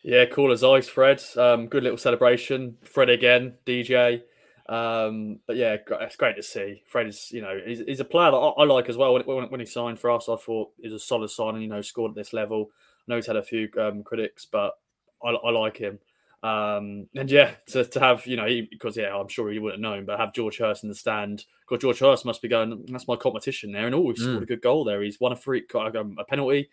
Yeah, 0.03 0.25
cool 0.27 0.53
as 0.53 0.65
ice, 0.65 0.89
Fred. 0.89 1.23
Um, 1.37 1.69
good 1.69 1.85
little 1.85 1.99
celebration. 1.99 2.77
Fred 2.83 3.09
again, 3.09 3.55
DJ. 3.65 4.23
Um, 4.69 5.41
but 5.47 5.57
yeah, 5.57 5.77
it's 6.01 6.17
great 6.17 6.37
to 6.37 6.43
see. 6.43 6.83
Fred 6.87 7.07
is, 7.07 7.31
you 7.31 7.43
know, 7.43 7.61
he's, 7.65 7.81
he's 7.81 8.01
a 8.01 8.05
player 8.05 8.31
that 8.31 8.37
I, 8.37 8.63
I 8.63 8.65
like 8.65 8.89
as 8.89 8.97
well. 8.97 9.13
When, 9.13 9.23
when, 9.23 9.45
when, 9.51 9.61
he 9.61 9.67
signed 9.67 9.99
for 9.99 10.11
us, 10.11 10.29
I 10.29 10.37
thought 10.37 10.73
was 10.83 10.93
a 10.93 10.99
solid 10.99 11.31
sign 11.31 11.55
and, 11.55 11.63
you 11.63 11.69
know, 11.69 11.83
scored 11.83 12.11
at 12.11 12.17
this 12.17 12.33
level. 12.33 12.71
I 12.73 13.13
know 13.13 13.17
he's 13.17 13.27
had 13.27 13.37
a 13.37 13.43
few 13.43 13.69
um, 13.79 14.03
critics, 14.03 14.47
but 14.51 14.73
I, 15.23 15.31
I 15.31 15.51
like 15.51 15.77
him. 15.77 15.99
Um, 16.43 17.07
and 17.15 17.31
yeah, 17.31 17.53
to, 17.69 17.85
to 17.85 18.01
have, 18.01 18.27
you 18.27 18.37
know, 18.37 18.47
he, 18.47 18.63
because 18.63 18.97
yeah, 18.97 19.15
I'm 19.15 19.29
sure 19.29 19.51
he 19.51 19.61
wouldn't 19.61 19.83
have 19.83 19.93
known, 19.93 20.05
but 20.05 20.19
have 20.19 20.35
George 20.35 20.59
Hirst 20.59 20.83
in 20.83 20.89
the 20.89 20.95
stand. 20.95 21.45
God, 21.67 21.81
George 21.81 22.01
Hirst 22.01 22.25
must 22.25 22.43
be 22.43 22.49
going, 22.49 22.85
that's 22.89 23.07
my 23.07 23.17
competition 23.17 23.71
there. 23.71 23.87
And 23.87 23.95
oh, 23.95 24.11
he 24.11 24.17
scored 24.17 24.41
mm. 24.41 24.43
a 24.43 24.47
good 24.47 24.63
goal 24.63 24.85
there. 24.85 25.03
He's 25.03 25.21
won 25.21 25.33
a 25.33 25.37
free, 25.37 25.63
um, 25.75 26.17
a 26.19 26.25
penalty. 26.25 26.69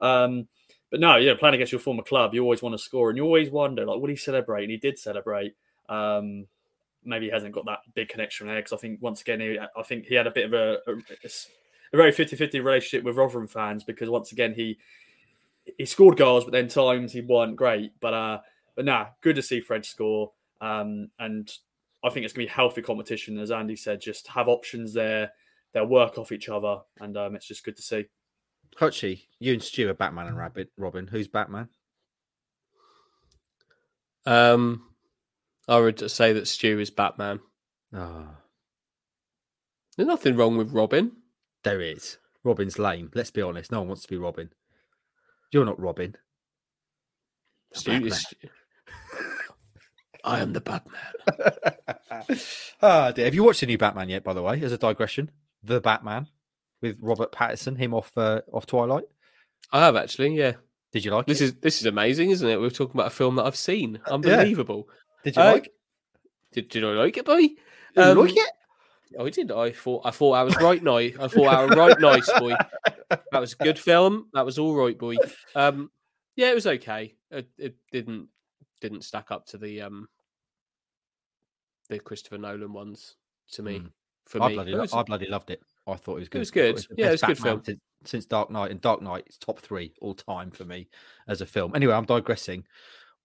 Um, 0.00 0.48
but 0.90 1.00
no, 1.00 1.16
yeah, 1.16 1.34
playing 1.38 1.54
against 1.54 1.72
your 1.72 1.80
former 1.80 2.02
club, 2.02 2.34
you 2.34 2.42
always 2.42 2.62
want 2.62 2.72
to 2.72 2.78
score 2.78 3.10
and 3.10 3.16
you 3.16 3.24
always 3.24 3.50
wonder, 3.50 3.84
like, 3.84 4.00
would 4.00 4.10
he 4.10 4.16
celebrate? 4.16 4.62
And 4.62 4.70
he 4.70 4.78
did 4.78 4.98
celebrate. 4.98 5.54
Um, 5.88 6.46
maybe 7.04 7.26
he 7.26 7.32
hasn't 7.32 7.54
got 7.54 7.66
that 7.66 7.80
big 7.94 8.08
connection 8.08 8.46
there 8.46 8.56
because 8.56 8.72
I 8.72 8.78
think, 8.78 9.02
once 9.02 9.20
again, 9.20 9.40
he, 9.40 9.58
I 9.58 9.82
think 9.82 10.06
he 10.06 10.14
had 10.14 10.26
a 10.26 10.32
bit 10.32 10.46
of 10.46 10.54
a, 10.54 10.78
a, 10.90 11.28
a 11.92 11.96
very 11.96 12.12
50 12.12 12.36
50 12.36 12.60
relationship 12.60 13.04
with 13.04 13.16
Rotherham 13.16 13.46
fans 13.46 13.84
because, 13.84 14.08
once 14.08 14.32
again, 14.32 14.54
he 14.54 14.78
he 15.78 15.84
scored 15.84 16.16
goals, 16.16 16.44
but 16.44 16.52
then 16.52 16.68
times 16.68 17.12
he 17.12 17.20
weren't 17.20 17.56
great. 17.56 17.92
But 18.00 18.14
uh, 18.14 18.40
but 18.80 18.86
nah, 18.86 19.08
good 19.20 19.36
to 19.36 19.42
see 19.42 19.60
Fred 19.60 19.84
score. 19.84 20.32
Um, 20.62 21.10
and 21.18 21.46
I 22.02 22.08
think 22.08 22.24
it's 22.24 22.32
going 22.32 22.46
to 22.46 22.50
be 22.50 22.56
healthy 22.56 22.80
competition. 22.80 23.38
As 23.38 23.50
Andy 23.50 23.76
said, 23.76 24.00
just 24.00 24.28
have 24.28 24.48
options 24.48 24.94
there. 24.94 25.32
They'll 25.74 25.84
work 25.84 26.16
off 26.16 26.32
each 26.32 26.48
other. 26.48 26.78
And 26.98 27.14
um, 27.14 27.36
it's 27.36 27.46
just 27.46 27.62
good 27.62 27.76
to 27.76 27.82
see. 27.82 28.06
Hutchie, 28.78 29.24
you 29.38 29.52
and 29.52 29.62
Stu 29.62 29.90
are 29.90 29.92
Batman 29.92 30.28
and 30.28 30.36
Rabbit. 30.38 30.70
Robin, 30.78 31.06
who's 31.08 31.28
Batman? 31.28 31.68
Um, 34.24 34.82
I 35.68 35.78
would 35.78 36.10
say 36.10 36.32
that 36.32 36.48
Stu 36.48 36.78
is 36.78 36.90
Batman. 36.90 37.40
Oh, 37.94 38.28
There's 39.94 40.08
nothing 40.08 40.36
wrong 40.36 40.56
with 40.56 40.72
Robin. 40.72 41.12
there 41.64 41.82
is. 41.82 42.16
Robin's 42.44 42.78
lame. 42.78 43.10
Let's 43.14 43.30
be 43.30 43.42
honest. 43.42 43.72
No 43.72 43.80
one 43.80 43.88
wants 43.88 44.04
to 44.04 44.08
be 44.08 44.16
Robin. 44.16 44.48
You're 45.52 45.66
not 45.66 45.78
Robin. 45.78 46.16
Stu 47.74 48.06
is. 48.06 48.24
I 50.24 50.40
am 50.40 50.52
the 50.52 50.60
Batman. 50.60 52.38
ah, 52.82 53.10
dear. 53.12 53.24
Have 53.24 53.34
you 53.34 53.44
watched 53.44 53.60
the 53.60 53.66
new 53.66 53.78
Batman 53.78 54.08
yet? 54.08 54.24
By 54.24 54.32
the 54.32 54.42
way, 54.42 54.60
as 54.62 54.72
a 54.72 54.78
digression, 54.78 55.30
the 55.62 55.80
Batman 55.80 56.26
with 56.80 56.98
Robert 57.00 57.32
Pattinson, 57.32 57.78
him 57.78 57.94
off 57.94 58.16
uh, 58.16 58.42
off 58.52 58.66
Twilight. 58.66 59.04
I 59.72 59.80
have 59.84 59.96
actually, 59.96 60.36
yeah. 60.36 60.54
Did 60.92 61.04
you 61.04 61.12
like 61.12 61.26
This 61.26 61.40
it? 61.40 61.44
is 61.44 61.54
this 61.54 61.80
is 61.80 61.86
amazing, 61.86 62.30
isn't 62.30 62.48
it? 62.48 62.60
We're 62.60 62.70
talking 62.70 62.98
about 62.98 63.08
a 63.08 63.14
film 63.14 63.36
that 63.36 63.44
I've 63.44 63.56
seen. 63.56 64.00
Unbelievable. 64.06 64.88
Did 65.24 65.36
you 65.36 65.42
uh, 65.42 65.52
like? 65.52 65.66
it? 65.66 65.74
Did, 66.52 66.68
did 66.68 66.84
I 66.84 66.88
like 66.88 67.16
it, 67.16 67.24
boy? 67.24 67.40
Did 67.40 67.56
you 67.96 68.02
um, 68.02 68.18
like 68.18 68.36
it? 68.36 68.50
Oh, 69.18 69.26
I 69.26 69.30
did. 69.30 69.50
I 69.50 69.72
thought 69.72 70.02
I 70.04 70.10
thought 70.10 70.32
I 70.32 70.42
was 70.42 70.56
right 70.56 70.82
nice. 70.82 71.14
I 71.18 71.28
thought 71.28 71.46
I 71.46 71.64
was 71.64 71.76
right 71.76 72.00
nice, 72.00 72.30
boy. 72.38 72.54
That 73.08 73.40
was 73.40 73.54
a 73.54 73.64
good 73.64 73.78
film. 73.78 74.28
That 74.34 74.44
was 74.46 74.58
all 74.58 74.74
right, 74.74 74.96
boy. 74.96 75.16
Um, 75.54 75.90
yeah, 76.36 76.50
it 76.50 76.54
was 76.54 76.66
okay. 76.66 77.14
It, 77.30 77.48
it 77.58 77.76
didn't 77.92 78.28
didn't 78.80 79.04
stack 79.04 79.30
up 79.30 79.46
to 79.46 79.58
the 79.58 79.82
um 79.82 80.08
the 81.88 81.98
Christopher 81.98 82.38
Nolan 82.38 82.72
ones 82.72 83.16
to 83.52 83.62
me. 83.62 83.80
Mm. 83.80 83.90
For 84.26 84.42
I 84.42 84.48
me, 84.48 84.54
bloody, 84.54 84.72
lo- 84.72 84.80
was- 84.82 84.92
I 84.94 85.02
bloody 85.02 85.26
loved 85.26 85.50
it. 85.50 85.60
I 85.86 85.96
thought 85.96 86.16
it 86.16 86.20
was 86.20 86.28
good. 86.28 86.38
It 86.38 86.40
was 86.40 86.50
I 86.50 86.52
thought 86.52 86.88
good. 86.88 86.98
Yeah, 86.98 87.08
it 87.08 87.12
was 87.12 87.22
good 87.22 87.38
film. 87.38 87.62
Since, 87.64 87.80
since 88.04 88.26
Dark 88.26 88.50
Knight, 88.50 88.70
and 88.70 88.80
Dark 88.80 89.02
Knight 89.02 89.24
is 89.26 89.36
top 89.36 89.58
three 89.58 89.92
all 90.00 90.14
time 90.14 90.50
for 90.50 90.64
me 90.64 90.88
as 91.26 91.40
a 91.40 91.46
film. 91.46 91.74
Anyway, 91.74 91.92
I'm 91.92 92.04
digressing. 92.04 92.64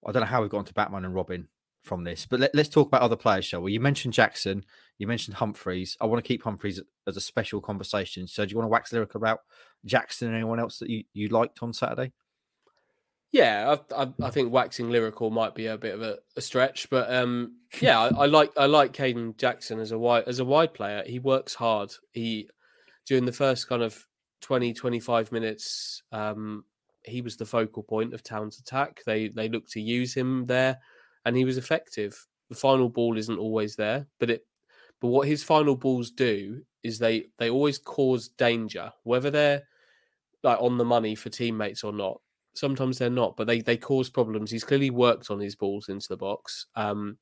I 0.05 0.11
don't 0.11 0.21
know 0.21 0.27
how 0.27 0.41
we've 0.41 0.49
gone 0.49 0.65
to 0.65 0.73
Batman 0.73 1.05
and 1.05 1.13
Robin 1.13 1.47
from 1.83 2.03
this, 2.03 2.25
but 2.25 2.39
let, 2.39 2.55
us 2.55 2.69
talk 2.69 2.87
about 2.87 3.01
other 3.03 3.15
players, 3.15 3.45
shall 3.45 3.61
we? 3.61 3.73
You 3.73 3.79
mentioned 3.79 4.15
Jackson, 4.15 4.65
you 4.97 5.05
mentioned 5.05 5.35
Humphreys. 5.37 5.95
I 6.01 6.05
want 6.05 6.23
to 6.23 6.27
keep 6.27 6.41
Humphreys 6.41 6.81
as 7.05 7.17
a 7.17 7.21
special 7.21 7.61
conversation. 7.61 8.25
So, 8.25 8.43
do 8.43 8.51
you 8.51 8.57
want 8.57 8.65
to 8.65 8.71
wax 8.71 8.91
lyric 8.91 9.13
about 9.13 9.41
Jackson 9.85 10.29
and 10.29 10.35
anyone 10.35 10.59
else 10.59 10.79
that 10.79 10.89
you, 10.89 11.03
you 11.13 11.27
liked 11.27 11.61
on 11.61 11.73
Saturday? 11.73 12.13
Yeah, 13.35 13.75
I, 13.91 14.03
I, 14.03 14.13
I 14.23 14.29
think 14.29 14.53
waxing 14.53 14.89
lyrical 14.89 15.29
might 15.29 15.55
be 15.55 15.65
a 15.65 15.77
bit 15.77 15.93
of 15.93 16.01
a, 16.01 16.19
a 16.37 16.41
stretch, 16.41 16.89
but 16.89 17.13
um, 17.13 17.57
yeah, 17.81 17.99
I, 17.99 18.07
I 18.07 18.25
like 18.27 18.53
I 18.55 18.65
like 18.65 18.93
Kayden 18.93 19.35
Jackson 19.35 19.81
as 19.81 19.91
a 19.91 19.99
wide 19.99 20.23
as 20.25 20.39
a 20.39 20.45
wide 20.45 20.73
player. 20.73 21.03
He 21.05 21.19
works 21.19 21.53
hard. 21.53 21.91
He 22.13 22.49
during 23.05 23.25
the 23.25 23.33
first 23.33 23.67
kind 23.67 23.83
of 23.83 24.07
20, 24.39 24.73
25 24.73 25.33
minutes, 25.33 26.01
um, 26.13 26.63
he 27.03 27.19
was 27.19 27.35
the 27.35 27.45
focal 27.45 27.83
point 27.83 28.13
of 28.13 28.23
Town's 28.23 28.57
attack. 28.57 29.01
They 29.05 29.27
they 29.27 29.49
looked 29.49 29.71
to 29.71 29.81
use 29.81 30.13
him 30.13 30.45
there, 30.45 30.79
and 31.25 31.35
he 31.35 31.43
was 31.43 31.57
effective. 31.57 32.17
The 32.47 32.55
final 32.55 32.87
ball 32.87 33.17
isn't 33.17 33.37
always 33.37 33.75
there, 33.75 34.07
but 34.17 34.29
it 34.29 34.45
but 35.01 35.09
what 35.09 35.27
his 35.27 35.43
final 35.43 35.75
balls 35.75 36.09
do 36.09 36.61
is 36.83 36.99
they 36.99 37.25
they 37.37 37.49
always 37.49 37.79
cause 37.79 38.29
danger, 38.29 38.93
whether 39.03 39.29
they're 39.29 39.63
like 40.41 40.61
on 40.61 40.77
the 40.77 40.85
money 40.85 41.15
for 41.15 41.29
teammates 41.29 41.83
or 41.83 41.91
not 41.91 42.21
sometimes 42.55 42.97
they're 42.97 43.09
not, 43.09 43.37
but 43.37 43.47
they 43.47 43.61
they 43.61 43.77
cause 43.77 44.09
problems. 44.09 44.51
He's 44.51 44.63
clearly 44.63 44.89
worked 44.89 45.29
on 45.29 45.39
his 45.39 45.55
balls 45.55 45.89
into 45.89 46.07
the 46.09 46.17
box, 46.17 46.67
um, 46.75 47.17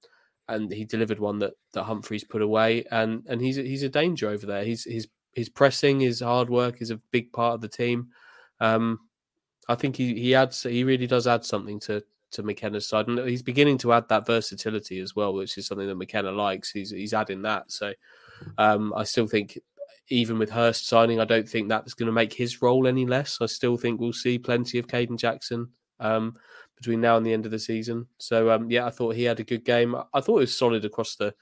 and 0.48 0.72
he 0.72 0.86
delivered 0.86 1.20
one 1.20 1.40
that 1.40 1.54
that 1.74 1.84
Humphreys 1.84 2.24
put 2.24 2.42
away, 2.42 2.86
and 2.92 3.24
and 3.28 3.42
he's 3.42 3.56
he's 3.56 3.84
a 3.84 3.90
danger 3.90 4.30
over 4.30 4.46
there. 4.46 4.64
He's 4.64 4.86
his 4.86 5.08
his 5.34 5.50
pressing, 5.50 6.00
his 6.00 6.22
hard 6.22 6.50
work 6.50 6.82
is 6.82 6.92
a 6.92 7.02
big 7.12 7.34
part 7.34 7.56
of 7.56 7.62
the 7.62 7.68
team. 7.68 8.10
Um, 8.60 9.00
I 9.68 9.76
think 9.76 9.96
he 9.96 10.14
he 10.16 10.36
adds 10.36 10.64
he 10.64 10.84
really 10.84 11.08
does 11.08 11.28
add 11.28 11.46
something 11.46 11.80
to 11.82 12.04
to 12.32 12.44
McKenna's 12.44 12.88
side, 12.88 13.08
and 13.08 13.20
he's 13.28 13.44
beginning 13.44 13.78
to 13.80 13.94
add 13.94 14.10
that 14.10 14.26
versatility 14.26 15.00
as 15.00 15.16
well, 15.16 15.34
which 15.34 15.58
is 15.58 15.68
something 15.68 15.88
that 15.88 15.96
McKenna 15.96 16.32
likes. 16.32 16.72
He's 16.72 16.92
he's 16.92 17.14
adding 17.14 17.42
that, 17.44 17.72
so 17.72 17.94
um, 18.58 18.94
I 18.96 19.04
still 19.04 19.28
think 19.28 19.60
even 20.10 20.38
with 20.38 20.50
Hirst 20.50 20.88
signing, 20.88 21.20
I 21.20 21.26
don't 21.26 21.48
think 21.48 21.70
that's 21.70 21.94
going 21.94 22.08
to 22.08 22.14
make 22.14 22.34
his 22.34 22.62
role 22.62 22.88
any 22.88 23.06
less. 23.06 23.40
I 23.42 23.46
still 23.46 23.78
think 23.78 24.00
we'll 24.00 24.14
see 24.14 24.38
plenty 24.38 24.78
of 24.78 24.88
Kayden 24.88 25.18
Jackson 25.18 25.70
um, 26.00 26.36
between 26.76 27.02
now 27.02 27.18
and 27.18 27.26
the 27.26 27.34
end 27.34 27.46
of 27.46 27.52
the 27.52 27.60
season. 27.60 28.08
So 28.18 28.52
um, 28.52 28.70
yeah, 28.70 28.86
I 28.86 28.90
thought 28.90 29.16
he 29.16 29.24
had 29.24 29.40
a 29.40 29.46
good 29.46 29.64
game. 29.64 29.96
I 29.96 30.22
thought 30.22 30.38
it 30.38 30.42
was 30.42 30.58
solid 30.58 30.86
across 30.86 31.16
the 31.16 31.34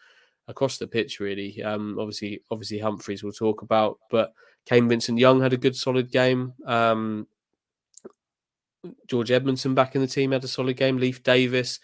across 0.47 0.77
the 0.77 0.87
pitch. 0.87 1.19
Really, 1.19 1.61
um, 1.63 1.97
obviously, 1.99 2.43
obviously 2.51 2.79
Humphreys 2.79 3.23
we'll 3.23 3.31
talk 3.31 3.61
about, 3.61 3.97
but 4.09 4.33
Kane 4.65 4.87
Vincent 4.87 5.17
Young 5.17 5.41
had 5.41 5.53
a 5.53 5.57
good 5.57 5.75
solid 5.75 6.11
game. 6.11 6.53
Um, 6.65 7.27
George 9.07 9.29
Edmundson 9.29 9.75
back 9.75 9.95
in 9.95 10.01
the 10.01 10.07
team 10.07 10.31
had 10.31 10.43
a 10.43 10.47
solid 10.47 10.77
game. 10.77 10.97
Leif 10.97 11.23
Davis 11.23 11.79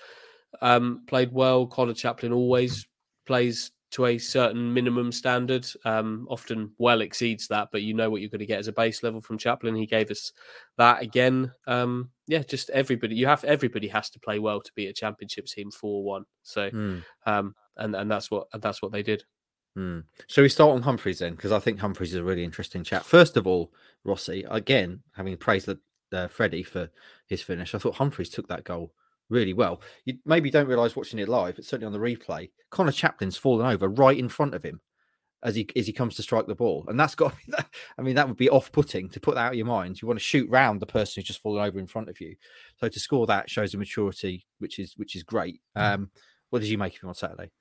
um, 0.62 1.04
played 1.08 1.32
well. 1.32 1.68
Conor 1.68 1.94
Chaplin 1.94 2.34
always 2.34 2.88
plays 3.26 3.72
to 3.91 4.06
a 4.06 4.17
certain 4.17 4.73
minimum 4.73 5.12
standard, 5.12 5.65
um, 5.86 6.28
often 6.30 6.71
well 6.78 7.02
exceeds 7.02 7.47
that, 7.47 7.69
but 7.71 7.82
you 7.82 7.93
know 7.93 8.10
what 8.10 8.21
you're 8.21 8.30
going 8.30 8.39
to 8.39 8.45
get 8.45 8.60
as 8.60 8.67
a 8.67 8.73
base 8.73 9.02
level 9.02 9.21
from 9.21 9.38
Chaplin. 9.38 9.76
He 9.76 9.86
gave 9.86 10.12
us 10.12 10.34
that 10.78 11.02
again. 11.02 11.52
Um, 11.67 12.10
yeah, 12.28 12.43
just 12.43 12.69
everybody. 12.71 13.15
You 13.15 13.28
have 13.28 13.43
everybody 13.45 13.88
has 13.88 14.10
to 14.10 14.19
play 14.19 14.39
well 14.39 14.60
to 14.62 14.71
beat 14.76 14.88
a 14.88 14.93
championship 14.93 15.45
team 15.45 15.71
four 15.71 16.04
one. 16.04 16.26
So, 16.43 16.69
Hmm. 16.69 16.97
um, 17.26 17.56
and 17.78 17.95
and 17.95 18.12
that's 18.12 18.30
what 18.30 18.47
that's 18.60 18.82
what 18.82 18.91
they 18.91 19.04
did. 19.04 19.23
Hmm. 19.76 20.00
Shall 20.28 20.41
we 20.41 20.50
start 20.50 20.71
on 20.71 20.82
Humphreys 20.82 21.19
then? 21.19 21.36
Because 21.36 21.52
I 21.52 21.60
think 21.60 21.80
Humphreys 21.80 22.13
is 22.13 22.19
a 22.19 22.23
really 22.23 22.43
interesting 22.43 22.84
chat. 22.84 23.06
First 23.06 23.38
of 23.38 23.45
all, 23.47 23.71
Rossi, 24.04 24.43
again, 24.50 25.04
having 25.15 25.38
praised 25.38 25.67
the, 25.67 25.80
uh, 26.12 26.28
Freddie 26.28 26.63
for 26.63 26.89
his 27.28 27.43
finish, 27.43 27.76
I 27.76 27.78
thought 27.78 27.95
Humphreys 27.95 28.32
took 28.32 28.47
that 28.47 28.63
goal 28.63 28.91
really 29.30 29.54
well. 29.54 29.82
You 30.06 30.18
maybe 30.26 30.50
don't 30.50 30.68
realise 30.68 30.96
watching 30.96 31.20
it 31.20 31.30
live, 31.30 31.56
but 31.56 31.66
certainly 31.66 31.86
on 31.86 32.00
the 32.00 32.06
replay, 32.06 32.50
Conor 32.70 32.92
Chaplin's 32.92 33.38
fallen 33.38 33.66
over 33.66 33.88
right 33.88 34.18
in 34.18 34.30
front 34.30 34.54
of 34.54 34.63
him 34.63 34.82
as 35.44 35.56
he 35.56 35.68
as 35.76 35.86
he 35.86 35.94
comes 35.94 36.16
to 36.16 36.24
strike 36.24 36.48
the 36.48 36.56
ball, 36.56 36.86
and 36.88 37.00
that's 37.00 37.16
got. 37.16 37.34
I 37.98 38.02
mean, 38.02 38.16
that 38.16 38.28
would 38.28 38.38
be 38.38 38.50
off-putting 38.50 39.10
to 39.10 39.20
put 39.20 39.36
that 39.36 39.46
out 39.46 39.52
of 39.52 39.58
your 39.58 39.66
mind. 39.66 40.02
You 40.02 40.08
want 40.08 40.20
to 40.20 40.26
shoot 40.26 40.50
round 40.50 40.80
the 40.80 40.86
person 40.86 41.13
who's 41.16 41.28
just 41.28 41.42
fallen 41.42 41.63
over 41.63 41.80
in 41.80 41.88
front 41.88 42.10
of 42.10 42.20
you. 42.20 42.36
So 42.80 42.88
to 42.88 43.00
score 43.00 43.28
that 43.28 43.50
shows 43.50 43.74
a 43.74 43.78
maturity, 43.78 44.46
which 44.60 44.80
is 44.80 44.94
which 44.98 45.16
is 45.16 45.24
great. 45.24 45.62
Um, 45.76 46.10
what 46.50 46.60
did 46.60 46.70
you 46.70 46.78
make 46.78 46.96
of 46.96 47.04
him 47.04 47.10
on 47.10 47.16
Saturday? 47.16 47.52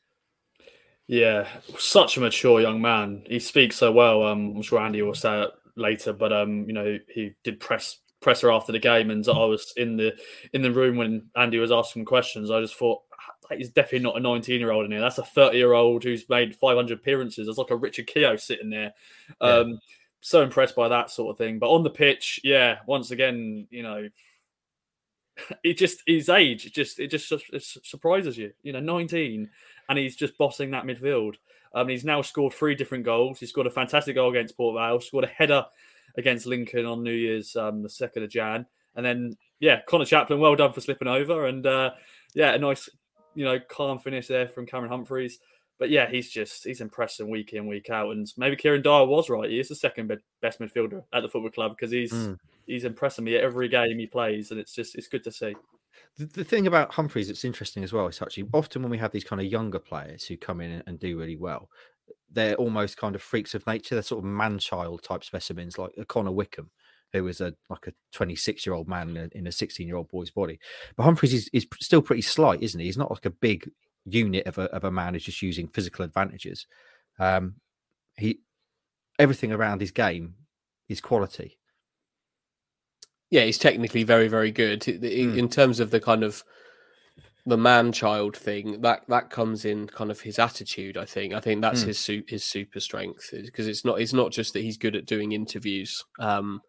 Yeah, 1.08 1.46
such 1.78 2.16
a 2.16 2.20
mature 2.20 2.60
young 2.60 2.80
man. 2.80 3.22
He 3.26 3.38
speaks 3.38 3.76
so 3.76 3.92
well. 3.92 4.24
Um, 4.24 4.54
I'm 4.56 4.62
sure 4.62 4.80
Andy 4.80 5.02
will 5.02 5.14
say 5.14 5.42
it 5.42 5.50
later, 5.76 6.12
but 6.12 6.32
um, 6.32 6.64
you 6.66 6.72
know, 6.72 6.98
he 7.08 7.32
did 7.44 7.60
press 7.60 7.98
presser 8.26 8.50
after 8.50 8.72
the 8.72 8.80
game, 8.80 9.10
and 9.12 9.24
I 9.28 9.44
was 9.44 9.72
in 9.76 9.96
the 9.96 10.12
in 10.52 10.60
the 10.60 10.72
room 10.72 10.96
when 10.96 11.26
Andy 11.36 11.58
was 11.58 11.70
asking 11.70 12.06
questions. 12.06 12.50
I 12.50 12.60
just 12.60 12.74
thought 12.74 13.02
"That 13.48 13.60
is 13.60 13.70
definitely 13.70 14.00
not 14.00 14.16
a 14.16 14.20
19 14.20 14.58
year 14.58 14.72
old 14.72 14.84
in 14.84 14.90
here. 14.90 15.00
That's 15.00 15.18
a 15.18 15.24
30 15.24 15.56
year 15.56 15.74
old 15.74 16.02
who's 16.02 16.28
made 16.28 16.56
500 16.56 16.98
appearances. 16.98 17.46
There's 17.46 17.56
like 17.56 17.70
a 17.70 17.76
Richard 17.76 18.08
Keogh 18.08 18.34
sitting 18.34 18.68
there. 18.68 18.94
Yeah. 19.40 19.48
Um, 19.48 19.78
so 20.22 20.42
impressed 20.42 20.74
by 20.74 20.88
that 20.88 21.12
sort 21.12 21.30
of 21.30 21.38
thing. 21.38 21.60
But 21.60 21.70
on 21.70 21.84
the 21.84 21.90
pitch, 21.90 22.40
yeah, 22.42 22.78
once 22.88 23.12
again, 23.12 23.68
you 23.70 23.84
know, 23.84 24.08
it 25.62 25.78
just 25.78 26.02
his 26.04 26.28
age, 26.28 26.66
it 26.66 26.74
just 26.74 26.98
it 26.98 27.06
just 27.06 27.30
it 27.30 27.62
surprises 27.62 28.36
you. 28.36 28.54
You 28.64 28.72
know, 28.72 28.80
19, 28.80 29.48
and 29.88 29.98
he's 30.00 30.16
just 30.16 30.36
bossing 30.36 30.72
that 30.72 30.82
midfield. 30.82 31.36
Um, 31.72 31.88
he's 31.88 32.04
now 32.04 32.22
scored 32.22 32.54
three 32.54 32.74
different 32.74 33.04
goals. 33.04 33.38
He 33.38 33.46
scored 33.46 33.68
a 33.68 33.70
fantastic 33.70 34.16
goal 34.16 34.30
against 34.30 34.56
Port 34.56 34.74
Vale, 34.74 35.00
scored 35.00 35.24
a 35.24 35.28
header 35.28 35.64
against 36.16 36.46
Lincoln 36.46 36.86
on 36.86 37.02
New 37.02 37.12
Year's, 37.12 37.54
um, 37.56 37.82
the 37.82 37.88
second 37.88 38.22
of 38.22 38.30
Jan, 38.30 38.66
and 38.94 39.04
then 39.04 39.36
yeah, 39.60 39.80
Conor 39.86 40.04
Chaplin, 40.04 40.40
well 40.40 40.56
done 40.56 40.72
for 40.72 40.80
slipping 40.80 41.08
over, 41.08 41.46
and 41.46 41.66
uh, 41.66 41.92
yeah, 42.34 42.52
a 42.54 42.58
nice, 42.58 42.88
you 43.34 43.44
know, 43.44 43.58
calm 43.68 43.98
finish 43.98 44.26
there 44.26 44.48
from 44.48 44.66
Cameron 44.66 44.90
Humphreys. 44.90 45.38
But 45.78 45.90
yeah, 45.90 46.08
he's 46.08 46.30
just 46.30 46.64
he's 46.64 46.80
impressing 46.80 47.28
week 47.28 47.52
in 47.52 47.66
week 47.66 47.90
out, 47.90 48.10
and 48.12 48.26
maybe 48.38 48.56
Kieran 48.56 48.82
Dyer 48.82 49.04
was 49.04 49.28
right. 49.28 49.50
He 49.50 49.60
is 49.60 49.68
the 49.68 49.74
second 49.74 50.10
best 50.40 50.58
midfielder 50.58 51.02
at 51.12 51.20
the 51.20 51.28
football 51.28 51.50
club 51.50 51.72
because 51.76 51.90
he's 51.90 52.12
Mm. 52.12 52.38
he's 52.66 52.84
impressing 52.84 53.24
me 53.24 53.36
at 53.36 53.44
every 53.44 53.68
game 53.68 53.98
he 53.98 54.06
plays, 54.06 54.50
and 54.50 54.58
it's 54.58 54.74
just 54.74 54.94
it's 54.94 55.08
good 55.08 55.22
to 55.24 55.32
see. 55.32 55.54
The, 56.16 56.26
the 56.26 56.44
thing 56.44 56.66
about 56.66 56.92
Humphreys 56.92 57.28
that's 57.28 57.44
interesting 57.44 57.84
as 57.84 57.92
well 57.92 58.06
is 58.06 58.22
actually 58.22 58.48
often 58.54 58.82
when 58.82 58.90
we 58.90 58.98
have 58.98 59.12
these 59.12 59.24
kind 59.24 59.40
of 59.40 59.46
younger 59.46 59.78
players 59.78 60.24
who 60.24 60.36
come 60.38 60.60
in 60.62 60.70
and, 60.70 60.82
and 60.86 60.98
do 60.98 61.18
really 61.18 61.36
well, 61.36 61.68
they're 62.30 62.54
almost 62.56 62.96
kind 62.96 63.14
of 63.14 63.22
freaks 63.22 63.54
of 63.54 63.66
nature. 63.66 63.94
They're 63.94 64.02
sort 64.02 64.24
of 64.24 64.30
man 64.30 64.58
child 64.58 65.02
type 65.02 65.24
specimens, 65.24 65.78
like 65.78 65.92
Connor 66.08 66.32
Wickham, 66.32 66.70
who 67.12 67.24
was 67.24 67.40
a 67.40 67.54
like 67.70 67.86
a 67.86 67.92
26 68.12 68.66
year 68.66 68.74
old 68.74 68.88
man 68.88 69.30
in 69.32 69.46
a- 69.46 69.52
16 69.52 69.86
year 69.86 69.96
old 69.96 70.08
boy's 70.08 70.30
body. 70.30 70.58
But 70.96 71.04
Humphreys 71.04 71.32
is, 71.34 71.48
is 71.52 71.66
still 71.80 72.02
pretty 72.02 72.22
slight, 72.22 72.62
isn't 72.62 72.78
he? 72.80 72.86
He's 72.86 72.98
not 72.98 73.10
like 73.10 73.24
a 73.26 73.30
big 73.30 73.70
unit 74.04 74.46
of 74.46 74.58
a, 74.58 74.64
of 74.72 74.84
a 74.84 74.90
man 74.90 75.14
who's 75.14 75.24
just 75.24 75.42
using 75.42 75.66
physical 75.68 76.04
advantages. 76.04 76.66
Um, 77.18 77.54
he 78.16 78.40
everything 79.18 79.52
around 79.52 79.80
his 79.80 79.90
game 79.90 80.34
is 80.88 81.00
quality. 81.00 81.58
Yeah, 83.30 83.44
he's 83.44 83.58
technically 83.58 84.04
very, 84.04 84.28
very 84.28 84.50
good 84.52 84.84
I- 84.88 84.92
I- 84.92 84.94
Mm. 84.94 85.36
in 85.38 85.48
terms 85.48 85.80
of 85.80 85.90
the 85.90 86.00
kind 86.00 86.22
of 86.22 86.44
the 87.46 87.56
man-child 87.56 88.36
thing. 88.36 88.80
That 88.82 89.02
that 89.08 89.30
comes 89.30 89.64
in 89.64 89.86
kind 89.86 90.10
of 90.10 90.20
his 90.20 90.38
attitude. 90.38 90.96
I 90.96 91.04
think. 91.04 91.32
I 91.32 91.40
think 91.40 91.62
that's 91.62 91.84
Mm. 91.84 91.86
his 91.86 91.98
su- 91.98 92.24
his 92.26 92.44
super 92.44 92.80
strength 92.80 93.30
because 93.32 93.68
it's 93.68 93.84
not 93.84 94.00
it's 94.00 94.12
not 94.12 94.32
just 94.32 94.52
that 94.52 94.62
he's 94.62 94.76
good 94.76 94.96
at 94.96 95.06
doing 95.06 95.32
interviews, 95.32 96.04
um, 96.18 96.60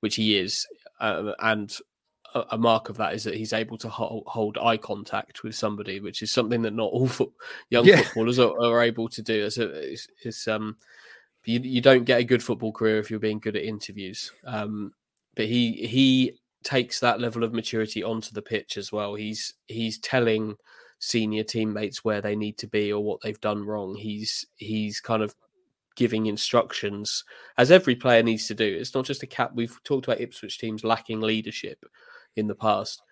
which 0.00 0.16
he 0.16 0.38
is, 0.38 0.66
uh, 1.00 1.32
and 1.40 1.76
a, 2.34 2.44
a 2.52 2.58
mark 2.58 2.88
of 2.88 2.96
that 2.98 3.14
is 3.14 3.24
that 3.24 3.34
he's 3.34 3.52
able 3.52 3.76
to 3.78 3.88
hold, 3.88 4.24
hold, 4.26 4.58
eye 4.58 4.76
contact 4.76 5.42
with 5.42 5.54
somebody, 5.54 6.00
which 6.00 6.22
is 6.22 6.30
something 6.30 6.62
that 6.62 6.74
not 6.74 6.92
all 6.92 7.08
fo- 7.08 7.32
young 7.70 7.84
yeah. 7.84 8.02
footballers 8.02 8.38
are, 8.38 8.52
are, 8.60 8.82
able 8.82 9.08
to 9.08 9.22
do. 9.22 9.44
It's, 9.44 9.58
it's, 9.58 10.08
it's 10.24 10.48
um, 10.48 10.76
you, 11.44 11.60
you 11.60 11.80
don't 11.80 12.04
get 12.04 12.20
a 12.20 12.24
good 12.24 12.42
football 12.42 12.72
career 12.72 12.98
if 12.98 13.10
you're 13.10 13.18
being 13.18 13.40
good 13.40 13.56
at 13.56 13.64
interviews. 13.64 14.30
Um, 14.44 14.92
but 15.34 15.46
he 15.46 15.86
he 15.86 16.38
takes 16.62 17.00
that 17.00 17.20
level 17.20 17.44
of 17.44 17.52
maturity 17.52 18.02
onto 18.02 18.32
the 18.32 18.42
pitch 18.42 18.76
as 18.76 18.92
well. 18.92 19.14
He's 19.14 19.54
he's 19.68 19.98
telling 19.98 20.56
senior 20.98 21.42
teammates 21.42 22.04
where 22.04 22.20
they 22.20 22.36
need 22.36 22.58
to 22.58 22.66
be 22.66 22.92
or 22.92 23.02
what 23.02 23.20
they've 23.22 23.40
done 23.40 23.64
wrong. 23.64 23.94
He's 23.94 24.46
he's 24.56 25.00
kind 25.00 25.22
of 25.22 25.34
giving 25.96 26.26
instructions 26.26 27.24
as 27.58 27.70
every 27.70 27.94
player 27.94 28.22
needs 28.22 28.46
to 28.46 28.54
do. 28.54 28.76
It's 28.80 28.94
not 28.94 29.04
just 29.04 29.22
a 29.22 29.26
cap. 29.26 29.52
We've 29.54 29.82
talked 29.84 30.06
about 30.06 30.20
Ipswich 30.20 30.58
teams 30.58 30.84
lacking 30.84 31.20
leadership 31.20 31.84
in 32.36 32.46
the 32.46 32.54
past. 32.54 33.02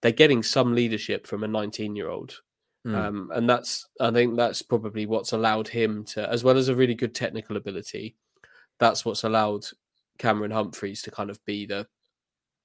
They're 0.00 0.12
getting 0.12 0.42
some 0.42 0.74
leadership 0.74 1.26
from 1.26 1.44
a 1.44 1.48
19 1.48 1.96
year 1.96 2.08
old. 2.08 2.40
Mm. 2.86 2.94
Um, 2.94 3.30
and 3.34 3.48
that's, 3.48 3.86
I 4.00 4.10
think 4.10 4.36
that's 4.36 4.62
probably 4.62 5.04
what's 5.04 5.32
allowed 5.32 5.68
him 5.68 6.04
to, 6.06 6.26
as 6.30 6.42
well 6.42 6.56
as 6.56 6.68
a 6.68 6.74
really 6.74 6.94
good 6.94 7.14
technical 7.14 7.58
ability, 7.58 8.16
that's 8.78 9.04
what's 9.04 9.24
allowed 9.24 9.66
Cameron 10.16 10.50
Humphreys 10.50 11.02
to 11.02 11.10
kind 11.10 11.28
of 11.28 11.44
be 11.44 11.66
the 11.66 11.86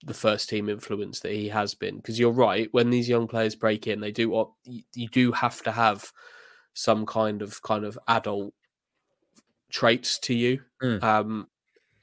the 0.06 0.14
first 0.14 0.50
team 0.50 0.70
influence 0.70 1.20
that 1.22 1.34
he 1.34 1.50
has 1.50 1.74
been. 1.74 1.98
Because 1.98 2.20
you're 2.20 2.32
right, 2.32 2.70
when 2.72 2.92
these 2.92 3.10
young 3.10 3.28
players 3.28 3.56
break 3.56 3.88
in, 3.88 4.00
they 4.00 4.12
do 4.12 4.54
you 4.94 5.10
do 5.10 5.32
have 5.32 5.62
to 5.64 5.72
have 5.72 6.12
some 6.74 7.06
kind 7.06 7.42
of 7.42 7.62
kind 7.64 7.84
of 7.84 7.98
adult 8.08 8.54
traits 9.70 10.20
to 10.20 10.34
you. 10.34 10.62
Mm. 10.82 11.04
Um, 11.04 11.48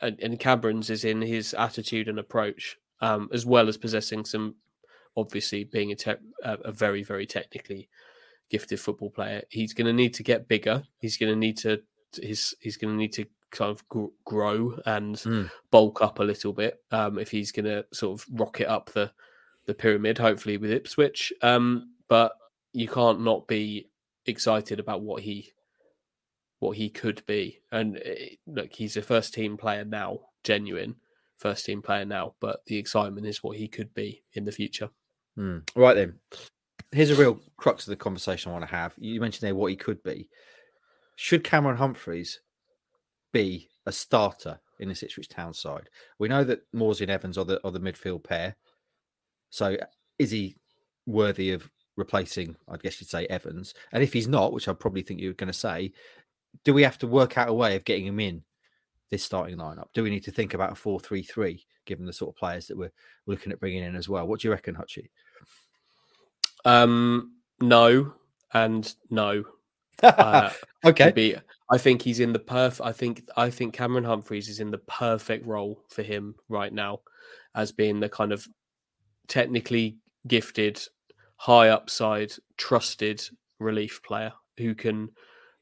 and, 0.00 0.20
and 0.20 0.40
Cameron's 0.40 0.90
is 0.90 1.04
in 1.04 1.22
his 1.22 1.54
attitude 1.54 2.08
and 2.08 2.18
approach, 2.18 2.76
um, 3.00 3.28
as 3.32 3.46
well 3.46 3.68
as 3.68 3.76
possessing 3.76 4.24
some, 4.24 4.56
obviously 5.16 5.62
being 5.62 5.92
a, 5.92 5.94
te- 5.94 6.14
a 6.42 6.72
very 6.72 7.04
very 7.04 7.26
technically 7.26 7.88
gifted 8.50 8.80
football 8.80 9.10
player. 9.10 9.42
He's 9.48 9.74
going 9.74 9.86
to 9.86 9.92
need 9.92 10.14
to 10.14 10.22
get 10.22 10.48
bigger. 10.48 10.82
He's 10.98 11.16
going 11.16 11.32
to 11.32 11.38
need 11.38 11.56
to 11.58 11.82
he's 12.20 12.54
he's 12.60 12.76
going 12.76 12.92
to 12.92 12.98
need 12.98 13.12
to 13.12 13.26
kind 13.52 13.70
of 13.70 13.84
grow 14.24 14.78
and 14.86 15.16
mm. 15.16 15.50
bulk 15.70 16.02
up 16.02 16.18
a 16.18 16.24
little 16.24 16.52
bit 16.52 16.82
um, 16.90 17.18
if 17.18 17.30
he's 17.30 17.52
going 17.52 17.66
to 17.66 17.84
sort 17.92 18.18
of 18.18 18.26
rocket 18.32 18.68
up 18.68 18.90
the 18.92 19.10
the 19.66 19.74
pyramid, 19.74 20.18
hopefully 20.18 20.56
with 20.56 20.72
Ipswich. 20.72 21.32
Um, 21.40 21.92
but 22.08 22.32
you 22.72 22.88
can't 22.88 23.20
not 23.20 23.46
be 23.46 23.88
excited 24.26 24.80
about 24.80 25.02
what 25.02 25.22
he 25.22 25.52
what 26.58 26.76
he 26.76 26.88
could 26.88 27.24
be. 27.26 27.60
And 27.70 28.00
eh, 28.04 28.36
look, 28.46 28.72
he's 28.72 28.96
a 28.96 29.02
first 29.02 29.34
team 29.34 29.56
player 29.56 29.84
now, 29.84 30.20
genuine 30.44 30.96
first 31.38 31.64
team 31.64 31.82
player 31.82 32.04
now. 32.04 32.34
But 32.40 32.64
the 32.66 32.76
excitement 32.76 33.26
is 33.26 33.42
what 33.42 33.56
he 33.56 33.68
could 33.68 33.92
be 33.94 34.22
in 34.32 34.44
the 34.44 34.52
future. 34.52 34.90
Mm. 35.38 35.68
Right 35.76 35.94
then, 35.94 36.14
here's 36.90 37.10
a 37.10 37.16
real 37.16 37.40
crux 37.56 37.86
of 37.86 37.90
the 37.90 37.96
conversation 37.96 38.50
I 38.50 38.54
want 38.54 38.68
to 38.68 38.74
have. 38.74 38.94
You 38.98 39.20
mentioned 39.20 39.46
there 39.46 39.54
what 39.54 39.70
he 39.70 39.76
could 39.76 40.02
be. 40.02 40.28
Should 41.16 41.44
Cameron 41.44 41.76
Humphreys 41.76 42.40
be 43.32 43.68
a 43.86 43.92
starter 43.92 44.60
in 44.78 44.88
the 44.88 44.98
Ipswich 45.00 45.28
Town 45.28 45.54
side. 45.54 45.88
We 46.18 46.28
know 46.28 46.44
that 46.44 46.70
Morsy 46.72 47.02
and 47.02 47.10
Evans 47.10 47.38
are 47.38 47.44
the 47.44 47.60
are 47.64 47.70
the 47.70 47.80
midfield 47.80 48.24
pair. 48.24 48.56
So 49.50 49.76
is 50.18 50.30
he 50.30 50.56
worthy 51.06 51.52
of 51.52 51.70
replacing, 51.96 52.56
I 52.68 52.76
guess 52.76 53.00
you'd 53.00 53.10
say, 53.10 53.26
Evans? 53.26 53.74
And 53.92 54.02
if 54.02 54.12
he's 54.12 54.28
not, 54.28 54.52
which 54.52 54.68
I 54.68 54.72
probably 54.72 55.02
think 55.02 55.20
you're 55.20 55.34
going 55.34 55.52
to 55.52 55.58
say, 55.58 55.92
do 56.64 56.72
we 56.72 56.82
have 56.82 56.98
to 56.98 57.06
work 57.06 57.36
out 57.38 57.48
a 57.48 57.54
way 57.54 57.76
of 57.76 57.84
getting 57.84 58.06
him 58.06 58.20
in 58.20 58.42
this 59.10 59.24
starting 59.24 59.58
lineup? 59.58 59.88
Do 59.92 60.02
we 60.02 60.10
need 60.10 60.24
to 60.24 60.30
think 60.30 60.54
about 60.54 60.72
a 60.72 60.74
4 60.74 61.00
3 61.00 61.22
3, 61.22 61.64
given 61.84 62.06
the 62.06 62.12
sort 62.12 62.34
of 62.34 62.38
players 62.38 62.66
that 62.66 62.78
we're 62.78 62.92
looking 63.26 63.52
at 63.52 63.60
bringing 63.60 63.84
in 63.84 63.96
as 63.96 64.08
well? 64.08 64.26
What 64.26 64.40
do 64.40 64.48
you 64.48 64.52
reckon, 64.52 64.74
Hutchie? 64.74 65.10
Um, 66.64 67.36
no, 67.60 68.14
and 68.52 68.94
no. 69.10 69.44
Uh, 70.02 70.50
okay. 70.84 71.12
Be, 71.12 71.36
I 71.72 71.78
think 71.78 72.02
he's 72.02 72.20
in 72.20 72.34
the 72.34 72.38
perf. 72.38 72.84
I 72.84 72.92
think 72.92 73.22
I 73.34 73.48
think 73.48 73.72
Cameron 73.72 74.04
Humphreys 74.04 74.50
is 74.50 74.60
in 74.60 74.70
the 74.70 74.78
perfect 74.78 75.46
role 75.46 75.82
for 75.88 76.02
him 76.02 76.34
right 76.50 76.72
now, 76.72 77.00
as 77.54 77.72
being 77.72 77.98
the 77.98 78.10
kind 78.10 78.30
of 78.30 78.46
technically 79.26 79.96
gifted, 80.28 80.78
high 81.36 81.70
upside, 81.70 82.32
trusted 82.58 83.26
relief 83.58 84.02
player 84.02 84.32
who 84.58 84.74
can. 84.74 85.08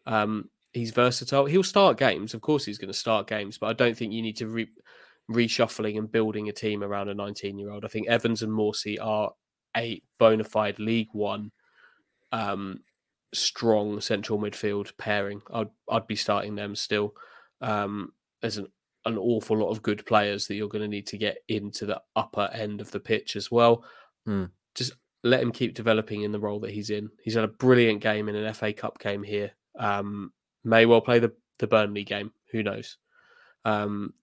Um, 0.04 0.50
he's 0.72 0.90
versatile. 0.90 1.46
He'll 1.46 1.62
start 1.62 1.96
games, 1.96 2.34
of 2.34 2.40
course. 2.40 2.64
He's 2.64 2.78
going 2.78 2.92
to 2.92 2.98
start 2.98 3.28
games, 3.28 3.56
but 3.58 3.68
I 3.68 3.72
don't 3.72 3.96
think 3.96 4.12
you 4.12 4.22
need 4.22 4.36
to 4.38 4.48
re- 4.48 4.70
reshuffling 5.30 5.96
and 5.96 6.10
building 6.10 6.48
a 6.48 6.52
team 6.52 6.82
around 6.82 7.08
a 7.08 7.14
19 7.14 7.56
year 7.56 7.70
old. 7.70 7.84
I 7.84 7.88
think 7.88 8.08
Evans 8.08 8.42
and 8.42 8.52
Morsy 8.52 8.96
are 9.00 9.30
a 9.76 10.02
bona 10.18 10.42
fide 10.42 10.80
League 10.80 11.10
One 11.12 11.52
um, 12.32 12.80
strong 13.32 14.00
central 14.00 14.38
midfield 14.38 14.96
pairing. 14.98 15.42
I'd 15.52 15.68
I'd 15.88 16.06
be 16.06 16.16
starting 16.16 16.54
them 16.54 16.74
still. 16.74 17.14
Um, 17.60 18.12
there's 18.40 18.58
an, 18.58 18.66
an 19.04 19.18
awful 19.18 19.58
lot 19.58 19.70
of 19.70 19.82
good 19.82 20.04
players 20.06 20.46
that 20.46 20.54
you're 20.54 20.68
going 20.68 20.82
to 20.82 20.88
need 20.88 21.06
to 21.08 21.18
get 21.18 21.38
into 21.48 21.86
the 21.86 22.00
upper 22.16 22.48
end 22.52 22.80
of 22.80 22.90
the 22.90 23.00
pitch 23.00 23.36
as 23.36 23.50
well. 23.50 23.84
Mm. 24.26 24.50
Just 24.74 24.92
let 25.22 25.42
him 25.42 25.52
keep 25.52 25.74
developing 25.74 26.22
in 26.22 26.32
the 26.32 26.40
role 26.40 26.60
that 26.60 26.70
he's 26.70 26.90
in. 26.90 27.10
He's 27.22 27.34
had 27.34 27.44
a 27.44 27.48
brilliant 27.48 28.00
game 28.00 28.28
in 28.28 28.36
an 28.36 28.52
FA 28.54 28.72
Cup 28.72 28.98
game 28.98 29.22
here. 29.22 29.52
Um, 29.78 30.32
may 30.64 30.86
well 30.86 31.00
play 31.00 31.18
the 31.18 31.32
the 31.58 31.66
Burnley 31.66 32.04
game. 32.04 32.32
Who 32.52 32.62
knows? 32.62 32.96
Um, 33.64 34.14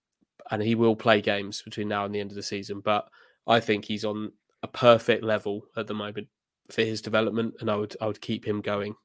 and 0.50 0.62
he 0.62 0.76
will 0.76 0.96
play 0.96 1.22
games 1.22 1.62
between 1.62 1.88
now 1.88 2.06
and 2.06 2.16
the 2.16 2.20
end 2.20 2.32
of 2.32 2.36
the 2.36 2.44
season. 2.44 2.82
But 2.82 3.08
I 3.46 3.60
think 3.60 3.86
he's 3.86 4.06
on 4.06 4.32
a 4.64 4.68
perfect 4.68 5.24
level 5.24 5.66
at 5.76 5.88
the 5.88 5.94
moment 5.94 6.28
for 6.70 6.82
his 6.82 7.02
development, 7.02 7.56
and 7.60 7.70
I 7.70 7.76
would 7.76 7.96
I 8.02 8.08
would 8.08 8.22
keep 8.22 8.46
him 8.46 8.62
going. 8.62 8.96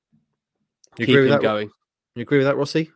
You 0.99 1.07
keep 1.07 1.17
him 1.17 1.29
that, 1.29 1.43
going. 1.43 1.71
You 2.15 2.23
agree 2.23 2.39
with 2.39 2.47
that, 2.47 2.57
Rossi? 2.57 2.91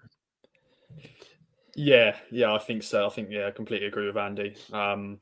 Yeah, 1.75 2.17
yeah, 2.31 2.53
I 2.55 2.59
think 2.59 2.83
so. 2.83 3.07
I 3.07 3.11
think 3.11 3.29
yeah, 3.31 3.47
I 3.47 3.51
completely 3.51 3.87
agree 3.87 4.07
with 4.07 4.17
Andy. 4.17 4.57
Um, 4.73 5.21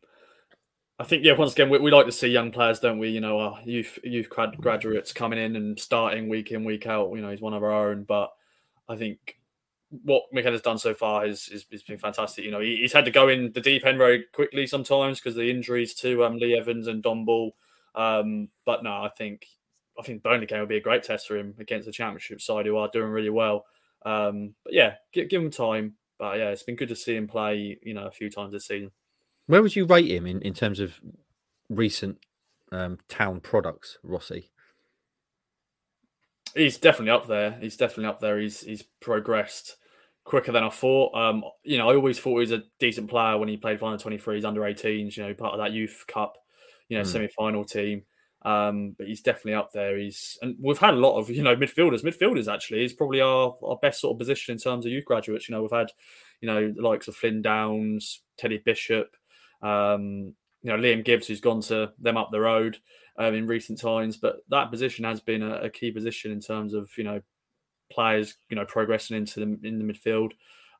I 0.98 1.04
think 1.04 1.24
yeah, 1.24 1.32
once 1.32 1.52
again, 1.52 1.70
we, 1.70 1.78
we, 1.78 1.90
like 1.90 2.06
to 2.06 2.12
see 2.12 2.28
young 2.28 2.52
players, 2.52 2.78
don't 2.78 2.98
we? 2.98 3.08
You 3.08 3.20
know, 3.20 3.40
our 3.40 3.60
youth 3.64 3.98
youth 4.04 4.28
grad, 4.28 4.56
graduates 4.58 5.12
coming 5.12 5.38
in 5.38 5.56
and 5.56 5.78
starting 5.78 6.28
week 6.28 6.52
in 6.52 6.64
week 6.64 6.86
out. 6.86 7.12
You 7.12 7.22
know, 7.22 7.30
he's 7.30 7.40
one 7.40 7.54
of 7.54 7.62
our 7.62 7.72
own, 7.72 8.04
but 8.04 8.32
I 8.88 8.96
think 8.96 9.38
what 10.02 10.24
McKenna's 10.32 10.60
done 10.60 10.78
so 10.78 10.94
far 10.94 11.26
is, 11.26 11.48
is, 11.48 11.66
has 11.70 11.82
been 11.82 11.98
fantastic. 11.98 12.44
You 12.44 12.50
know, 12.50 12.60
he, 12.60 12.76
he's 12.76 12.92
had 12.92 13.04
to 13.04 13.10
go 13.10 13.28
in 13.28 13.52
the 13.52 13.60
deep 13.60 13.84
end 13.84 13.98
very 13.98 14.24
quickly 14.32 14.66
sometimes 14.66 15.20
because 15.20 15.34
the 15.34 15.50
injuries 15.50 15.94
to 15.94 16.24
um, 16.24 16.36
Lee 16.36 16.56
Evans 16.56 16.86
and 16.86 17.02
Dom 17.02 17.24
Ball 17.24 17.54
um, 17.94 18.48
but 18.64 18.82
no, 18.82 18.90
I 18.90 19.10
think 19.16 19.46
I 19.98 20.02
think 20.02 20.22
Burnley 20.22 20.46
game 20.46 20.60
will 20.60 20.66
be 20.66 20.76
a 20.76 20.82
great 20.82 21.02
test 21.02 21.26
for 21.26 21.36
him 21.36 21.54
against 21.58 21.86
the 21.86 21.92
Championship 21.92 22.40
side 22.40 22.66
who 22.66 22.76
are 22.76 22.88
doing 22.92 23.10
really 23.10 23.30
well. 23.30 23.64
Um, 24.04 24.54
but 24.64 24.72
yeah, 24.72 24.94
give, 25.12 25.28
give 25.28 25.42
him 25.42 25.50
time. 25.50 25.94
But 26.18 26.38
yeah, 26.38 26.50
it's 26.50 26.62
been 26.62 26.76
good 26.76 26.88
to 26.88 26.96
see 26.96 27.16
him 27.16 27.26
play. 27.26 27.78
You 27.82 27.94
know, 27.94 28.06
a 28.06 28.10
few 28.10 28.30
times 28.30 28.52
this 28.52 28.66
season. 28.66 28.90
Where 29.46 29.62
would 29.62 29.76
you 29.76 29.84
rate 29.84 30.10
him 30.10 30.26
in, 30.26 30.40
in 30.42 30.54
terms 30.54 30.80
of 30.80 31.00
recent 31.68 32.18
um, 32.72 32.98
town 33.08 33.40
products, 33.40 33.98
Rossi? 34.02 34.50
He's 36.54 36.78
definitely 36.78 37.10
up 37.10 37.26
there. 37.26 37.58
He's 37.60 37.76
definitely 37.76 38.06
up 38.06 38.20
there. 38.20 38.38
He's 38.38 38.60
he's 38.60 38.82
progressed 39.00 39.76
quicker 40.24 40.52
than 40.52 40.64
I 40.64 40.70
thought. 40.70 41.14
Um, 41.14 41.44
you 41.62 41.78
know, 41.78 41.90
I 41.90 41.94
always 41.94 42.18
thought 42.18 42.36
he 42.36 42.40
was 42.40 42.52
a 42.52 42.64
decent 42.78 43.10
player 43.10 43.36
when 43.36 43.48
he 43.48 43.56
played 43.56 43.78
for 43.78 43.86
under 43.86 44.02
23s, 44.02 44.44
under 44.44 44.62
18s. 44.62 45.16
You 45.16 45.24
know, 45.24 45.34
part 45.34 45.54
of 45.54 45.60
that 45.60 45.72
youth 45.72 46.04
cup 46.08 46.36
you 46.94 47.00
know, 47.00 47.04
mm. 47.04 47.12
semi-final 47.12 47.64
team. 47.64 48.04
Um, 48.42 48.94
but 48.96 49.08
he's 49.08 49.22
definitely 49.22 49.54
up 49.54 49.72
there. 49.72 49.98
He's 49.98 50.38
and 50.42 50.54
we've 50.60 50.78
had 50.78 50.94
a 50.94 50.98
lot 50.98 51.18
of 51.18 51.28
you 51.28 51.42
know 51.42 51.56
midfielders. 51.56 52.04
Midfielders 52.04 52.52
actually 52.52 52.84
is 52.84 52.92
probably 52.92 53.20
our, 53.20 53.54
our 53.62 53.76
best 53.76 54.00
sort 54.00 54.14
of 54.14 54.18
position 54.18 54.52
in 54.52 54.58
terms 54.58 54.86
of 54.86 54.92
youth 54.92 55.06
graduates. 55.06 55.48
You 55.48 55.54
know, 55.54 55.62
we've 55.62 55.72
had 55.72 55.90
you 56.40 56.48
know 56.48 56.70
the 56.70 56.82
likes 56.82 57.08
of 57.08 57.16
Flynn 57.16 57.42
Downes, 57.42 58.20
Teddy 58.36 58.62
Bishop, 58.64 59.16
um, 59.62 60.34
you 60.62 60.70
know 60.70 60.76
Liam 60.76 61.04
Gibbs, 61.04 61.26
who's 61.26 61.40
gone 61.40 61.62
to 61.62 61.92
them 61.98 62.16
up 62.16 62.30
the 62.30 62.40
road 62.40 62.78
um, 63.18 63.34
in 63.34 63.46
recent 63.46 63.80
times. 63.80 64.18
But 64.18 64.36
that 64.50 64.70
position 64.70 65.04
has 65.04 65.20
been 65.20 65.42
a, 65.42 65.54
a, 65.62 65.70
key 65.70 65.90
position 65.90 66.30
in 66.30 66.40
terms 66.40 66.74
of 66.74 66.90
you 66.98 67.04
know 67.04 67.22
players 67.90 68.36
you 68.50 68.56
know 68.56 68.66
progressing 68.66 69.16
into 69.16 69.40
the 69.40 69.66
in 69.66 69.78
the 69.78 69.90
midfield. 69.90 70.32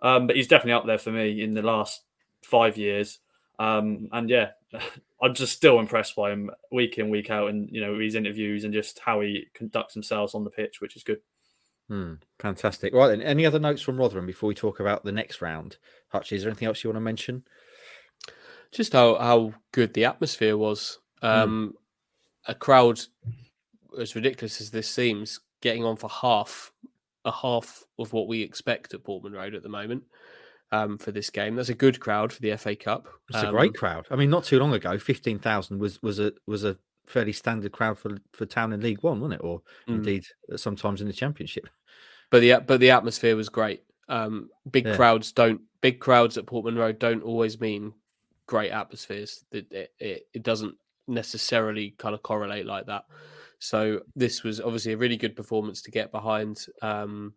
Um, 0.02 0.26
but 0.26 0.36
he's 0.36 0.48
definitely 0.48 0.74
up 0.74 0.86
there 0.86 0.98
for 0.98 1.12
me 1.12 1.42
in 1.42 1.54
the 1.54 1.62
last 1.62 2.02
five 2.44 2.76
years. 2.76 3.20
Um, 3.59 4.09
and 4.12 4.28
yeah, 4.28 4.50
I'm 5.22 5.34
just 5.34 5.52
still 5.52 5.78
impressed 5.78 6.16
by 6.16 6.32
him 6.32 6.50
week 6.70 6.98
in, 6.98 7.11
week 7.11 7.30
out, 7.30 7.50
and 7.50 7.68
you 7.70 7.80
know 7.80 7.98
his 7.98 8.14
interviews 8.14 8.64
and 8.64 8.74
just 8.74 8.98
how 8.98 9.20
he 9.20 9.46
conducts 9.55 9.94
himself 9.94 10.34
on 10.34 10.44
the 10.44 10.50
pitch, 10.50 10.80
which 10.80 10.96
is 10.96 11.05
good. 11.05 11.20
Hmm, 11.88 12.14
fantastic. 12.38 12.94
Right 12.94 13.09
then, 13.09 13.22
any 13.22 13.44
other 13.44 13.59
notes 13.59 13.82
from 13.82 13.98
Rotherham 13.98 14.26
before 14.26 14.48
we 14.48 14.55
talk 14.55 14.80
about 14.80 15.05
the 15.05 15.12
next 15.12 15.42
round? 15.42 15.76
Hutch, 16.09 16.32
is 16.32 16.42
there 16.42 16.50
anything 16.50 16.68
else 16.68 16.82
you 16.82 16.90
want 16.90 16.96
to 16.96 17.00
mention? 17.00 17.44
Just 18.72 18.92
how 18.92 19.16
how 19.16 19.55
good 19.72 19.94
the 19.94 20.05
atmosphere 20.05 20.57
was. 20.57 20.98
Hmm. 21.20 21.26
Um, 21.26 21.74
A 22.46 22.55
crowd 22.55 23.00
as 23.98 24.14
ridiculous 24.14 24.61
as 24.61 24.70
this 24.70 24.88
seems, 24.88 25.40
getting 25.61 25.84
on 25.84 25.96
for 25.96 26.11
half 26.11 26.72
a 27.24 27.32
half 27.32 27.84
of 27.98 28.12
what 28.12 28.28
we 28.28 28.42
expect 28.42 28.92
at 28.92 29.05
Portman 29.05 29.32
Road 29.32 29.55
at 29.55 29.62
the 29.62 29.68
moment. 29.68 30.05
Um, 30.72 30.98
for 30.98 31.12
this 31.12 31.30
game. 31.30 31.54
That's 31.56 31.68
a 31.68 31.74
good 31.74 32.00
crowd 32.00 32.32
for 32.32 32.40
the 32.40 32.56
FA 32.56 32.74
Cup. 32.76 33.08
It's 33.28 33.42
a 33.42 33.46
Um, 33.46 33.50
great 33.50 33.74
crowd. 33.76 34.06
I 34.10 34.16
mean, 34.16 34.30
not 34.30 34.44
too 34.44 34.58
long 34.58 34.72
ago, 34.74 34.98
fifteen 34.98 35.38
thousand 35.38 35.78
was 35.78 36.02
was 36.02 36.18
a 36.18 36.32
was 36.46 36.64
a 36.64 36.76
fairly 37.06 37.32
standard 37.32 37.72
crowd 37.72 37.98
for 37.98 38.16
for 38.32 38.46
town 38.46 38.72
in 38.72 38.80
League 38.80 39.02
One, 39.02 39.20
wasn't 39.20 39.40
it? 39.40 39.44
Or 39.44 39.60
Mm. 39.88 39.96
indeed 39.96 40.24
sometimes 40.56 41.00
in 41.00 41.06
the 41.06 41.12
Championship. 41.12 41.68
but 42.30 42.40
the 42.40 42.60
but 42.66 42.80
the 42.80 42.90
atmosphere 42.90 43.36
was 43.36 43.48
great. 43.48 43.84
Um, 44.08 44.50
big 44.70 44.86
Yeah. 44.86 44.96
crowds 44.96 45.32
don't 45.32 45.62
big 45.80 46.00
crowds 46.00 46.36
at 46.38 46.46
Portman 46.46 46.76
Road 46.76 46.98
don't 46.98 47.22
always 47.22 47.60
mean 47.60 47.92
great 48.46 48.70
atmospheres. 48.70 49.44
It 49.52 49.70
it, 49.70 49.92
it, 49.98 50.26
it 50.34 50.42
doesn't 50.42 50.76
necessarily 51.06 51.90
kind 51.98 52.14
of 52.14 52.22
correlate 52.22 52.66
like 52.66 52.86
that. 52.86 53.04
So 53.58 54.00
this 54.16 54.42
was 54.42 54.60
obviously 54.60 54.92
a 54.92 54.96
really 54.96 55.16
good 55.16 55.36
performance 55.36 55.80
to 55.82 55.90
get 55.90 56.10
behind, 56.10 56.66
um, 56.82 57.34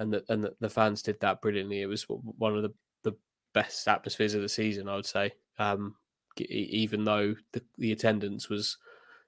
and 0.00 0.12
the, 0.12 0.24
and 0.28 0.42
the, 0.42 0.54
the 0.58 0.68
fans 0.68 1.02
did 1.02 1.20
that 1.20 1.40
brilliantly. 1.42 1.82
It 1.82 1.86
was 1.86 2.04
one 2.08 2.56
of 2.56 2.62
the, 2.62 2.72
the 3.04 3.12
best 3.52 3.86
atmospheres 3.86 4.34
of 4.34 4.42
the 4.42 4.48
season, 4.48 4.88
I 4.88 4.96
would 4.96 5.06
say. 5.06 5.32
Um, 5.58 5.94
even 6.38 7.04
though 7.04 7.36
the, 7.52 7.62
the 7.76 7.92
attendance 7.92 8.48
was 8.48 8.78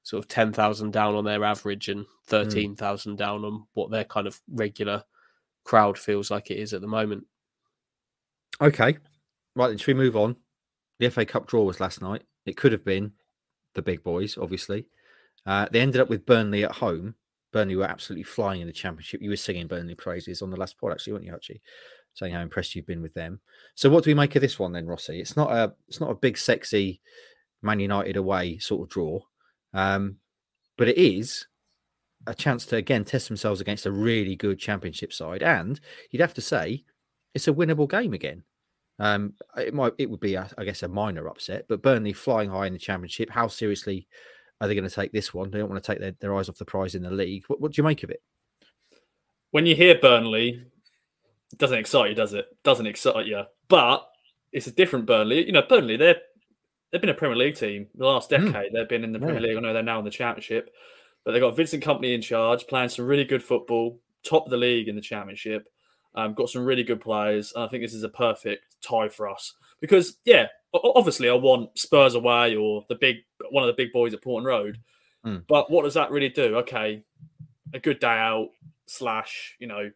sort 0.02 0.24
of 0.24 0.28
ten 0.28 0.52
thousand 0.52 0.92
down 0.92 1.14
on 1.14 1.24
their 1.24 1.44
average 1.44 1.88
and 1.88 2.06
thirteen 2.26 2.74
thousand 2.74 3.16
down 3.18 3.44
on 3.44 3.66
what 3.74 3.90
their 3.90 4.04
kind 4.04 4.26
of 4.26 4.40
regular 4.48 5.04
crowd 5.64 5.98
feels 5.98 6.30
like 6.30 6.50
it 6.50 6.58
is 6.58 6.72
at 6.72 6.80
the 6.80 6.88
moment. 6.88 7.26
Okay, 8.60 8.96
right. 9.54 9.68
Then 9.68 9.76
should 9.76 9.96
we 9.96 10.02
move 10.02 10.16
on? 10.16 10.36
The 10.98 11.10
FA 11.10 11.26
Cup 11.26 11.46
draw 11.46 11.64
was 11.64 11.80
last 11.80 12.00
night. 12.00 12.22
It 12.46 12.56
could 12.56 12.72
have 12.72 12.84
been 12.84 13.12
the 13.74 13.82
big 13.82 14.02
boys, 14.02 14.38
obviously. 14.38 14.86
Uh, 15.44 15.66
they 15.70 15.80
ended 15.80 16.00
up 16.00 16.08
with 16.08 16.24
Burnley 16.24 16.64
at 16.64 16.72
home. 16.76 17.16
Burnley 17.52 17.76
were 17.76 17.84
absolutely 17.84 18.24
flying 18.24 18.60
in 18.60 18.66
the 18.66 18.72
championship. 18.72 19.22
You 19.22 19.30
were 19.30 19.36
singing 19.36 19.66
Burnley 19.66 19.94
praises 19.94 20.42
on 20.42 20.50
the 20.50 20.56
last 20.56 20.78
pod, 20.78 20.92
actually, 20.92 21.12
weren't 21.12 21.26
you, 21.26 21.32
Archie? 21.32 21.60
Saying 22.14 22.32
how 22.32 22.40
impressed 22.40 22.74
you've 22.74 22.86
been 22.86 23.02
with 23.02 23.14
them. 23.14 23.40
So, 23.74 23.88
what 23.90 24.04
do 24.04 24.10
we 24.10 24.14
make 24.14 24.34
of 24.34 24.42
this 24.42 24.58
one 24.58 24.72
then, 24.72 24.86
Rossi? 24.86 25.20
It's 25.20 25.36
not 25.36 25.50
a, 25.50 25.72
it's 25.88 26.00
not 26.00 26.10
a 26.10 26.14
big, 26.14 26.36
sexy 26.36 27.00
Man 27.62 27.80
United 27.80 28.16
away 28.16 28.58
sort 28.58 28.82
of 28.82 28.88
draw, 28.88 29.20
um, 29.72 30.16
but 30.76 30.88
it 30.88 30.98
is 30.98 31.46
a 32.26 32.34
chance 32.34 32.66
to 32.66 32.76
again 32.76 33.04
test 33.04 33.28
themselves 33.28 33.60
against 33.60 33.86
a 33.86 33.90
really 33.90 34.36
good 34.36 34.58
championship 34.58 35.12
side, 35.12 35.42
and 35.42 35.80
you'd 36.10 36.20
have 36.20 36.34
to 36.34 36.40
say 36.40 36.84
it's 37.34 37.48
a 37.48 37.52
winnable 37.52 37.88
game 37.88 38.12
again. 38.12 38.42
Um, 38.98 39.34
it 39.56 39.74
might, 39.74 39.94
it 39.98 40.10
would 40.10 40.20
be, 40.20 40.34
a, 40.34 40.48
I 40.58 40.64
guess, 40.64 40.82
a 40.82 40.88
minor 40.88 41.26
upset, 41.28 41.64
but 41.68 41.82
Burnley 41.82 42.12
flying 42.12 42.50
high 42.50 42.66
in 42.66 42.72
the 42.72 42.78
championship. 42.78 43.30
How 43.30 43.48
seriously 43.48 44.06
are 44.62 44.68
they 44.68 44.74
going 44.74 44.88
to 44.88 44.94
take 44.94 45.12
this 45.12 45.34
one? 45.34 45.50
They 45.50 45.58
don't 45.58 45.68
want 45.68 45.82
to 45.82 45.92
take 45.92 46.00
their, 46.00 46.12
their 46.20 46.36
eyes 46.36 46.48
off 46.48 46.56
the 46.56 46.64
prize 46.64 46.94
in 46.94 47.02
the 47.02 47.10
league. 47.10 47.44
What, 47.48 47.60
what 47.60 47.72
do 47.72 47.80
you 47.80 47.84
make 47.84 48.02
of 48.04 48.10
it? 48.10 48.22
When 49.50 49.66
you 49.66 49.74
hear 49.74 49.98
Burnley, 50.00 50.64
it 51.52 51.58
doesn't 51.58 51.78
excite 51.78 52.10
you, 52.10 52.14
does 52.16 52.32
it? 52.32 52.46
Doesn't 52.62 52.86
excite 52.86 53.26
you. 53.26 53.42
But 53.68 54.06
it's 54.52 54.66
a 54.68 54.70
different 54.72 55.06
Burnley. 55.06 55.44
You 55.44 55.52
know, 55.52 55.62
Burnley, 55.68 55.96
they're 55.96 56.20
they've 56.90 57.00
been 57.00 57.10
a 57.10 57.14
Premier 57.14 57.36
League 57.36 57.56
team 57.56 57.88
the 57.94 58.06
last 58.06 58.30
Mm. 58.30 58.52
decade. 58.52 58.72
They've 58.72 58.88
been 58.88 59.04
in 59.04 59.12
the 59.12 59.18
Yeah. 59.18 59.24
Premier 59.26 59.40
League. 59.40 59.56
I 59.56 59.60
know 59.60 59.72
they're 59.72 59.82
now 59.82 59.98
in 59.98 60.04
the 60.04 60.10
Championship, 60.10 60.70
but 61.24 61.32
they've 61.32 61.40
got 61.40 61.56
Vincent 61.56 61.82
Kompany 61.82 62.14
in 62.14 62.22
charge, 62.22 62.66
playing 62.66 62.90
some 62.90 63.06
really 63.06 63.24
good 63.24 63.42
football, 63.42 63.98
top 64.22 64.44
of 64.44 64.50
the 64.50 64.56
league 64.56 64.88
in 64.88 64.94
the 64.94 65.00
Championship. 65.02 65.66
Um, 66.14 66.34
got 66.34 66.50
some 66.50 66.64
really 66.64 66.84
good 66.84 67.00
players. 67.00 67.52
And 67.54 67.64
I 67.64 67.68
think 67.68 67.82
this 67.82 67.94
is 67.94 68.02
a 68.04 68.08
perfect 68.10 68.76
tie 68.82 69.08
for 69.08 69.28
us 69.28 69.54
because, 69.80 70.18
yeah, 70.24 70.48
obviously 70.74 71.28
I 71.28 71.34
want 71.34 71.78
Spurs 71.78 72.14
away 72.14 72.56
or 72.56 72.84
the 72.88 72.94
big 72.94 73.16
one 73.50 73.62
of 73.62 73.68
the 73.68 73.82
big 73.82 73.92
boys 73.92 74.14
at 74.14 74.22
Portman 74.22 74.46
Road. 74.46 74.78
Mm. 75.26 75.44
But 75.46 75.70
what 75.70 75.84
does 75.84 75.94
that 75.94 76.10
really 76.10 76.28
do? 76.28 76.56
Okay, 76.58 77.04
a 77.74 77.78
good 77.78 78.00
day 78.00 78.06
out 78.06 78.48
slash 78.86 79.56
you 79.58 79.66
know 79.66 79.90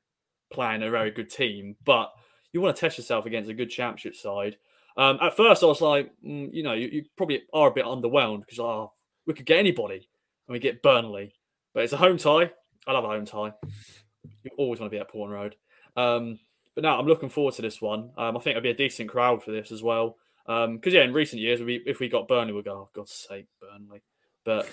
playing 0.52 0.82
a 0.82 0.90
very 0.90 1.10
good 1.10 1.30
team, 1.30 1.76
but 1.84 2.12
you 2.52 2.60
want 2.60 2.74
to 2.74 2.80
test 2.80 2.98
yourself 2.98 3.26
against 3.26 3.50
a 3.50 3.54
good 3.54 3.70
championship 3.70 4.14
side. 4.14 4.56
Um, 4.96 5.18
at 5.20 5.36
first, 5.36 5.62
I 5.62 5.66
was 5.66 5.80
like, 5.80 6.10
mm, 6.24 6.48
you 6.52 6.62
know, 6.62 6.72
you, 6.72 6.88
you 6.88 7.04
probably 7.16 7.42
are 7.52 7.68
a 7.68 7.74
bit 7.74 7.84
underwhelmed 7.84 8.40
because 8.40 8.58
oh, 8.58 8.92
we 9.26 9.34
could 9.34 9.44
get 9.44 9.58
anybody 9.58 10.08
and 10.46 10.52
we 10.52 10.58
get 10.58 10.82
Burnley, 10.82 11.34
but 11.74 11.82
it's 11.82 11.92
a 11.92 11.98
home 11.98 12.16
tie. 12.16 12.50
I 12.86 12.92
love 12.92 13.04
a 13.04 13.08
home 13.08 13.26
tie. 13.26 13.52
You 14.44 14.50
always 14.56 14.80
want 14.80 14.90
to 14.90 14.96
be 14.96 15.00
at 15.00 15.10
Portman 15.10 15.36
Road. 15.36 15.56
Um, 15.96 16.38
but 16.74 16.82
now 16.82 16.98
I'm 16.98 17.06
looking 17.06 17.28
forward 17.28 17.54
to 17.54 17.62
this 17.62 17.80
one. 17.80 18.10
Um, 18.16 18.36
I 18.36 18.40
think 18.40 18.56
it'll 18.56 18.62
be 18.62 18.70
a 18.70 18.74
decent 18.74 19.10
crowd 19.10 19.42
for 19.42 19.50
this 19.50 19.72
as 19.72 19.82
well. 19.82 20.16
Because 20.46 20.92
yeah, 20.92 21.02
in 21.02 21.12
recent 21.12 21.42
years, 21.42 21.60
we, 21.60 21.82
if 21.86 21.98
we 21.98 22.08
got 22.08 22.28
Burnley, 22.28 22.52
we'd 22.52 22.64
go, 22.64 22.72
oh, 22.72 22.88
God's 22.94 23.12
sake, 23.12 23.46
Burnley. 23.60 24.02
But 24.44 24.68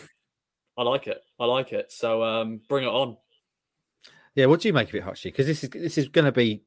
I 0.77 0.83
like 0.83 1.07
it. 1.07 1.21
I 1.39 1.45
like 1.45 1.73
it. 1.73 1.91
So 1.91 2.23
um, 2.23 2.61
bring 2.69 2.83
it 2.83 2.89
on. 2.89 3.17
Yeah, 4.35 4.47
what 4.47 4.61
do 4.61 4.67
you 4.67 4.73
make 4.73 4.89
of 4.89 4.95
it, 4.95 5.03
Hutchie? 5.03 5.25
Because 5.25 5.45
this 5.47 5.63
is 5.63 5.69
this 5.69 5.97
is 5.97 6.09
going 6.09 6.25
to 6.25 6.31
be 6.31 6.63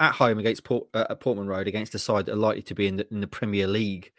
at 0.00 0.12
home 0.12 0.38
against 0.38 0.64
Port, 0.64 0.88
uh, 0.94 1.14
Portman 1.16 1.46
Road 1.46 1.68
against 1.68 1.94
a 1.94 1.98
side 1.98 2.26
that 2.26 2.32
are 2.32 2.36
likely 2.36 2.62
to 2.62 2.74
be 2.74 2.86
in 2.86 2.96
the, 2.96 3.06
in 3.10 3.20
the 3.20 3.26
Premier 3.26 3.66
League 3.66 4.12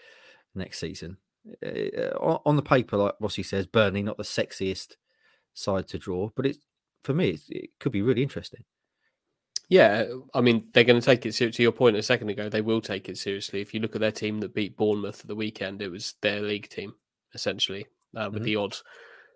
next 0.53 0.80
season. 0.80 1.17
Uh, 1.65 2.15
on, 2.19 2.39
on 2.45 2.55
the 2.55 2.61
paper, 2.61 2.97
like 2.97 3.15
Rossi 3.19 3.43
says, 3.43 3.65
Burnley 3.65 4.03
not 4.03 4.17
the 4.17 4.24
sexiest 4.24 4.95
side 5.53 5.88
to 5.89 5.97
draw, 5.97 6.30
but 6.36 6.45
it's 6.45 6.59
for 7.03 7.13
me, 7.13 7.30
it's, 7.30 7.49
it 7.49 7.72
could 7.80 7.91
be 7.91 8.03
really 8.03 8.22
interesting. 8.22 8.63
Yeah, 9.72 10.03
I 10.34 10.41
mean 10.41 10.67
they're 10.74 10.84
going 10.84 10.99
to 10.99 11.05
take 11.05 11.26
it 11.26 11.34
ser- 11.34 11.49
to 11.49 11.63
your 11.63 11.72
point 11.72 11.95
a 11.95 12.03
second 12.03 12.28
ago. 12.28 12.49
They 12.49 12.59
will 12.59 12.82
take 12.82 13.07
it 13.07 13.17
seriously. 13.17 13.61
If 13.61 13.74
you 13.74 13.80
look 13.80 13.95
at 13.95 14.01
their 14.01 14.11
team 14.11 14.41
that 14.41 14.53
beat 14.53 14.76
Bournemouth 14.76 15.22
at 15.22 15.28
the 15.28 15.36
weekend, 15.36 15.82
it 15.82 15.88
was 15.89 16.15
their 16.22 16.41
league 16.41 16.67
team 16.67 16.93
essentially, 17.34 17.88
uh, 18.17 18.30
with 18.32 18.41
Mhm. 18.41 18.45
the 18.45 18.55
odd 18.57 18.78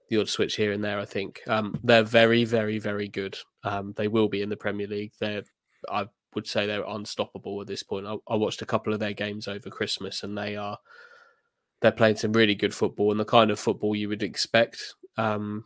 the 0.09 0.17
odd 0.17 0.27
switch 0.27 0.57
here 0.57 0.73
and 0.73 0.83
there. 0.83 0.99
I 0.99 1.05
think 1.05 1.41
um, 1.47 1.79
they're 1.85 2.03
very, 2.03 2.43
very, 2.43 2.79
very 2.79 3.07
good. 3.07 3.37
Um, 3.63 3.93
they 3.95 4.09
will 4.09 4.27
be 4.27 4.41
in 4.41 4.49
the 4.49 4.57
Premier 4.57 4.87
League. 4.87 5.13
They're, 5.21 5.43
I 5.89 6.07
would 6.35 6.45
say, 6.47 6.67
they're 6.67 6.83
unstoppable 6.85 7.59
at 7.61 7.67
this 7.67 7.81
point. 7.81 8.05
I, 8.05 8.17
I 8.27 8.35
watched 8.35 8.61
a 8.61 8.65
couple 8.67 8.93
of 8.93 8.99
their 8.99 9.13
games 9.13 9.47
over 9.47 9.69
Christmas, 9.69 10.21
and 10.21 10.37
they 10.37 10.57
are 10.57 10.77
they're 11.81 11.93
playing 11.93 12.17
some 12.17 12.33
really 12.33 12.55
good 12.55 12.75
football 12.75 13.09
and 13.11 13.19
the 13.21 13.25
kind 13.25 13.51
of 13.51 13.59
football 13.59 13.95
you 13.95 14.09
would 14.09 14.21
expect, 14.21 14.95
um, 15.17 15.63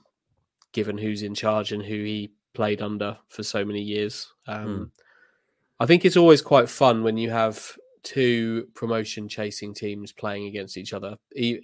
given 0.73 0.99
who's 0.99 1.23
in 1.23 1.33
charge 1.33 1.71
and 1.71 1.83
who 1.83 1.95
he 2.03 2.31
played 2.59 2.81
under 2.81 3.17
for 3.29 3.41
so 3.41 3.63
many 3.63 3.81
years. 3.81 4.33
Um, 4.45 4.91
I 5.79 5.85
think 5.85 6.03
it's 6.03 6.17
always 6.17 6.41
quite 6.41 6.67
fun 6.67 7.03
when 7.03 7.15
you 7.15 7.29
have 7.29 7.71
two 8.03 8.67
promotion 8.75 9.29
chasing 9.29 9.73
teams 9.73 10.11
playing 10.11 10.47
against 10.47 10.75
each 10.75 10.91
other. 10.91 11.15
E- 11.33 11.61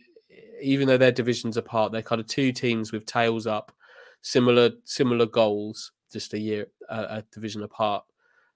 even 0.61 0.87
though 0.87 0.97
they're 0.97 1.11
divisions 1.11 1.57
apart, 1.57 1.91
they're 1.91 2.01
kind 2.01 2.21
of 2.21 2.27
two 2.27 2.53
teams 2.53 2.93
with 2.93 3.05
tails 3.05 3.45
up, 3.45 3.73
similar 4.21 4.69
similar 4.85 5.25
goals, 5.25 5.91
just 6.13 6.33
a 6.33 6.39
year 6.39 6.67
uh, 6.87 7.07
a 7.09 7.23
division 7.23 7.63
apart. 7.63 8.05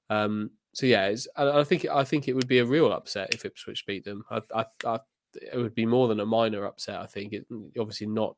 Um, 0.09 0.51
so 0.71 0.85
yeah, 0.85 1.13
I 1.35 1.65
think 1.65 1.87
I 1.87 2.05
think 2.05 2.29
it 2.29 2.35
would 2.37 2.47
be 2.47 2.59
a 2.59 2.65
real 2.65 2.93
upset 2.93 3.33
if 3.33 3.43
Ipswich 3.43 3.85
beat 3.85 4.05
them. 4.05 4.23
I, 4.31 4.41
I, 4.55 4.65
I, 4.85 4.99
it 5.33 5.57
would 5.57 5.75
be 5.75 5.85
more 5.85 6.07
than 6.07 6.21
a 6.21 6.25
minor 6.25 6.63
upset. 6.65 7.01
I 7.01 7.05
think 7.05 7.33
it 7.33 7.45
obviously 7.77 8.07
not 8.07 8.37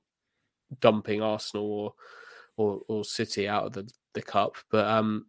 dumping 0.80 1.22
Arsenal 1.22 1.72
or 1.72 1.94
or, 2.58 2.82
or 2.88 3.04
City 3.04 3.48
out 3.48 3.66
of 3.66 3.74
the, 3.74 3.90
the 4.14 4.22
cup, 4.22 4.56
but 4.70 4.88
um, 4.88 5.26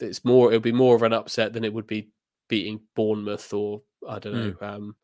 it's 0.00 0.24
more 0.24 0.48
it'll 0.48 0.60
be 0.60 0.72
more 0.72 0.96
of 0.96 1.02
an 1.02 1.12
upset 1.12 1.52
than 1.52 1.64
it 1.64 1.72
would 1.72 1.86
be 1.86 2.10
beating 2.48 2.80
Bournemouth 2.94 3.52
or 3.52 3.82
I 4.08 4.18
don't 4.18 4.34
know 4.34 4.66
um, 4.66 4.96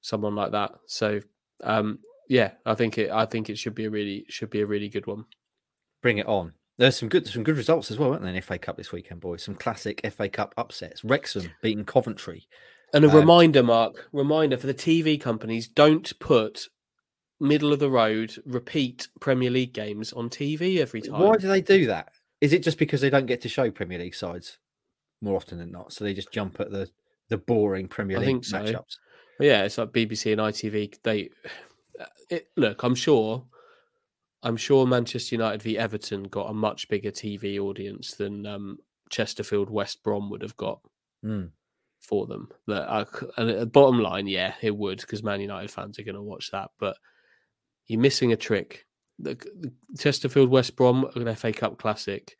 someone 0.00 0.34
like 0.34 0.52
that. 0.52 0.72
So 0.86 1.20
um, 1.62 2.00
yeah, 2.28 2.52
I 2.66 2.74
think 2.74 2.98
it 2.98 3.10
I 3.10 3.24
think 3.26 3.48
it 3.50 3.58
should 3.58 3.74
be 3.74 3.86
a 3.86 3.90
really 3.90 4.24
should 4.28 4.50
be 4.50 4.60
a 4.60 4.66
really 4.66 4.88
good 4.88 5.06
one. 5.06 5.24
Bring 6.02 6.18
it 6.18 6.26
on. 6.26 6.52
There's 6.76 6.96
some 6.96 7.08
good 7.08 7.26
some 7.26 7.42
good 7.42 7.56
results 7.56 7.90
as 7.90 7.98
well, 7.98 8.10
weren't 8.10 8.22
there, 8.22 8.34
in 8.34 8.40
FA 8.42 8.58
Cup 8.58 8.76
this 8.76 8.92
weekend, 8.92 9.20
boys? 9.20 9.42
Some 9.42 9.54
classic 9.56 10.00
FA 10.12 10.28
Cup 10.28 10.54
upsets. 10.56 11.02
Wrexham 11.02 11.50
beating 11.62 11.84
Coventry. 11.84 12.46
And 12.94 13.04
a 13.04 13.10
Um, 13.10 13.16
reminder, 13.16 13.62
Mark, 13.62 14.08
reminder 14.12 14.56
for 14.56 14.66
the 14.66 14.74
TV 14.74 15.20
companies: 15.20 15.68
don't 15.68 16.18
put 16.20 16.68
middle 17.40 17.72
of 17.72 17.78
the 17.78 17.90
road 17.90 18.34
repeat 18.44 19.08
Premier 19.20 19.50
League 19.50 19.72
games 19.72 20.12
on 20.12 20.28
TV 20.28 20.78
every 20.78 21.00
time. 21.02 21.20
Why 21.20 21.36
do 21.36 21.48
they 21.48 21.60
do 21.60 21.86
that? 21.86 22.10
Is 22.40 22.52
it 22.52 22.62
just 22.62 22.78
because 22.78 23.00
they 23.00 23.10
don't 23.10 23.26
get 23.26 23.40
to 23.42 23.48
show 23.48 23.70
Premier 23.70 23.98
League 23.98 24.14
sides 24.14 24.58
more 25.20 25.36
often 25.36 25.58
than 25.58 25.70
not? 25.72 25.92
So 25.92 26.04
they 26.04 26.14
just 26.14 26.32
jump 26.32 26.60
at 26.60 26.70
the 26.70 26.88
the 27.28 27.36
boring 27.38 27.88
Premier 27.88 28.16
I 28.16 28.20
League 28.20 28.26
think 28.28 28.44
so. 28.44 28.60
matchups. 28.60 28.96
Yeah, 29.40 29.62
it's 29.64 29.78
like 29.78 29.90
BBC 29.92 30.32
and 30.32 30.40
ITV. 30.40 30.94
They 31.02 31.30
it, 32.30 32.48
look. 32.56 32.82
I'm 32.82 32.94
sure. 32.94 33.44
I'm 34.44 34.56
sure 34.56 34.86
Manchester 34.86 35.34
United 35.34 35.62
v 35.62 35.76
Everton 35.76 36.22
got 36.24 36.48
a 36.48 36.54
much 36.54 36.88
bigger 36.88 37.10
TV 37.10 37.58
audience 37.58 38.12
than 38.12 38.46
um, 38.46 38.78
Chesterfield 39.10 39.68
West 39.68 40.02
Brom 40.04 40.30
would 40.30 40.42
have 40.42 40.56
got 40.56 40.80
Mm. 41.24 41.50
for 42.00 42.26
them. 42.28 42.48
That 42.68 43.08
and 43.36 43.50
uh, 43.50 43.64
bottom 43.64 43.98
line, 43.98 44.28
yeah, 44.28 44.54
it 44.62 44.76
would 44.76 45.00
because 45.00 45.24
Man 45.24 45.40
United 45.40 45.72
fans 45.72 45.98
are 45.98 46.04
going 46.04 46.14
to 46.14 46.22
watch 46.22 46.52
that. 46.52 46.70
But 46.78 46.96
you're 47.88 48.00
missing 48.00 48.32
a 48.32 48.36
trick. 48.36 48.86
The, 49.18 49.34
the 49.34 49.72
Chesterfield 49.98 50.48
West 50.50 50.76
Brom, 50.76 51.06
an 51.16 51.34
FA 51.34 51.52
Cup 51.52 51.78
classic. 51.78 52.36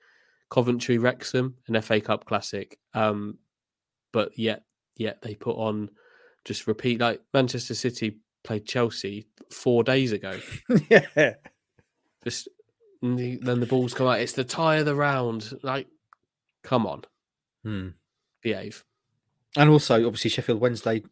Coventry 0.51 0.96
Wrexham, 0.99 1.57
an 1.66 1.80
FA 1.82 2.01
Cup 2.01 2.24
classic. 2.24 2.78
Um, 2.94 3.38
but 4.12 4.38
yet, 4.38 4.62
yet 4.96 5.20
they 5.20 5.34
put 5.34 5.57
on 5.57 5.90
just 6.44 6.66
repeat 6.66 7.01
like 7.01 7.20
Manchester 7.34 7.74
City 7.74 8.18
played 8.44 8.64
Chelsea 8.64 9.26
four 9.51 9.84
days 9.84 10.12
ago. 10.12 10.38
yeah. 10.88 11.34
Just 12.24 12.49
the, 13.03 13.36
then 13.42 13.61
the 13.61 13.66
balls 13.66 13.92
come 13.92 14.07
out. 14.07 14.20
It's 14.20 14.32
the 14.32 14.44
tie 14.44 14.76
of 14.76 14.86
the 14.86 14.94
round. 14.94 15.53
Like, 15.62 15.88
come 16.62 16.86
on, 16.86 17.03
Hmm. 17.62 17.88
behave. 18.42 18.84
And 19.57 19.68
also, 19.70 20.07
obviously, 20.07 20.30
Sheffield 20.30 20.61
Wednesday 20.61 21.03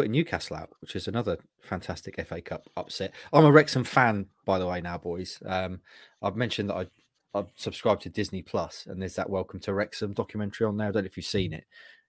putting 0.00 0.12
Newcastle 0.12 0.56
out, 0.56 0.70
which 0.80 0.96
is 0.96 1.08
another 1.08 1.36
fantastic 1.60 2.18
FA 2.26 2.40
Cup 2.40 2.66
upset. 2.74 3.12
I'm 3.34 3.44
a 3.44 3.52
Wrexham 3.52 3.84
fan, 3.84 4.24
by 4.46 4.58
the 4.58 4.66
way, 4.66 4.80
now, 4.80 4.96
boys. 4.96 5.38
Um, 5.44 5.82
I've 6.22 6.36
mentioned 6.36 6.70
that 6.70 6.76
I 6.76 6.86
I've 7.34 7.50
subscribed 7.54 8.00
to 8.02 8.08
Disney 8.08 8.40
Plus, 8.40 8.86
and 8.88 9.00
there's 9.00 9.16
that 9.16 9.28
Welcome 9.28 9.60
to 9.60 9.74
Wrexham 9.74 10.14
documentary 10.14 10.66
on 10.66 10.78
there. 10.78 10.88
I 10.88 10.90
don't 10.90 11.02
know 11.02 11.06
if 11.06 11.18
you've 11.18 11.26
seen 11.26 11.52
it. 11.52 11.64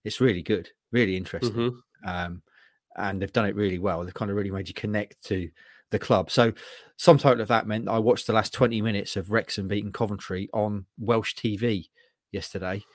It's 0.05 0.21
really 0.21 0.41
good, 0.41 0.69
really 0.93 1.17
interesting. 1.17 1.51
Mhm. 1.53 1.81
Um, 2.07 2.41
and 2.95 3.21
they've 3.21 3.33
done 3.33 3.45
it 3.45 3.55
really 3.55 3.77
well. 3.77 4.05
They've 4.05 4.13
kind 4.13 4.31
of 4.31 4.37
really 4.37 4.51
made 4.51 4.69
you 4.69 4.73
connect 4.73 5.21
to 5.25 5.49
the 5.89 5.99
club. 5.99 6.31
So, 6.31 6.53
some 6.95 7.17
total 7.17 7.41
of 7.41 7.49
that 7.49 7.67
meant 7.67 7.89
I 7.89 7.99
watched 7.99 8.25
the 8.25 8.33
last 8.33 8.53
20 8.53 8.81
minutes 8.81 9.17
of 9.17 9.31
Wrexham 9.31 9.67
beating 9.67 9.91
Coventry 9.91 10.47
on 10.53 10.85
Welsh 10.97 11.35
TV 11.35 11.89
yesterday. 12.31 12.85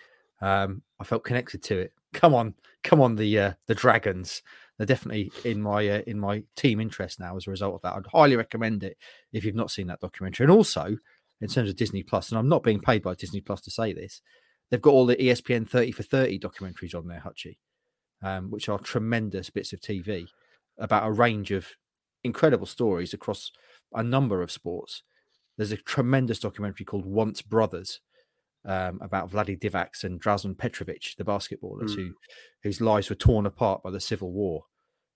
Um, 0.40 0.82
I 0.99 1.05
felt 1.05 1.22
connected 1.22 1.62
to 1.64 1.80
it. 1.80 1.92
Come 2.14 2.34
on, 2.34 2.55
come 2.82 3.03
on, 3.03 3.14
the 3.14 3.38
uh, 3.38 3.53
the 3.66 3.74
Dragons. 3.74 4.42
They're 4.77 4.87
definitely 4.87 5.33
in 5.45 5.62
my 5.62 5.89
uh, 5.89 6.03
in 6.07 6.18
my 6.18 6.43
team 6.55 6.81
interest 6.81 7.18
now 7.18 7.37
as 7.37 7.47
a 7.47 7.51
result 7.51 7.77
of 7.77 7.83
that. 7.83 7.95
I'd 7.95 8.07
highly 8.12 8.37
recommend 8.37 8.83
it 8.85 8.97
if 9.33 9.45
you've 9.45 9.55
not 9.55 9.70
seen 9.70 9.87
that 9.87 10.01
documentary. 10.01 10.45
And 10.45 10.53
also, 10.53 10.99
in 11.41 11.49
terms 11.49 11.68
of 11.70 11.77
Disney 11.77 12.03
Plus, 12.03 12.31
and 12.31 12.39
I'm 12.39 12.49
not 12.49 12.62
being 12.62 12.81
paid 12.81 13.03
by 13.03 13.14
Disney 13.14 13.41
Plus 13.41 13.61
to 13.62 13.70
say 13.70 13.93
this, 13.93 14.20
they've 14.70 14.83
got 14.83 14.93
all 14.93 15.07
the 15.07 15.16
ESPN 15.16 15.68
30 15.68 15.93
for 15.93 16.03
30 16.03 16.39
documentaries 16.39 16.95
on 16.95 17.09
there, 17.09 17.22
Hutchie, 17.24 17.57
um, 18.22 18.51
which 18.51 18.68
are 18.68 18.79
tremendous 18.79 19.51
bits 19.51 19.72
of 19.72 19.81
TV 19.81 20.27
about 20.79 21.07
a 21.07 21.12
range 21.12 21.53
of 21.53 21.68
incredible 22.22 22.66
stories 22.66 23.14
across 23.14 23.53
a 23.95 24.03
number 24.03 24.43
of 24.43 24.51
sports. 24.51 25.03
There's 25.57 25.72
a 25.72 25.77
tremendous 25.79 26.39
documentary 26.39 26.85
called 26.85 27.07
Once 27.07 27.41
Brothers 27.41 28.01
um, 28.67 28.99
about 29.01 29.31
Vlade 29.31 29.59
Divac 29.61 30.03
and 30.05 30.21
Drazen 30.21 30.57
Petrovic, 30.57 31.14
the 31.17 31.25
basketballers 31.25 31.91
Mm. 31.91 31.97
who 31.97 32.14
whose 32.62 32.81
lives 32.81 33.09
were 33.09 33.14
torn 33.17 33.47
apart 33.47 33.83
by 33.83 33.91
the 33.91 34.01
civil 34.01 34.33
war 34.33 34.64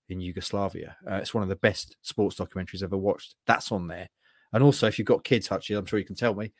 in 0.09 0.21
Yugoslavia. 0.21 0.95
Uh, 1.09 1.15
it's 1.15 1.33
one 1.33 1.43
of 1.43 1.49
the 1.49 1.55
best 1.55 1.95
sports 2.01 2.37
documentaries 2.37 2.77
I've 2.81 2.89
ever 2.89 2.97
watched. 2.97 3.35
That's 3.45 3.71
on 3.71 3.87
there. 3.87 4.09
And 4.53 4.63
also, 4.63 4.87
if 4.87 4.97
you've 4.99 5.05
got 5.07 5.23
kids, 5.23 5.47
Hutchie, 5.47 5.77
I'm 5.77 5.85
sure 5.85 5.99
you 5.99 6.05
can 6.05 6.15
tell 6.15 6.33
me. 6.33 6.51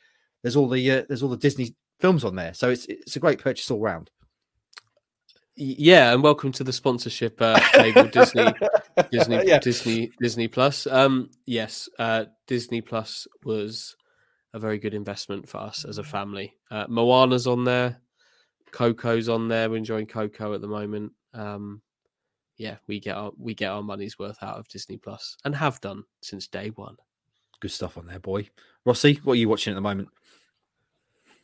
There's 0.42 0.56
all 0.56 0.68
the 0.68 0.90
uh, 0.90 1.02
there's 1.08 1.22
all 1.22 1.28
the 1.28 1.36
Disney 1.36 1.74
films 2.00 2.24
on 2.24 2.36
there, 2.36 2.54
so 2.54 2.70
it's 2.70 2.86
it's 2.86 3.16
a 3.16 3.20
great 3.20 3.38
purchase 3.38 3.70
all 3.70 3.80
round. 3.80 4.10
Yeah, 5.54 6.14
and 6.14 6.22
welcome 6.22 6.50
to 6.52 6.64
the 6.64 6.72
sponsorship 6.72 7.40
uh, 7.40 7.60
table, 7.72 8.04
Disney, 8.04 8.46
Disney, 9.12 9.46
Yeah. 9.46 9.58
Disney, 9.58 10.10
Disney 10.18 10.48
Plus. 10.48 10.86
Um, 10.86 11.28
yes, 11.44 11.90
uh, 11.98 12.24
Disney 12.46 12.80
Plus 12.80 13.26
was 13.44 13.94
a 14.54 14.58
very 14.58 14.78
good 14.78 14.94
investment 14.94 15.48
for 15.48 15.58
us 15.58 15.84
as 15.84 15.98
a 15.98 16.04
family. 16.04 16.54
Uh, 16.70 16.86
Moana's 16.88 17.46
on 17.46 17.64
there, 17.64 18.00
Coco's 18.70 19.28
on 19.28 19.48
there. 19.48 19.70
We're 19.70 19.76
enjoying 19.76 20.06
Coco 20.06 20.54
at 20.54 20.60
the 20.60 20.68
moment. 20.68 21.12
Um, 21.34 21.82
yeah, 22.56 22.76
we 22.86 23.00
get 23.00 23.16
our 23.16 23.32
we 23.38 23.54
get 23.54 23.70
our 23.70 23.82
money's 23.82 24.18
worth 24.18 24.42
out 24.42 24.58
of 24.58 24.68
Disney 24.68 24.96
Plus 24.96 25.36
and 25.44 25.54
have 25.54 25.80
done 25.80 26.04
since 26.22 26.46
day 26.46 26.70
one. 26.70 26.96
Good 27.60 27.70
stuff 27.70 27.96
on 27.96 28.06
there, 28.06 28.18
boy. 28.18 28.48
Rossi, 28.84 29.20
what 29.24 29.34
are 29.34 29.36
you 29.36 29.48
watching 29.48 29.72
at 29.72 29.76
the 29.76 29.80
moment? 29.80 30.08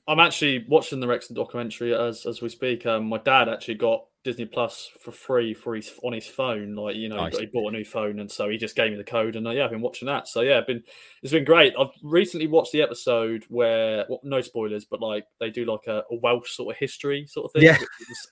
I'm 0.07 0.21
actually 0.21 0.65
watching 0.69 1.01
the 1.01 1.07
Wrexham 1.07 1.37
documentary 1.37 1.95
as 1.95 2.27
as 2.27 2.41
we 2.43 2.49
speak. 2.49 2.87
Um, 2.87 3.09
my 3.09 3.19
dad 3.19 3.49
actually 3.49 3.75
got 3.75 4.05
Disney 4.29 4.45
Plus 4.45 4.91
for 5.01 5.11
free 5.11 5.55
for 5.55 5.74
his 5.74 5.91
on 6.03 6.12
his 6.12 6.26
phone. 6.26 6.74
Like 6.74 6.97
you 6.97 7.09
know, 7.09 7.16
he 7.16 7.22
Nice. 7.22 7.39
he, 7.39 7.47
bought 7.47 7.72
a 7.72 7.76
new 7.76 7.85
phone, 7.85 8.20
and 8.20 8.31
so 8.31 8.51
he 8.51 8.59
just 8.59 8.76
gave 8.76 8.91
me 8.91 8.99
the 8.99 9.05
code, 9.05 9.37
and 9.37 9.47
uh, 9.47 9.53
yeah, 9.53 9.64
I've 9.64 9.70
been 9.70 9.81
watching 9.81 10.05
that. 10.05 10.29
So 10.29 10.43
yeah, 10.43 10.61
been 10.61 10.83
it's 11.22 11.33
been 11.33 11.47
great. 11.47 11.72
I've 11.79 11.89
recently 12.03 12.47
watched 12.47 12.72
the 12.72 12.83
episode 12.83 13.47
where 13.49 14.05
well, 14.07 14.20
no 14.22 14.43
spoilers, 14.43 14.85
but 14.85 15.01
like 15.01 15.24
they 15.41 15.49
do 15.49 15.64
like 15.64 15.87
a, 15.87 16.05
a 16.11 16.16
Welsh 16.16 16.51
sort 16.51 16.74
of 16.74 16.79
history 16.79 17.26
sort 17.26 17.47
of 17.47 17.53
thing. 17.53 17.62
Yeah. 17.62 17.79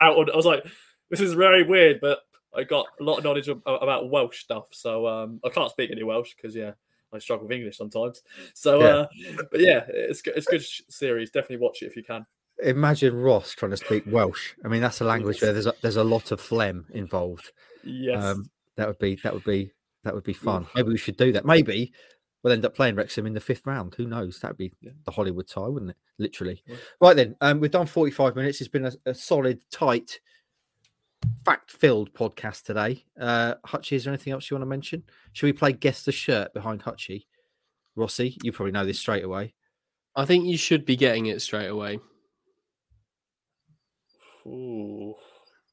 out 0.03 0.19
on, 0.19 0.31
I 0.31 0.37
was 0.37 0.45
like, 0.45 0.67
this 1.09 1.21
is 1.21 1.33
very 1.33 1.63
weird, 1.63 2.01
but 2.03 2.19
I 2.55 2.65
got 2.65 2.85
a 3.01 3.03
lot 3.03 3.17
of 3.17 3.25
knowledge 3.25 3.49
of, 3.49 3.63
about 3.65 4.11
Welsh 4.11 4.43
stuff. 4.43 4.67
So 4.73 5.07
um, 5.07 5.41
I 5.47 5.49
can't 5.49 5.71
speak 5.71 5.91
any 5.91 6.03
Welsh 6.03 6.35
because 6.37 6.55
yeah. 6.55 6.73
I 7.11 7.19
struggle 7.21 7.47
with 7.47 7.57
English 7.57 7.79
sometimes, 7.79 8.21
so 8.53 8.81
Yeah. 8.81 8.87
uh, 8.87 9.07
but 9.51 9.61
yeah, 9.61 9.85
it's. 9.89 10.21
It's 10.27 10.47
a 10.47 10.51
good 10.51 10.65
series. 10.91 11.31
Definitely 11.31 11.65
watch 11.65 11.81
it 11.81 11.87
if 11.87 11.97
you 11.97 12.03
can. 12.03 12.27
Imagine 12.63 13.15
Ross 13.17 13.53
trying 13.53 13.71
to 13.73 13.77
speak 13.77 14.05
Welsh. 14.07 14.55
I 14.65 14.69
mean, 14.69 14.81
that's 14.81 15.01
a 15.01 15.05
language 15.05 15.43
where 15.43 15.53
there's 15.53 15.67
a, 15.67 15.75
there's 15.83 15.97
a 15.97 16.05
lot 16.05 16.31
of 16.33 16.41
phlegm 16.41 16.87
involved. 16.91 17.53
Yes. 17.85 18.23
Um, 18.25 18.51
that 18.77 18.89
would 18.89 18.99
be 18.99 19.17
that 19.23 19.33
would 19.35 19.45
be 19.45 19.73
that 20.05 20.15
would 20.15 20.25
be 20.25 20.33
fun. 20.33 20.67
Maybe 20.75 20.89
we 20.89 20.97
should 20.99 21.17
do 21.17 21.33
that. 21.33 21.45
Maybe 21.45 21.93
we'll 22.43 22.53
end 22.53 22.65
up 22.65 22.75
playing 22.75 22.95
Wrexham 22.95 23.27
in 23.27 23.35
the 23.35 23.41
fifth 23.41 23.67
round. 23.67 23.95
Who 23.97 24.07
knows? 24.07 24.39
That'd 24.41 24.57
be 24.57 24.73
Yeah. 24.81 24.93
the 25.05 25.11
Hollywood 25.11 25.49
tie, 25.49 25.67
wouldn't 25.69 25.91
it? 25.91 25.97
Literally. 26.19 26.63
Yeah. 26.67 26.77
Right 27.01 27.17
then, 27.17 27.37
um, 27.41 27.61
we've 27.61 27.71
done 27.71 27.87
45 27.87 28.37
minutes. 28.37 28.61
It's 28.61 28.69
been 28.69 28.87
a, 28.87 28.93
a 29.05 29.15
solid, 29.15 29.61
tight, 29.71 30.21
fact-filled 31.45 32.13
podcast 32.15 32.63
today. 32.63 33.05
Uh, 33.21 33.55
Hutchie, 33.67 33.97
is 33.97 34.05
there 34.05 34.13
anything 34.13 34.33
else 34.33 34.51
you 34.51 34.55
want 34.55 34.63
to 34.63 34.67
mention? 34.67 35.03
Should 35.33 35.47
we 35.47 35.53
play 35.53 35.73
guess 35.73 36.05
the 36.05 36.13
shirt 36.13 36.55
behind 36.55 36.83
Hutchie? 36.85 37.27
Rossi, 37.97 38.37
you 38.43 38.53
probably 38.53 38.73
know 38.73 38.85
this 38.87 39.01
straight 39.01 39.25
away. 39.25 39.55
I 40.15 40.25
think 40.25 40.47
you 40.47 40.57
should 40.57 40.85
be 40.85 40.97
getting 40.97 41.27
it 41.27 41.43
straight 41.43 41.69
away. 41.69 41.99
Ooh. 44.47 45.15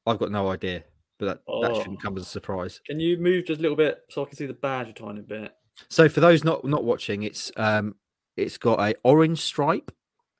I've 0.06 0.18
got 0.20 0.32
no 0.32 0.50
idea, 0.50 0.84
but 1.20 1.26
that, 1.28 1.38
that 1.46 1.72
Oh. 1.72 1.80
shouldn't 1.82 2.02
come 2.02 2.18
as 2.18 2.24
a 2.24 2.26
surprise. 2.26 2.82
Can 2.86 3.00
you 3.00 3.18
move 3.18 3.46
just 3.46 3.60
a 3.60 3.62
little 3.62 3.78
bit 3.78 4.00
so 4.10 4.24
I 4.24 4.26
can 4.26 4.36
see 4.36 4.46
the 4.46 4.54
badge 4.54 4.90
a 4.90 4.94
tiny 4.94 5.22
bit? 5.22 5.54
So 5.90 6.10
for 6.10 6.20
those 6.20 6.44
not 6.44 6.66
not 6.66 6.84
watching, 6.84 7.24
it's 7.24 7.52
um 7.58 7.96
it's 8.36 8.58
got 8.58 8.80
a 8.80 8.96
orange 9.04 9.40
stripe 9.40 9.92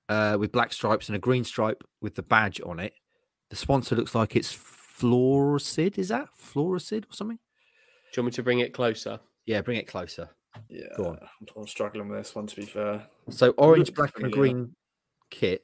uh 0.10 0.38
with 0.40 0.52
black 0.52 0.74
stripes 0.74 1.08
and 1.10 1.16
a 1.16 1.20
green 1.20 1.44
stripe 1.44 1.84
with 2.02 2.16
the 2.16 2.24
badge 2.24 2.60
on 2.66 2.80
it. 2.80 2.94
The 3.50 3.56
sponsor 3.56 3.96
looks 3.96 4.16
like 4.16 4.36
it's 4.36 4.54
Fluorocid. 4.54 5.98
Is 5.98 6.10
that 6.10 6.30
Fluorocid 6.38 7.04
or 7.10 7.14
something? 7.14 7.38
Do 8.12 8.22
you 8.22 8.24
want 8.24 8.34
me 8.34 8.36
to 8.36 8.44
bring 8.44 8.60
it 8.60 8.74
closer? 8.74 9.20
Yeah, 9.46 9.62
bring 9.62 9.78
it 9.78 9.88
closer. 9.88 10.30
Yeah. 10.70 10.86
Go 10.98 11.06
on. 11.08 11.18
I'm, 11.22 11.48
I'm 11.58 11.68
struggling 11.68 12.10
with 12.10 12.20
this 12.20 12.36
one 12.36 12.48
to 12.48 12.56
be 12.56 12.66
fair. 12.66 13.08
So 13.30 13.52
orange, 13.58 13.94
black, 13.94 14.18
and 14.20 14.32
green 14.32 14.76
kit. 15.32 15.64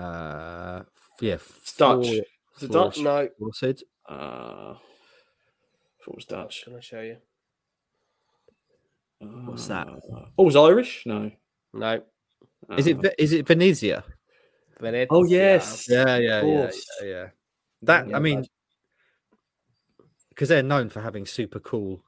Uh, 0.00 0.82
yeah, 1.20 1.34
It's 1.34 1.76
Dutch. 1.76 2.06
Fluor- 2.06 2.22
Is 2.56 2.62
it 2.62 2.72
Dutch? 2.72 2.98
No. 2.98 3.28
Fluorocid. 3.40 3.82
Uh, 4.08 4.74
thought 4.74 6.08
it 6.08 6.14
was 6.16 6.24
Dutch. 6.24 6.64
Can 6.64 6.76
I 6.76 6.80
show 6.80 7.00
you? 7.02 7.16
What's 9.18 9.66
that? 9.68 9.86
Uh, 9.88 10.00
Oh, 10.38 10.42
it 10.44 10.46
was 10.46 10.56
Irish? 10.56 11.02
No. 11.04 11.30
No. 11.74 12.02
Is 12.78 12.86
it 12.86 12.96
Ve- 12.98 13.14
is 13.18 13.32
it 13.32 13.46
Venezia? 13.46 14.04
Oh, 15.10 15.24
yes. 15.24 15.86
Yeah, 15.90 16.16
yeah, 16.16 16.42
yeah, 16.42 16.70
yeah, 17.02 17.06
yeah. 17.06 17.26
That 17.82 18.08
Yeah, 18.08 18.16
I 18.16 18.20
mean, 18.20 18.46
because 20.30 20.48
they're 20.48 20.62
known 20.62 20.88
for 20.88 21.00
having 21.02 21.26
super 21.26 21.60
cool 21.60 22.02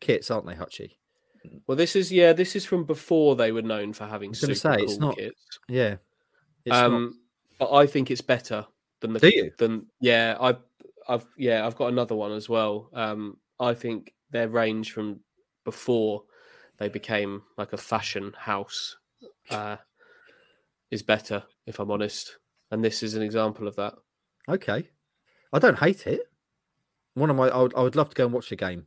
kits, 0.00 0.30
aren't 0.30 0.46
they, 0.46 0.54
Hutchie? 0.54 0.92
Well, 1.66 1.76
this 1.76 1.96
is 1.96 2.12
yeah, 2.12 2.32
this 2.32 2.54
is 2.54 2.64
from 2.64 2.84
before 2.84 3.34
they 3.34 3.50
were 3.50 3.62
known 3.62 3.92
for 3.92 4.06
having 4.06 4.30
was 4.30 4.40
super 4.40 4.54
say, 4.54 4.76
cool 4.76 4.84
it's 4.84 4.98
not- 4.98 5.16
kits. 5.16 5.58
Yeah. 5.68 5.96
It's 6.64 6.72
not- 6.72 6.84
Um, 6.84 7.18
but 7.58 7.72
I 7.72 7.86
think 7.86 8.10
it's 8.10 8.20
better 8.20 8.66
than 9.00 9.12
the 9.12 9.20
Do 9.20 9.28
you? 9.28 9.52
than 9.58 9.86
yeah. 10.00 10.36
I've 10.40 10.58
I've 11.08 11.26
yeah, 11.36 11.66
I've 11.66 11.76
got 11.76 11.88
another 11.92 12.14
one 12.14 12.32
as 12.32 12.48
well. 12.48 12.90
Um, 12.92 13.36
I 13.60 13.74
think 13.74 14.12
their 14.30 14.48
range 14.48 14.92
from 14.92 15.20
before 15.64 16.24
they 16.78 16.88
became 16.88 17.42
like 17.56 17.72
a 17.72 17.76
fashion 17.76 18.32
house 18.36 18.96
uh, 19.50 19.76
is 20.90 21.02
better, 21.02 21.44
if 21.66 21.78
I'm 21.78 21.90
honest. 21.90 22.38
And 22.70 22.82
this 22.82 23.02
is 23.02 23.14
an 23.14 23.22
example 23.22 23.68
of 23.68 23.76
that. 23.76 23.94
Okay. 24.48 24.88
I 25.52 25.58
don't 25.58 25.78
hate 25.78 26.06
it. 26.06 26.22
One 27.14 27.28
of 27.30 27.36
my, 27.36 27.48
I 27.48 27.58
would, 27.60 27.74
I 27.76 27.82
would 27.82 27.94
love 27.94 28.08
to 28.08 28.14
go 28.14 28.24
and 28.24 28.32
watch 28.32 28.48
the 28.48 28.56
game. 28.56 28.86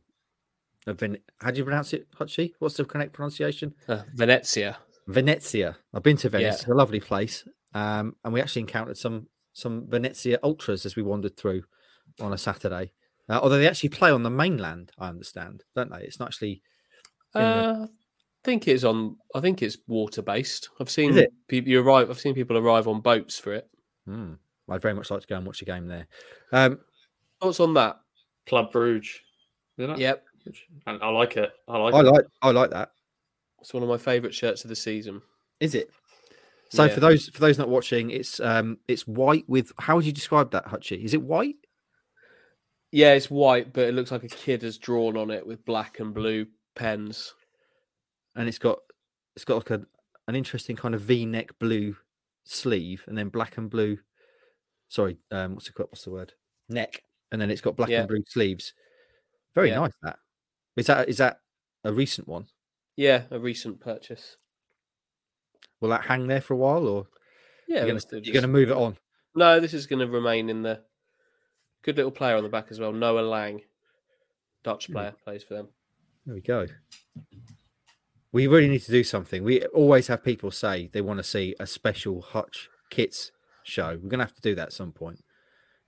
Of 0.86 0.98
Ven- 0.98 1.18
How 1.40 1.52
do 1.52 1.58
you 1.58 1.64
pronounce 1.64 1.92
it, 1.92 2.08
Hutchie? 2.18 2.52
What's 2.58 2.76
the 2.76 2.84
correct 2.84 3.12
pronunciation? 3.12 3.74
Uh, 3.88 4.02
Venezia. 4.14 4.78
Venezia. 5.06 5.76
I've 5.94 6.02
been 6.02 6.16
to 6.18 6.28
Venice. 6.28 6.44
Yeah. 6.44 6.52
It's 6.54 6.66
a 6.66 6.74
lovely 6.74 7.00
place. 7.00 7.46
Um, 7.76 8.16
and 8.24 8.32
we 8.32 8.40
actually 8.40 8.62
encountered 8.62 8.96
some 8.96 9.26
some 9.52 9.86
Venezia 9.88 10.38
ultras 10.42 10.84
as 10.86 10.96
we 10.96 11.02
wandered 11.02 11.36
through 11.36 11.62
on 12.20 12.32
a 12.32 12.38
Saturday. 12.38 12.92
Uh, 13.28 13.40
although 13.42 13.58
they 13.58 13.68
actually 13.68 13.88
play 13.88 14.10
on 14.10 14.22
the 14.22 14.30
mainland, 14.30 14.92
I 14.98 15.08
understand, 15.08 15.64
don't 15.74 15.90
they? 15.90 16.00
It's 16.02 16.18
not 16.20 16.28
actually. 16.28 16.62
in 17.34 17.40
the- 17.40 17.46
Uh, 17.46 17.86
I 17.86 18.48
think 18.48 18.68
it's 18.68 18.84
on. 18.84 19.16
I 19.34 19.40
think 19.40 19.60
it's 19.62 19.76
water 19.88 20.22
based. 20.22 20.68
I've 20.80 20.88
seen 20.90 21.26
people 21.48 21.68
you 21.70 21.80
arrive. 21.80 22.08
I've 22.10 22.20
seen 22.20 22.34
people 22.34 22.56
arrive 22.56 22.86
on 22.86 23.00
boats 23.00 23.38
for 23.38 23.52
it. 23.52 23.68
Hmm. 24.06 24.34
I'd 24.68 24.80
very 24.82 24.94
much 24.94 25.10
like 25.10 25.20
to 25.22 25.26
go 25.26 25.36
and 25.36 25.44
watch 25.46 25.62
a 25.62 25.64
game 25.64 25.86
there. 25.88 26.06
Um, 26.52 26.78
What's 27.40 27.58
on 27.60 27.74
that? 27.74 27.96
Club 28.46 28.70
Bruges. 28.72 29.10
Isn't? 29.78 29.98
Yep, 29.98 30.24
And 30.86 31.02
I 31.02 31.08
like 31.08 31.36
it. 31.36 31.50
I 31.68 31.76
like 31.78 31.94
I 31.94 32.00
it. 32.00 32.02
like 32.04 32.24
I 32.42 32.50
like 32.52 32.70
that. 32.70 32.90
it's 33.60 33.74
one 33.74 33.82
of 33.82 33.88
my 33.88 33.98
favourite 33.98 34.34
shirts 34.34 34.62
of 34.64 34.68
the 34.70 34.76
season. 34.76 35.20
Is 35.60 35.74
it? 35.74 35.90
So 36.70 36.84
Yeah. 36.84 36.94
for 36.94 37.00
those 37.00 37.28
for 37.28 37.40
those 37.40 37.58
not 37.58 37.68
watching, 37.68 38.10
it's 38.10 38.40
um 38.40 38.78
it's 38.88 39.06
white 39.06 39.48
with 39.48 39.72
how 39.78 39.96
would 39.96 40.04
you 40.04 40.12
describe 40.12 40.50
that, 40.50 40.66
Hutchie? 40.66 41.02
Is 41.04 41.14
it 41.14 41.22
white? 41.22 41.56
Yeah, 42.92 43.12
it's 43.14 43.30
white, 43.30 43.72
but 43.72 43.88
it 43.88 43.94
looks 43.94 44.10
like 44.10 44.24
a 44.24 44.28
kid 44.28 44.62
has 44.62 44.78
drawn 44.78 45.16
on 45.16 45.30
it 45.30 45.46
with 45.46 45.64
black 45.64 46.00
and 46.00 46.14
blue 46.14 46.46
pens. 46.74 47.34
And 48.34 48.48
it's 48.48 48.58
got 48.58 48.78
it's 49.34 49.44
got 49.44 49.56
like 49.56 49.70
a 49.70 49.86
an 50.28 50.34
interesting 50.34 50.76
kind 50.76 50.94
of 50.94 51.02
V 51.02 51.24
neck 51.26 51.58
blue 51.58 51.96
sleeve 52.44 53.04
and 53.06 53.16
then 53.16 53.28
black 53.28 53.56
and 53.56 53.70
blue 53.70 53.98
Sorry, 54.88 55.18
um, 55.32 55.54
what's 55.54 55.68
the 55.68 55.82
what's 55.82 56.04
the 56.04 56.10
word? 56.10 56.32
Neck, 56.68 57.02
and 57.32 57.40
then 57.40 57.50
it's 57.50 57.60
got 57.60 57.76
black 57.76 57.88
Yeah. 57.90 58.00
and 58.00 58.08
blue 58.08 58.22
sleeves. 58.28 58.72
Very 59.54 59.70
Yeah. 59.70 59.80
nice. 59.80 59.94
That 60.02 60.18
is 60.76 60.86
that 60.86 61.08
is 61.08 61.18
that 61.18 61.40
a 61.84 61.92
recent 61.92 62.28
one? 62.28 62.46
Yeah, 62.96 63.24
a 63.30 63.38
recent 63.38 63.80
purchase. 63.80 64.36
Will 65.80 65.90
that 65.90 66.04
hang 66.06 66.26
there 66.26 66.40
for 66.40 66.54
a 66.54 66.56
while, 66.56 66.86
or 66.86 67.06
Yeah, 67.68 67.84
you're 67.84 67.98
going 67.98 68.42
to 68.42 68.46
move 68.48 68.70
it 68.70 68.76
on? 68.76 68.96
No, 69.34 69.60
this 69.60 69.74
is 69.74 69.86
going 69.86 69.98
to 70.00 70.06
remain 70.06 70.48
in 70.48 70.62
the 70.62 70.82
good 71.82 71.96
little 71.96 72.10
player 72.10 72.36
on 72.36 72.42
the 72.42 72.48
back 72.48 72.68
as 72.70 72.80
well. 72.80 72.92
Noah 72.92 73.20
Lang, 73.20 73.62
Dutch 74.64 74.86
Hmm. 74.86 74.92
player, 74.94 75.14
plays 75.24 75.42
for 75.44 75.54
them. 75.54 75.68
There 76.24 76.34
we 76.34 76.40
go. 76.40 76.66
We 78.32 78.46
really 78.46 78.68
need 78.68 78.82
to 78.82 78.90
do 78.90 79.04
something. 79.04 79.42
We 79.44 79.64
always 79.66 80.08
have 80.08 80.24
people 80.24 80.50
say 80.50 80.88
they 80.92 81.00
want 81.00 81.18
to 81.18 81.24
see 81.24 81.54
a 81.60 81.66
special 81.66 82.20
Hutch 82.22 82.68
Kits 82.90 83.32
show. 83.62 83.90
We're 84.02 84.08
going 84.08 84.18
to 84.18 84.24
have 84.24 84.34
to 84.34 84.40
do 84.40 84.54
that 84.56 84.66
at 84.68 84.72
some 84.72 84.92
point. 84.92 85.22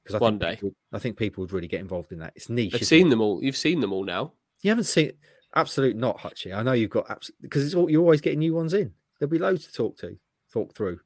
Because 0.03 0.15
I 0.15 0.19
One 0.19 0.39
think 0.39 0.43
day. 0.43 0.55
people- 0.57 0.77
I 0.93 0.99
think 0.99 1.19
people 1.19 1.43
would 1.43 1.53
really 1.53 1.69
get 1.69 1.81
involved 1.81 2.13
in 2.13 2.19
that. 2.21 2.33
It's 2.37 2.49
niche. 2.49 2.75
I've 2.75 2.85
seen 2.87 3.09
it? 3.09 3.11
them 3.11 3.21
all. 3.21 3.43
You've 3.43 3.57
seen 3.57 3.81
them 3.81 3.93
all 3.93 4.05
now. 4.05 4.33
You 4.63 4.71
haven't 4.71 4.85
seen 4.85 5.13
absolute 5.55 5.97
not 5.97 6.19
Hutchie. 6.19 6.55
I 6.55 6.63
know 6.63 6.73
you've 6.73 6.91
got 6.91 7.11
absolute 7.11 7.41
because 7.43 7.65
it's 7.67 7.75
all 7.75 7.91
you're 7.91 8.01
always 8.03 8.21
getting 8.21 8.39
new 8.39 8.55
ones 8.55 8.73
in. 8.73 8.95
There'll 9.19 9.31
be 9.31 9.39
loads 9.39 9.67
to 9.67 9.73
talk 9.73 9.97
to, 9.99 10.17
talk 10.53 10.75
through. 10.75 11.01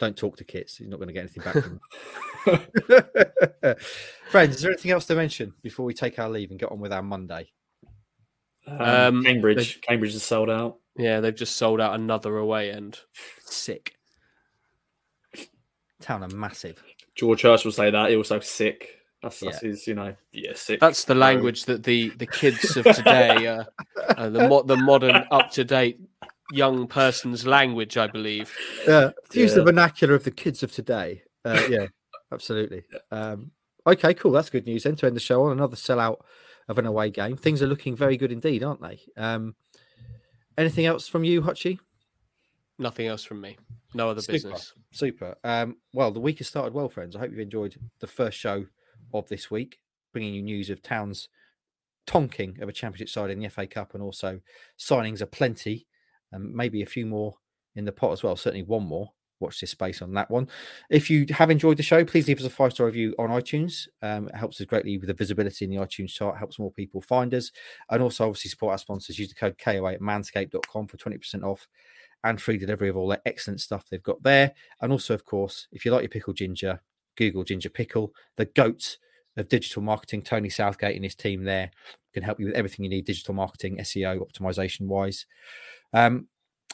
Don't 0.00 0.16
talk 0.16 0.36
to 0.38 0.44
Kits. 0.44 0.80
You're 0.80 0.88
not 0.88 0.96
going 0.96 1.08
to 1.08 1.12
get 1.12 1.20
anything 1.20 1.42
back 1.44 1.62
from 1.62 1.80
them. 2.46 3.76
Friends, 4.30 4.56
is 4.56 4.62
there 4.62 4.72
anything 4.72 4.90
else 4.90 5.06
to 5.06 5.14
mention 5.14 5.52
before 5.62 5.84
we 5.84 5.94
take 5.94 6.18
our 6.18 6.28
leave 6.28 6.50
and 6.50 6.58
get 6.58 6.72
on 6.72 6.80
with 6.80 6.92
our 6.92 7.02
Monday? 7.02 7.50
Um, 8.66 8.80
Um, 8.80 9.24
Cambridge. 9.24 9.80
Cambridge 9.82 10.14
is 10.14 10.22
sold 10.22 10.50
out. 10.50 10.78
Yeah, 10.96 11.20
they've 11.20 11.34
just 11.34 11.56
sold 11.56 11.80
out 11.80 11.94
another 11.94 12.36
away 12.38 12.72
end. 12.72 12.98
Sick. 13.44 13.94
Town 16.00 16.24
are 16.24 16.28
massive. 16.28 16.82
George 17.14 17.40
Church 17.40 17.64
will 17.64 17.72
say 17.72 17.90
that. 17.90 18.10
He 18.10 18.16
also 18.16 18.40
sick. 18.40 18.98
That's, 19.22 19.38
that's 19.38 19.60
his, 19.60 19.86
you 19.86 19.94
know, 19.94 20.16
yeah, 20.32 20.52
sick. 20.54 20.80
That's 20.80 21.04
the 21.04 21.14
language 21.14 21.66
that 21.66 21.84
the, 21.84 22.08
the 22.10 22.26
kids 22.26 22.76
of 22.76 22.84
today, 22.84 23.46
uh, 23.46 23.64
uh, 24.16 24.28
the 24.30 24.48
mo- 24.48 24.64
the 24.64 24.76
modern, 24.76 25.24
up 25.30 25.52
to 25.52 25.62
date 25.62 26.00
young 26.52 26.86
person's 26.86 27.46
language, 27.46 27.96
I 27.96 28.06
believe. 28.06 28.54
Yeah, 28.86 29.10
use 29.32 29.54
the 29.54 29.64
vernacular 29.64 30.14
of 30.14 30.24
the 30.24 30.30
kids 30.30 30.62
of 30.62 30.72
today. 30.72 31.22
Uh, 31.44 31.60
yeah, 31.70 31.86
absolutely. 32.32 32.84
Um, 33.10 33.50
okay, 33.86 34.14
cool. 34.14 34.32
That's 34.32 34.50
good 34.50 34.66
news. 34.66 34.84
Then 34.84 34.96
to 34.96 35.06
end 35.06 35.16
the 35.16 35.20
show 35.20 35.44
on 35.44 35.52
another 35.52 35.76
sellout 35.76 36.18
of 36.68 36.78
an 36.78 36.86
away 36.86 37.10
game. 37.10 37.36
Things 37.36 37.62
are 37.62 37.66
looking 37.66 37.96
very 37.96 38.16
good 38.16 38.32
indeed, 38.32 38.62
aren't 38.62 38.82
they? 38.82 39.00
Um, 39.16 39.54
anything 40.56 40.86
else 40.86 41.08
from 41.08 41.24
you, 41.24 41.42
Hutchie? 41.42 41.78
Nothing 42.78 43.06
else 43.06 43.24
from 43.24 43.40
me. 43.40 43.58
No 43.94 44.10
other 44.10 44.22
Super. 44.22 44.32
business. 44.32 44.72
Super. 44.92 45.36
Um, 45.44 45.76
well, 45.92 46.10
the 46.10 46.20
week 46.20 46.38
has 46.38 46.48
started 46.48 46.74
well, 46.74 46.88
friends. 46.88 47.14
I 47.14 47.20
hope 47.20 47.30
you've 47.30 47.40
enjoyed 47.40 47.76
the 48.00 48.06
first 48.06 48.38
show 48.38 48.66
of 49.12 49.28
this 49.28 49.50
week, 49.50 49.78
bringing 50.12 50.34
you 50.34 50.42
news 50.42 50.70
of 50.70 50.82
Town's 50.82 51.28
tonking 52.06 52.60
of 52.60 52.68
a 52.68 52.72
championship 52.72 53.08
side 53.08 53.30
in 53.30 53.38
the 53.38 53.48
FA 53.48 53.66
Cup 53.66 53.94
and 53.94 54.02
also 54.02 54.40
signings 54.78 55.20
are 55.20 55.26
plenty, 55.26 55.86
and 56.32 56.54
maybe 56.54 56.82
a 56.82 56.86
few 56.86 57.06
more 57.06 57.34
in 57.74 57.84
the 57.84 57.92
pot 57.92 58.12
as 58.12 58.22
well. 58.22 58.36
Certainly 58.36 58.64
one 58.64 58.84
more. 58.84 59.10
Watch 59.40 59.60
this 59.60 59.72
space 59.72 60.02
on 60.02 60.14
that 60.14 60.30
one. 60.30 60.48
If 60.88 61.10
you 61.10 61.26
have 61.30 61.50
enjoyed 61.50 61.76
the 61.76 61.82
show, 61.82 62.04
please 62.04 62.28
leave 62.28 62.38
us 62.38 62.46
a 62.46 62.50
five 62.50 62.72
star 62.72 62.86
review 62.86 63.12
on 63.18 63.30
iTunes. 63.30 63.88
Um, 64.00 64.28
it 64.28 64.36
helps 64.36 64.60
us 64.60 64.66
greatly 64.66 64.98
with 64.98 65.08
the 65.08 65.14
visibility 65.14 65.64
in 65.64 65.70
the 65.70 65.78
iTunes 65.78 66.10
chart, 66.10 66.38
helps 66.38 66.60
more 66.60 66.70
people 66.70 67.00
find 67.00 67.34
us. 67.34 67.50
And 67.90 68.02
also, 68.02 68.26
obviously, 68.26 68.50
support 68.50 68.72
our 68.72 68.78
sponsors. 68.78 69.18
Use 69.18 69.28
the 69.28 69.34
code 69.34 69.58
KOA 69.58 69.94
at 69.94 70.00
manscaped.com 70.00 70.86
for 70.86 70.96
20% 70.96 71.42
off 71.42 71.66
and 72.24 72.40
free 72.40 72.56
delivery 72.56 72.88
of 72.88 72.96
all 72.96 73.08
that 73.08 73.22
excellent 73.26 73.60
stuff 73.60 73.86
they've 73.90 74.02
got 74.02 74.22
there. 74.22 74.52
And 74.80 74.92
also, 74.92 75.12
of 75.12 75.24
course, 75.24 75.66
if 75.72 75.84
you 75.84 75.90
like 75.90 76.02
your 76.02 76.08
pickle 76.08 76.32
ginger, 76.32 76.80
Google 77.16 77.44
Ginger 77.44 77.68
Pickle, 77.68 78.14
the 78.36 78.46
goat 78.46 78.96
of 79.36 79.48
digital 79.48 79.82
marketing, 79.82 80.22
Tony 80.22 80.50
Southgate 80.50 80.94
and 80.94 81.04
his 81.04 81.14
team 81.14 81.44
there 81.44 81.70
can 82.12 82.22
help 82.22 82.38
you 82.38 82.46
with 82.46 82.54
everything 82.54 82.84
you 82.84 82.90
need 82.90 83.06
digital 83.06 83.34
marketing, 83.34 83.78
SEO, 83.78 84.20
optimization 84.20 84.86
wise. 84.86 85.26
Um, 85.92 86.28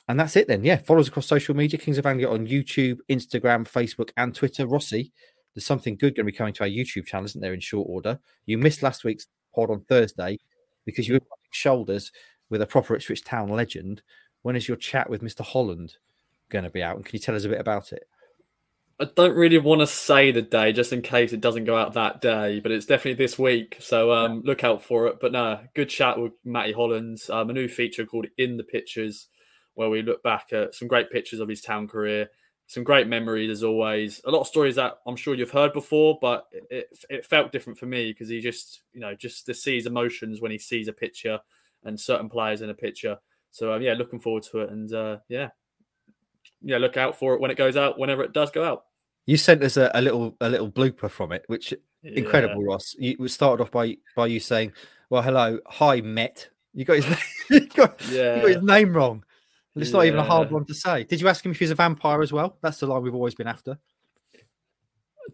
and 0.09 0.19
that's 0.19 0.37
it 0.37 0.49
then. 0.49 0.65
Yeah, 0.65 0.77
follow 0.77 1.01
us 1.01 1.09
across 1.09 1.27
social 1.27 1.55
media, 1.55 1.79
Kings 1.79 1.99
of 1.99 2.07
Anglia 2.07 2.31
on 2.31 2.47
YouTube, 2.47 2.99
Instagram, 3.11 3.69
Facebook, 3.69 4.11
and 4.17 4.35
Twitter. 4.35 4.67
Rossi, 4.67 5.13
there's 5.55 5.67
something 5.67 5.97
good 5.97 6.15
going 6.15 6.27
to 6.27 6.33
be 6.33 6.37
coming 6.37 6.55
to 6.55 6.63
our 6.63 6.69
YouTube 6.69 7.07
channel, 7.07 7.27
isn't 7.27 7.41
there, 7.41 7.53
in 7.53 7.61
short 7.61 7.87
order? 7.91 8.19
You 8.47 8.57
missed 8.59 8.83
last 8.83 9.05
week's 9.05 9.27
pod 9.55 9.71
on 9.71 9.83
Thursday 9.83 10.39
because 10.87 11.09
you 11.09 11.15
were 11.15 11.21
shoulders 11.51 12.11
with 12.49 12.63
a 12.63 12.67
proper 12.67 12.95
Ipswich 12.95 13.25
Town 13.25 13.49
legend. 13.49 14.03
When 14.43 14.57
is 14.57 14.67
your 14.67 14.77
chat 14.79 15.11
with 15.11 15.21
Mr. 15.21 15.45
Holland 15.45 15.97
going 16.49 16.65
to 16.65 16.71
be 16.71 16.83
out? 16.83 16.97
And 16.97 17.05
can 17.05 17.15
you 17.15 17.21
tell 17.21 17.35
us 17.35 17.45
a 17.45 17.49
bit 17.49 17.61
about 17.61 17.93
it? 17.93 18.05
I 19.01 19.05
don't 19.15 19.37
really 19.37 19.59
want 19.59 19.81
to 19.81 19.87
say 19.87 20.33
the 20.33 20.43
day 20.43 20.73
just 20.73 20.93
in 20.93 21.03
case 21.03 21.33
it 21.33 21.41
doesn't 21.41 21.67
go 21.67 21.77
out 21.77 21.93
that 21.93 22.21
day, 22.21 22.59
but 22.59 22.73
it's 22.73 22.87
definitely 22.87 23.25
this 23.25 23.39
week. 23.39 23.77
So 23.79 24.11
um, 24.11 24.43
look 24.45 24.65
out 24.65 24.83
for 24.83 25.07
it. 25.07 25.19
But 25.21 25.31
no, 25.31 25.61
good 25.75 25.89
chat 25.89 26.19
with 26.19 26.33
Matty 26.45 26.73
Hollands. 26.73 27.31
Um, 27.31 27.49
a 27.51 27.53
new 27.53 27.69
feature 27.69 28.05
called 28.05 28.27
In 28.39 28.57
the 28.57 28.65
Pictures, 28.65 29.29
where 29.75 29.89
we 29.89 30.03
look 30.03 30.21
back 30.25 30.53
at 30.53 30.75
some 30.75 30.89
great 30.89 31.13
pictures 31.13 31.39
of 31.39 31.49
his 31.49 31.61
town 31.61 31.87
career, 31.87 32.29
some 32.67 32.83
great 32.83 33.07
memories 33.07 33.51
as 33.51 33.63
always. 33.63 34.21
A 34.25 34.33
lot 34.33 34.41
of 34.41 34.49
stories 34.49 34.75
that 34.75 34.95
I'm 35.07 35.15
sure 35.15 35.37
you've 35.37 35.53
heard 35.53 35.73
before, 35.73 36.19
but 36.21 36.47
it, 36.51 36.65
it, 36.69 36.87
it 37.09 37.25
felt 37.25 37.53
different 37.53 37.79
for 37.79 37.87
me 37.87 38.11
because 38.11 38.29
he 38.29 38.41
just, 38.41 38.83
you 38.93 39.01
know, 39.01 39.15
just 39.15 39.47
to 39.47 39.55
see 39.55 39.77
his 39.77 39.87
emotions 39.87 40.41
when 40.41 40.51
he 40.51 40.59
sees 40.59 40.89
a 40.89 40.93
picture 40.93 41.39
and 41.85 42.01
certain 42.01 42.29
players 42.29 42.63
in 42.63 42.71
a 42.71 42.75
picture. 42.75 43.17
So 43.53 43.73
um, 43.73 43.81
yeah, 43.81 43.93
looking 43.93 44.19
forward 44.19 44.43
to 44.51 44.59
it, 44.59 44.71
and 44.71 44.93
uh, 44.93 45.19
yeah, 45.29 45.51
yeah, 46.61 46.79
look 46.79 46.97
out 46.97 47.17
for 47.17 47.35
it 47.35 47.41
when 47.41 47.53
it 47.53 47.57
goes 47.57 47.77
out, 47.77 47.97
whenever 47.97 48.25
it 48.25 48.33
does 48.33 48.51
go 48.51 48.65
out. 48.65 48.87
You 49.29 49.37
sent 49.37 49.63
us 49.63 49.77
a, 49.77 49.91
a 49.95 50.01
little 50.01 50.35
a 50.41 50.49
little 50.49 50.73
blooper 50.73 51.11
from 51.11 51.33
it, 51.33 51.45
which 51.49 51.75
incredible, 52.03 52.65
Ross. 52.65 52.97
You 52.99 53.15
we 53.19 53.29
started 53.29 53.63
off 53.63 53.71
by 53.71 53.99
by 54.17 54.27
you 54.27 54.41
saying, 54.41 54.73
"Well, 55.11 55.21
hello, 55.21 55.59
hi, 55.67 56.01
Met." 56.01 56.49
You 56.73 56.87
got 56.87 56.97
his 56.97 57.07
name, 57.07 57.19
you 57.51 57.61
got, 57.69 58.01
Yeah, 58.11 58.37
you 58.37 58.41
got 58.41 58.51
his 58.51 58.63
name 58.63 58.95
wrong. 58.95 59.23
And 59.75 59.83
it's 59.83 59.93
not 59.93 60.07
even 60.07 60.19
a 60.19 60.25
hard 60.25 60.51
one 60.51 60.65
to 60.65 60.73
say. 60.73 61.05
Did 61.05 61.21
you 61.21 61.29
ask 61.29 61.45
him 61.45 61.53
if 61.53 61.59
he's 61.59 61.71
a 61.71 61.75
vampire 61.75 62.23
as 62.23 62.33
well? 62.33 62.57
That's 62.63 62.79
the 62.81 62.87
line 62.87 63.03
we've 63.03 63.15
always 63.15 63.35
been 63.35 63.47
after. 63.49 63.79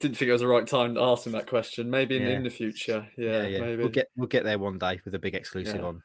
didn't 0.01 0.17
think 0.17 0.29
it 0.29 0.33
was 0.33 0.41
the 0.41 0.49
right 0.49 0.67
time 0.67 0.97
to 0.97 1.01
ask 1.01 1.25
him 1.25 1.33
that 1.33 1.47
question. 1.47 1.89
Maybe 1.89 2.17
in, 2.17 2.23
Yeah. 2.23 2.29
in 2.31 2.43
the 2.43 2.51
future. 2.51 3.07
Yeah, 3.17 3.43
maybe. 3.43 3.77
We'll 3.77 3.91
get 3.91 4.09
we'll 4.17 4.27
get 4.27 4.43
there 4.43 4.59
one 4.59 4.79
day 4.79 5.01
with 5.05 5.15
a 5.15 5.21
big 5.21 5.37
exclusive 5.37 5.77
Yeah. 5.77 5.87
on 5.87 6.03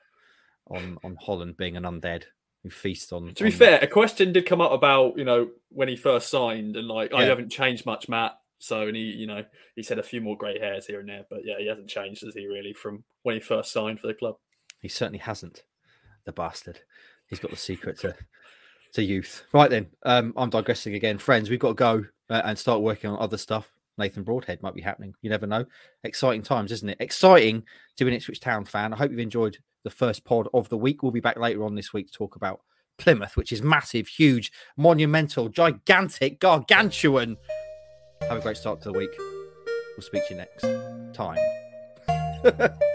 on 0.67 0.97
on 1.03 1.17
Holland 1.19 1.57
being 1.57 1.75
an 1.75 1.85
undead 1.85 2.25
who 2.63 2.69
feasts 2.69 3.11
on. 3.11 3.33
to 3.33 3.43
be 3.43 3.51
on- 3.51 3.57
fair, 3.57 3.79
a 3.81 3.87
question 3.87 4.33
did 4.33 4.45
come 4.45 4.61
up 4.61 4.71
about 4.71 5.17
you 5.17 5.23
know 5.23 5.49
when 5.69 5.87
he 5.87 5.95
first 5.95 6.29
signed, 6.29 6.75
and 6.75 6.87
like 6.87 7.13
I 7.13 7.25
haven't 7.25 7.49
changed 7.49 7.85
much, 7.85 8.09
Matt. 8.09 8.39
So 8.59 8.87
and 8.87 8.95
he, 8.95 9.03
you 9.03 9.25
know, 9.27 9.45
he 9.75 9.83
said 9.83 9.99
a 9.99 10.03
few 10.03 10.19
more 10.19 10.37
grey 10.37 10.59
hairs 10.59 10.85
here 10.85 10.99
and 10.99 11.07
there, 11.07 11.25
but 11.29 11.45
yeah, 11.45 11.55
he 11.57 11.67
hasn't 11.67 11.89
changed, 11.89 12.23
has 12.23 12.33
he? 12.33 12.45
Really, 12.45 12.73
from 12.73 13.03
when 13.23 13.35
he 13.35 13.41
first 13.41 13.71
signed 13.71 13.99
for 13.99 14.07
the 14.07 14.13
club. 14.13 14.35
He 14.81 14.89
certainly 14.89 15.19
hasn't. 15.19 15.63
The 16.25 16.33
bastard. 16.33 16.81
He's 17.27 17.39
got 17.39 17.51
the 17.51 17.57
secret 17.57 17.99
to 17.99 18.15
to 18.93 19.03
youth. 19.03 19.45
Right 19.53 19.69
then, 19.69 19.87
um, 20.03 20.33
I'm 20.35 20.49
digressing 20.49 20.95
again. 20.95 21.17
Friends, 21.17 21.49
we've 21.49 21.59
got 21.59 21.69
to 21.69 21.73
go 21.75 22.05
uh, 22.29 22.41
and 22.43 22.57
start 22.57 22.81
working 22.81 23.09
on 23.09 23.19
other 23.19 23.37
stuff. 23.37 23.71
Nathan 23.97 24.23
Broadhead 24.23 24.61
might 24.61 24.75
be 24.75 24.81
happening. 24.81 25.13
You 25.21 25.29
never 25.29 25.45
know. 25.45 25.65
Exciting 26.03 26.41
times, 26.41 26.71
isn't 26.71 26.89
it? 26.89 26.97
Exciting 26.99 27.63
to 27.97 28.05
be 28.05 28.11
an 28.11 28.17
Ipswich 28.17 28.39
Town 28.39 28.65
fan. 28.65 28.93
I 28.93 28.97
hope 28.97 29.11
you've 29.11 29.19
enjoyed 29.19 29.57
the 29.83 29.89
first 29.89 30.25
pod 30.25 30.47
of 30.53 30.69
the 30.69 30.77
week. 30.77 31.03
We'll 31.03 31.11
be 31.11 31.19
back 31.19 31.37
later 31.37 31.63
on 31.63 31.75
this 31.75 31.93
week 31.93 32.07
to 32.07 32.13
talk 32.13 32.35
about 32.35 32.61
Plymouth, 32.97 33.37
which 33.37 33.51
is 33.51 33.61
massive, 33.61 34.07
huge, 34.07 34.51
monumental, 34.77 35.49
gigantic, 35.49 36.39
gargantuan. 36.39 37.37
Have 38.21 38.37
a 38.37 38.41
great 38.41 38.57
start 38.57 38.81
to 38.81 38.91
the 38.91 38.97
week. 38.97 39.11
We'll 39.17 40.01
speak 40.01 40.27
to 40.27 40.33
you 40.33 40.37
next 40.37 41.15
time. 41.15 41.39